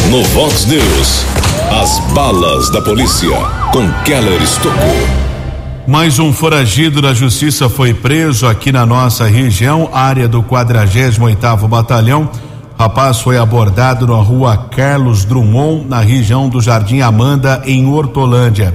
No 0.09 0.23
Vox 0.23 0.65
News, 0.65 1.25
as 1.69 1.99
balas 2.13 2.71
da 2.71 2.81
polícia 2.81 3.29
com 3.71 3.91
Keller 4.03 4.41
Estocou. 4.41 5.27
Mais 5.85 6.17
um 6.17 6.33
foragido 6.33 6.99
da 6.99 7.13
justiça 7.13 7.69
foi 7.69 7.93
preso 7.93 8.47
aqui 8.47 8.71
na 8.71 8.87
nossa 8.87 9.25
região, 9.27 9.87
área 9.93 10.27
do 10.27 10.41
48º 10.41 11.67
Batalhão 11.67 12.29
Rapaz 12.79 13.21
foi 13.21 13.39
abordado 13.39 14.05
na 14.05 14.21
rua 14.21 14.55
Carlos 14.55 15.25
Drummond, 15.25 15.87
na 15.87 15.99
região 15.99 16.47
do 16.47 16.61
Jardim 16.61 17.01
Amanda, 17.01 17.63
em 17.65 17.87
Hortolândia. 17.87 18.71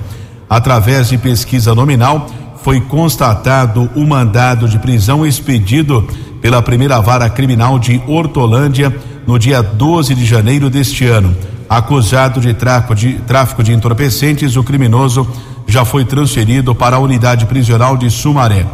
Através 0.51 1.09
de 1.09 1.17
pesquisa 1.17 1.73
nominal, 1.73 2.27
foi 2.65 2.81
constatado 2.81 3.89
o 3.95 4.05
mandado 4.05 4.69
de 4.69 4.77
prisão 4.77 5.25
expedido 5.25 6.05
pela 6.41 6.61
primeira 6.61 7.01
vara 7.01 7.31
criminal 7.31 7.79
de 7.79 8.03
Hortolândia 8.09 8.93
no 9.25 9.39
dia 9.39 9.63
12 9.63 10.17
de 10.17 10.25
janeiro 10.25 10.69
deste 10.69 11.07
ano. 11.07 11.33
Acusado 11.71 12.41
de 12.41 12.53
tráfico 12.55 12.97
de, 12.97 13.13
tráfico 13.21 13.63
de 13.63 13.73
entorpecentes, 13.73 14.57
o 14.57 14.65
criminoso 14.65 15.29
já 15.65 15.85
foi 15.85 16.05
transferido 16.05 16.75
para 16.75 16.97
a 16.97 16.99
unidade 16.99 17.47
prisional 17.47 17.97
de 17.97 18.11
Sumaré. 18.11 18.67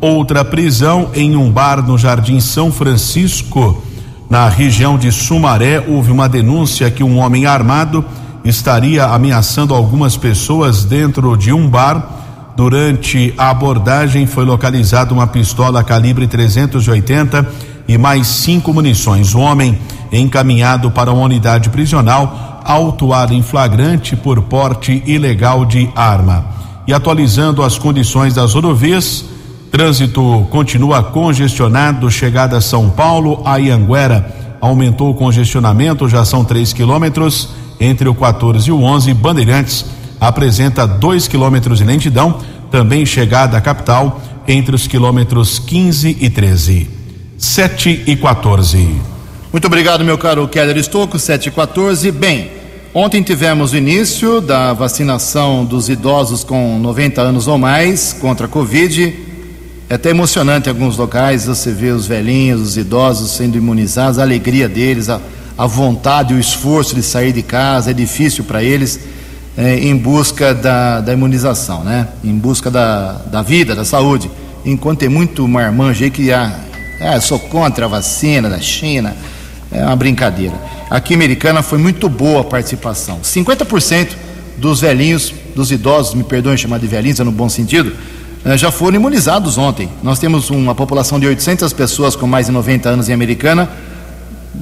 Outra 0.00 0.44
prisão 0.44 1.08
em 1.14 1.36
um 1.36 1.52
bar 1.52 1.86
no 1.86 1.96
Jardim 1.96 2.40
São 2.40 2.72
Francisco 2.72 3.80
na 4.32 4.48
região 4.48 4.96
de 4.96 5.12
Sumaré, 5.12 5.84
houve 5.86 6.10
uma 6.10 6.26
denúncia 6.26 6.90
que 6.90 7.04
um 7.04 7.18
homem 7.18 7.44
armado 7.44 8.02
estaria 8.42 9.04
ameaçando 9.04 9.74
algumas 9.74 10.16
pessoas 10.16 10.86
dentro 10.86 11.36
de 11.36 11.52
um 11.52 11.68
bar. 11.68 12.02
Durante 12.56 13.34
a 13.36 13.50
abordagem, 13.50 14.26
foi 14.26 14.46
localizada 14.46 15.12
uma 15.12 15.26
pistola 15.26 15.84
calibre 15.84 16.26
380 16.26 17.46
e 17.86 17.98
mais 17.98 18.26
cinco 18.26 18.72
munições. 18.72 19.34
O 19.34 19.40
homem 19.40 19.78
encaminhado 20.10 20.90
para 20.90 21.12
uma 21.12 21.24
unidade 21.24 21.68
prisional, 21.68 22.62
autuado 22.64 23.34
em 23.34 23.42
flagrante 23.42 24.16
por 24.16 24.40
porte 24.40 25.02
ilegal 25.04 25.66
de 25.66 25.90
arma. 25.94 26.46
E 26.86 26.94
atualizando 26.94 27.62
as 27.62 27.76
condições 27.76 28.32
das 28.32 28.54
rodovias, 28.54 29.26
Trânsito 29.72 30.46
continua 30.50 31.02
congestionado, 31.02 32.10
chegada 32.10 32.58
a 32.58 32.60
São 32.60 32.90
Paulo, 32.90 33.40
a 33.42 33.56
Ianguera 33.56 34.30
aumentou 34.60 35.08
o 35.08 35.14
congestionamento, 35.14 36.06
já 36.10 36.26
são 36.26 36.44
3 36.44 36.74
quilômetros 36.74 37.48
entre 37.80 38.06
o 38.06 38.14
14 38.14 38.68
e 38.68 38.70
o 38.70 38.82
11. 38.82 39.14
Bandeirantes 39.14 39.86
apresenta 40.20 40.86
2 40.86 41.26
quilômetros 41.26 41.78
de 41.78 41.84
lentidão, 41.84 42.38
também 42.70 43.06
chegada 43.06 43.56
à 43.56 43.62
capital 43.62 44.20
entre 44.46 44.74
os 44.76 44.86
quilômetros 44.86 45.58
15 45.58 46.18
e 46.20 46.28
13. 46.28 46.90
7 47.38 48.04
e 48.06 48.14
14. 48.14 49.00
Muito 49.50 49.66
obrigado, 49.66 50.04
meu 50.04 50.18
caro 50.18 50.46
Keller 50.48 50.76
Estocco, 50.76 51.18
7 51.18 51.48
e 51.48 51.50
14. 51.50 52.12
Bem, 52.12 52.50
ontem 52.92 53.22
tivemos 53.22 53.72
o 53.72 53.76
início 53.78 54.42
da 54.42 54.74
vacinação 54.74 55.64
dos 55.64 55.88
idosos 55.88 56.44
com 56.44 56.78
90 56.78 57.22
anos 57.22 57.48
ou 57.48 57.56
mais 57.56 58.12
contra 58.12 58.44
a 58.44 58.48
Covid. 58.50 59.31
É 59.92 59.96
até 59.96 60.08
emocionante 60.08 60.70
em 60.70 60.72
alguns 60.72 60.96
locais 60.96 61.44
você 61.44 61.70
vê 61.70 61.90
os 61.90 62.06
velhinhos, 62.06 62.62
os 62.62 62.76
idosos 62.78 63.32
sendo 63.32 63.58
imunizados, 63.58 64.18
a 64.18 64.22
alegria 64.22 64.66
deles, 64.66 65.10
a, 65.10 65.20
a 65.58 65.66
vontade, 65.66 66.32
o 66.32 66.40
esforço 66.40 66.94
de 66.94 67.02
sair 67.02 67.30
de 67.30 67.42
casa, 67.42 67.90
é 67.90 67.92
difícil 67.92 68.42
para 68.42 68.64
eles 68.64 68.98
é, 69.54 69.80
em 69.80 69.94
busca 69.94 70.54
da, 70.54 71.02
da, 71.02 71.12
imunização, 71.12 71.84
né? 71.84 72.08
Em 72.24 72.34
busca 72.34 72.70
da, 72.70 73.20
da 73.30 73.42
vida, 73.42 73.74
da 73.74 73.84
saúde. 73.84 74.30
Enquanto 74.64 75.00
tem 75.00 75.10
muito 75.10 75.46
marmanjo 75.46 76.04
aí 76.04 76.10
que 76.10 76.32
ah, 76.32 76.58
ah, 76.98 77.20
sou 77.20 77.38
contra 77.38 77.84
a 77.84 77.88
vacina 77.88 78.48
da 78.48 78.60
China, 78.60 79.14
é 79.70 79.84
uma 79.84 79.94
brincadeira. 79.94 80.54
Aqui 80.88 81.12
em 81.12 81.16
Americana 81.16 81.62
foi 81.62 81.76
muito 81.76 82.08
boa 82.08 82.40
a 82.40 82.44
participação. 82.44 83.20
50% 83.22 84.12
dos 84.56 84.80
velhinhos, 84.80 85.34
dos 85.54 85.70
idosos, 85.70 86.14
me 86.14 86.24
perdoem 86.24 86.56
chamar 86.56 86.78
de 86.78 86.86
velhinhos, 86.86 87.20
é 87.20 87.24
no 87.24 87.30
bom 87.30 87.50
sentido, 87.50 87.92
já 88.56 88.70
foram 88.70 88.96
imunizados 88.96 89.56
ontem. 89.56 89.88
Nós 90.02 90.18
temos 90.18 90.50
uma 90.50 90.74
população 90.74 91.18
de 91.20 91.26
800 91.26 91.72
pessoas 91.72 92.16
com 92.16 92.26
mais 92.26 92.46
de 92.46 92.52
90 92.52 92.88
anos 92.88 93.08
em 93.08 93.12
Americana, 93.12 93.70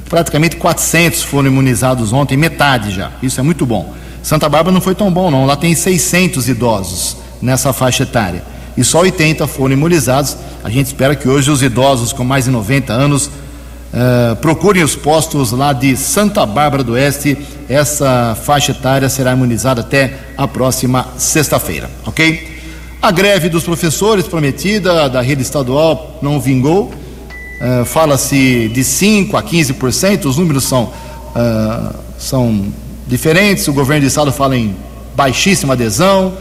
praticamente 0.09 0.57
400 0.57 1.23
foram 1.23 1.49
imunizados 1.49 2.13
ontem, 2.13 2.37
metade 2.37 2.91
já. 2.91 3.11
Isso 3.23 3.41
é 3.41 3.43
muito 3.43 3.65
bom. 3.65 3.95
Santa 4.23 4.49
Bárbara 4.49 4.73
não 4.73 4.81
foi 4.81 4.95
tão 4.95 5.11
bom, 5.11 5.31
não. 5.31 5.47
Lá 5.47 5.57
tem 5.57 5.75
600 5.75 6.49
idosos 6.49 7.17
nessa 7.41 7.73
faixa 7.73 8.03
etária 8.03 8.43
e 8.77 8.85
só 8.85 9.01
80 9.01 9.47
foram 9.47 9.73
imunizados. 9.73 10.37
A 10.63 10.69
gente 10.69 10.87
espera 10.87 11.17
que 11.17 11.29
hoje 11.29 11.51
os 11.51 11.63
idosos 11.63 12.13
com 12.13 12.25
mais 12.25 12.45
de 12.45 12.51
90 12.51 12.93
anos 12.93 13.27
uh, 13.27 14.37
procurem 14.37 14.83
os 14.83 14.95
postos 14.95 15.53
lá 15.53 15.73
de 15.73 15.97
Santa 15.97 16.45
Bárbara 16.45 16.85
do 16.85 16.93
Oeste. 16.93 17.37
Essa 17.69 18.37
faixa 18.43 18.73
etária 18.73 19.09
será 19.09 19.33
imunizada 19.33 19.81
até 19.81 20.19
a 20.37 20.47
próxima 20.47 21.09
sexta-feira, 21.17 21.91
ok? 22.05 22.60
A 23.03 23.11
greve 23.11 23.49
dos 23.49 23.65
professores 23.65 24.29
prometida 24.29 25.09
da 25.09 25.23
rede 25.23 25.41
estadual 25.41 26.19
não 26.21 26.39
vingou. 26.39 26.91
Uh, 27.61 27.85
Fala-se 27.87 28.69
de 28.69 28.83
5% 28.83 29.35
a 29.35 29.43
15%, 29.43 30.27
os 30.27 30.37
números 30.37 30.65
são, 30.65 30.85
uh, 30.85 31.95
são 32.19 32.67
diferentes. 33.07 33.67
O 33.69 33.73
governo 33.73 34.03
do 34.03 34.07
estado 34.07 34.31
fala 34.31 34.55
em 34.55 34.77
baixíssima 35.17 35.73
adesão, 35.73 36.35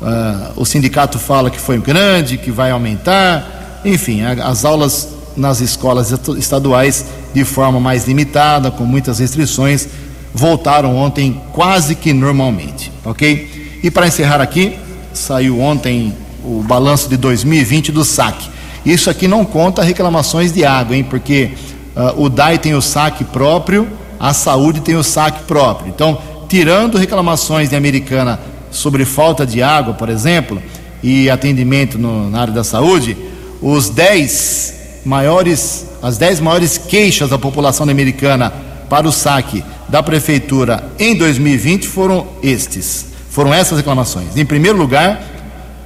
uh, 0.00 0.52
o 0.54 0.64
sindicato 0.64 1.18
fala 1.18 1.50
que 1.50 1.58
foi 1.58 1.78
grande, 1.78 2.38
que 2.38 2.52
vai 2.52 2.70
aumentar. 2.70 3.80
Enfim, 3.84 4.22
a, 4.22 4.46
as 4.46 4.64
aulas 4.64 5.08
nas 5.36 5.60
escolas 5.60 6.14
estaduais, 6.38 7.06
de 7.34 7.44
forma 7.44 7.80
mais 7.80 8.06
limitada, 8.06 8.70
com 8.70 8.84
muitas 8.84 9.18
restrições, 9.18 9.88
voltaram 10.32 10.96
ontem 10.96 11.40
quase 11.52 11.96
que 11.96 12.12
normalmente, 12.12 12.92
ok? 13.04 13.80
E 13.82 13.90
para 13.90 14.06
encerrar 14.06 14.40
aqui, 14.40 14.78
saiu 15.14 15.60
ontem 15.60 16.12
o 16.44 16.62
balanço 16.62 17.08
de 17.08 17.16
2020 17.16 17.90
do 17.90 18.04
SAC. 18.04 18.50
Isso 18.84 19.08
aqui 19.08 19.26
não 19.26 19.44
conta 19.44 19.82
reclamações 19.82 20.52
de 20.52 20.64
água, 20.64 20.94
hein? 20.94 21.04
Porque 21.04 21.52
uh, 21.96 22.22
o 22.22 22.28
DAI 22.28 22.58
tem 22.58 22.74
o 22.74 22.82
SAC 22.82 23.24
próprio, 23.24 23.88
a 24.20 24.34
saúde 24.34 24.80
tem 24.80 24.94
o 24.94 25.02
SAC 25.02 25.44
próprio. 25.46 25.88
Então, 25.88 26.18
tirando 26.48 26.98
reclamações 26.98 27.70
de 27.70 27.76
americana 27.76 28.38
sobre 28.70 29.04
falta 29.04 29.46
de 29.46 29.62
água, 29.62 29.94
por 29.94 30.08
exemplo, 30.08 30.62
e 31.02 31.30
atendimento 31.30 31.98
no, 31.98 32.28
na 32.28 32.40
área 32.40 32.52
da 32.52 32.64
saúde, 32.64 33.16
os 33.62 33.88
10 33.88 35.02
maiores, 35.04 35.86
as 36.02 36.18
10 36.18 36.40
maiores 36.40 36.76
queixas 36.76 37.30
da 37.30 37.38
população 37.38 37.88
americana 37.88 38.52
para 38.88 39.08
o 39.08 39.12
SAC 39.12 39.62
da 39.88 40.02
prefeitura 40.02 40.84
em 40.98 41.16
2020 41.16 41.88
foram 41.88 42.26
estes. 42.42 43.13
Foram 43.34 43.52
essas 43.52 43.78
reclamações. 43.78 44.36
Em 44.36 44.46
primeiro 44.46 44.78
lugar, 44.78 45.20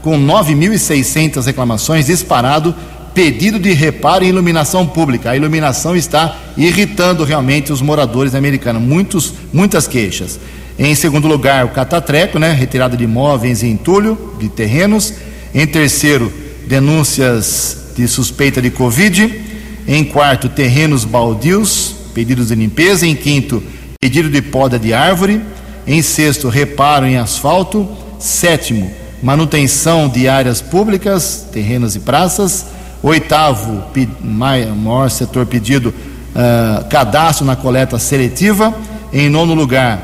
com 0.03 0.21
9.600 0.21 1.47
reclamações, 1.47 2.05
disparado 2.05 2.75
pedido 3.15 3.59
de 3.59 3.73
reparo 3.73 4.23
em 4.23 4.29
iluminação 4.29 4.87
pública. 4.87 5.31
A 5.31 5.37
iluminação 5.37 5.97
está 5.97 6.37
irritando 6.59 7.25
realmente 7.25 7.73
os 7.73 7.81
moradores 7.81 8.35
americanos. 8.35 8.83
Muitos, 8.83 9.33
muitas 9.51 9.89
queixas. 9.89 10.39
Em 10.79 10.95
segundo 10.95 11.27
lugar, 11.27 11.65
o 11.65 11.71
catatreco, 11.71 12.39
né? 12.39 12.53
Retirada 12.53 12.95
de 12.99 13.05
imóveis 13.05 13.63
e 13.63 13.67
entulho 13.67 14.37
de 14.39 14.51
terrenos. 14.51 15.15
Em 15.55 15.67
terceiro, 15.67 16.31
denúncias 16.67 17.93
de 17.97 18.07
suspeita 18.07 18.61
de 18.61 18.71
Covid. 18.71 19.43
Em 19.89 20.05
quarto, 20.05 20.51
terrenos 20.51 21.07
baldios, 21.07 21.95
pedidos 22.13 22.49
de 22.49 22.57
limpeza. 22.57 23.07
Em 23.07 23.17
quinto, 23.17 23.63
pedido 23.99 24.29
de 24.29 24.43
poda 24.43 24.79
de 24.79 24.93
árvore. 24.93 25.41
Em 25.89 26.03
sexto, 26.03 26.51
reparo 26.51 27.07
em 27.07 27.17
asfalto. 27.17 27.89
Sétimo, 28.19 28.91
manutenção 29.23 30.07
de 30.07 30.29
áreas 30.29 30.61
públicas, 30.61 31.47
terrenos 31.51 31.97
e 31.97 32.01
praças. 32.01 32.67
Oitavo, 33.03 33.85
maior 34.23 35.09
setor 35.09 35.47
pedido, 35.47 35.89
uh, 35.89 36.85
cadastro 36.91 37.47
na 37.47 37.57
coleta 37.57 37.99
seletiva. 37.99 38.75
Em 39.11 39.31
nono 39.31 39.55
lugar, 39.55 40.03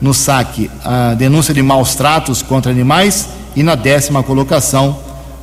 no 0.00 0.12
saque, 0.12 0.68
a 0.84 1.14
denúncia 1.14 1.54
de 1.54 1.62
maus 1.62 1.94
tratos 1.94 2.42
contra 2.42 2.72
animais. 2.72 3.28
E 3.54 3.62
na 3.62 3.76
décima 3.76 4.24
colocação, 4.24 4.98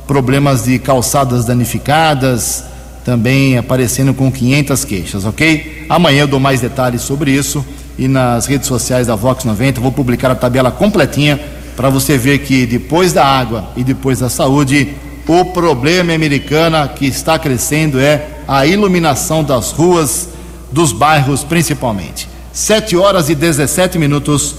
problemas 0.06 0.64
de 0.64 0.78
calçadas 0.78 1.46
danificadas, 1.46 2.62
também 3.06 3.56
aparecendo 3.56 4.12
com 4.12 4.30
500 4.30 4.84
queixas, 4.84 5.24
ok? 5.24 5.86
Amanhã 5.88 6.20
eu 6.20 6.28
dou 6.28 6.40
mais 6.40 6.60
detalhes 6.60 7.00
sobre 7.00 7.30
isso 7.30 7.64
e 7.98 8.06
nas 8.06 8.46
redes 8.46 8.68
sociais 8.68 9.08
da 9.08 9.16
Vox 9.16 9.44
90 9.44 9.80
vou 9.80 9.90
publicar 9.90 10.30
a 10.30 10.34
tabela 10.34 10.70
completinha 10.70 11.38
para 11.76 11.90
você 11.90 12.16
ver 12.16 12.38
que 12.38 12.66
depois 12.66 13.12
da 13.12 13.24
água 13.24 13.70
e 13.76 13.84
depois 13.84 14.18
da 14.18 14.28
saúde, 14.28 14.94
o 15.26 15.44
problema 15.44 16.12
americana 16.12 16.88
que 16.88 17.06
está 17.06 17.38
crescendo 17.38 18.00
é 18.00 18.26
a 18.48 18.66
iluminação 18.66 19.44
das 19.44 19.70
ruas, 19.70 20.28
dos 20.72 20.90
bairros 20.90 21.44
principalmente. 21.44 22.28
7 22.52 22.96
horas 22.96 23.28
e 23.28 23.34
17 23.34 23.98
minutos. 23.98 24.56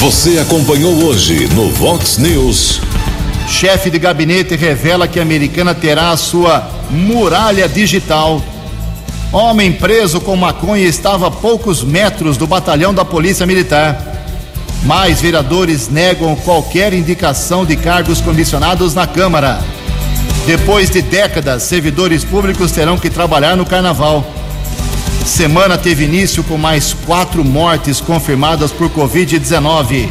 Você 0.00 0.38
acompanhou 0.38 0.94
hoje 1.04 1.46
no 1.54 1.68
Vox 1.70 2.16
News. 2.16 2.80
Chefe 3.46 3.90
de 3.90 3.98
gabinete 3.98 4.56
revela 4.56 5.06
que 5.06 5.18
a 5.18 5.22
americana 5.22 5.74
terá 5.74 6.10
a 6.10 6.16
sua 6.16 6.66
muralha 6.90 7.68
digital 7.68 8.42
Homem 9.34 9.72
preso 9.72 10.20
com 10.20 10.36
maconha 10.36 10.86
estava 10.86 11.26
a 11.26 11.30
poucos 11.30 11.82
metros 11.82 12.36
do 12.36 12.46
batalhão 12.46 12.94
da 12.94 13.04
Polícia 13.04 13.44
Militar. 13.44 14.00
Mais 14.84 15.20
vereadores 15.20 15.88
negam 15.88 16.36
qualquer 16.36 16.94
indicação 16.94 17.66
de 17.66 17.74
cargos 17.74 18.20
comissionados 18.20 18.94
na 18.94 19.08
Câmara. 19.08 19.60
Depois 20.46 20.88
de 20.88 21.02
décadas, 21.02 21.64
servidores 21.64 22.22
públicos 22.22 22.70
terão 22.70 22.96
que 22.96 23.10
trabalhar 23.10 23.56
no 23.56 23.66
carnaval. 23.66 24.24
Semana 25.26 25.76
teve 25.76 26.04
início 26.04 26.44
com 26.44 26.56
mais 26.56 26.94
quatro 27.04 27.44
mortes 27.44 28.00
confirmadas 28.00 28.70
por 28.70 28.88
Covid-19. 28.88 30.10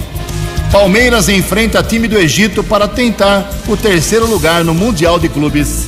Palmeiras 0.69 1.29
enfrenta 1.29 1.81
time 1.81 2.09
do 2.09 2.17
Egito 2.17 2.61
para 2.61 2.89
tentar 2.89 3.49
o 3.69 3.77
terceiro 3.77 4.27
lugar 4.27 4.65
no 4.65 4.73
Mundial 4.73 5.17
de 5.17 5.29
Clubes. 5.29 5.87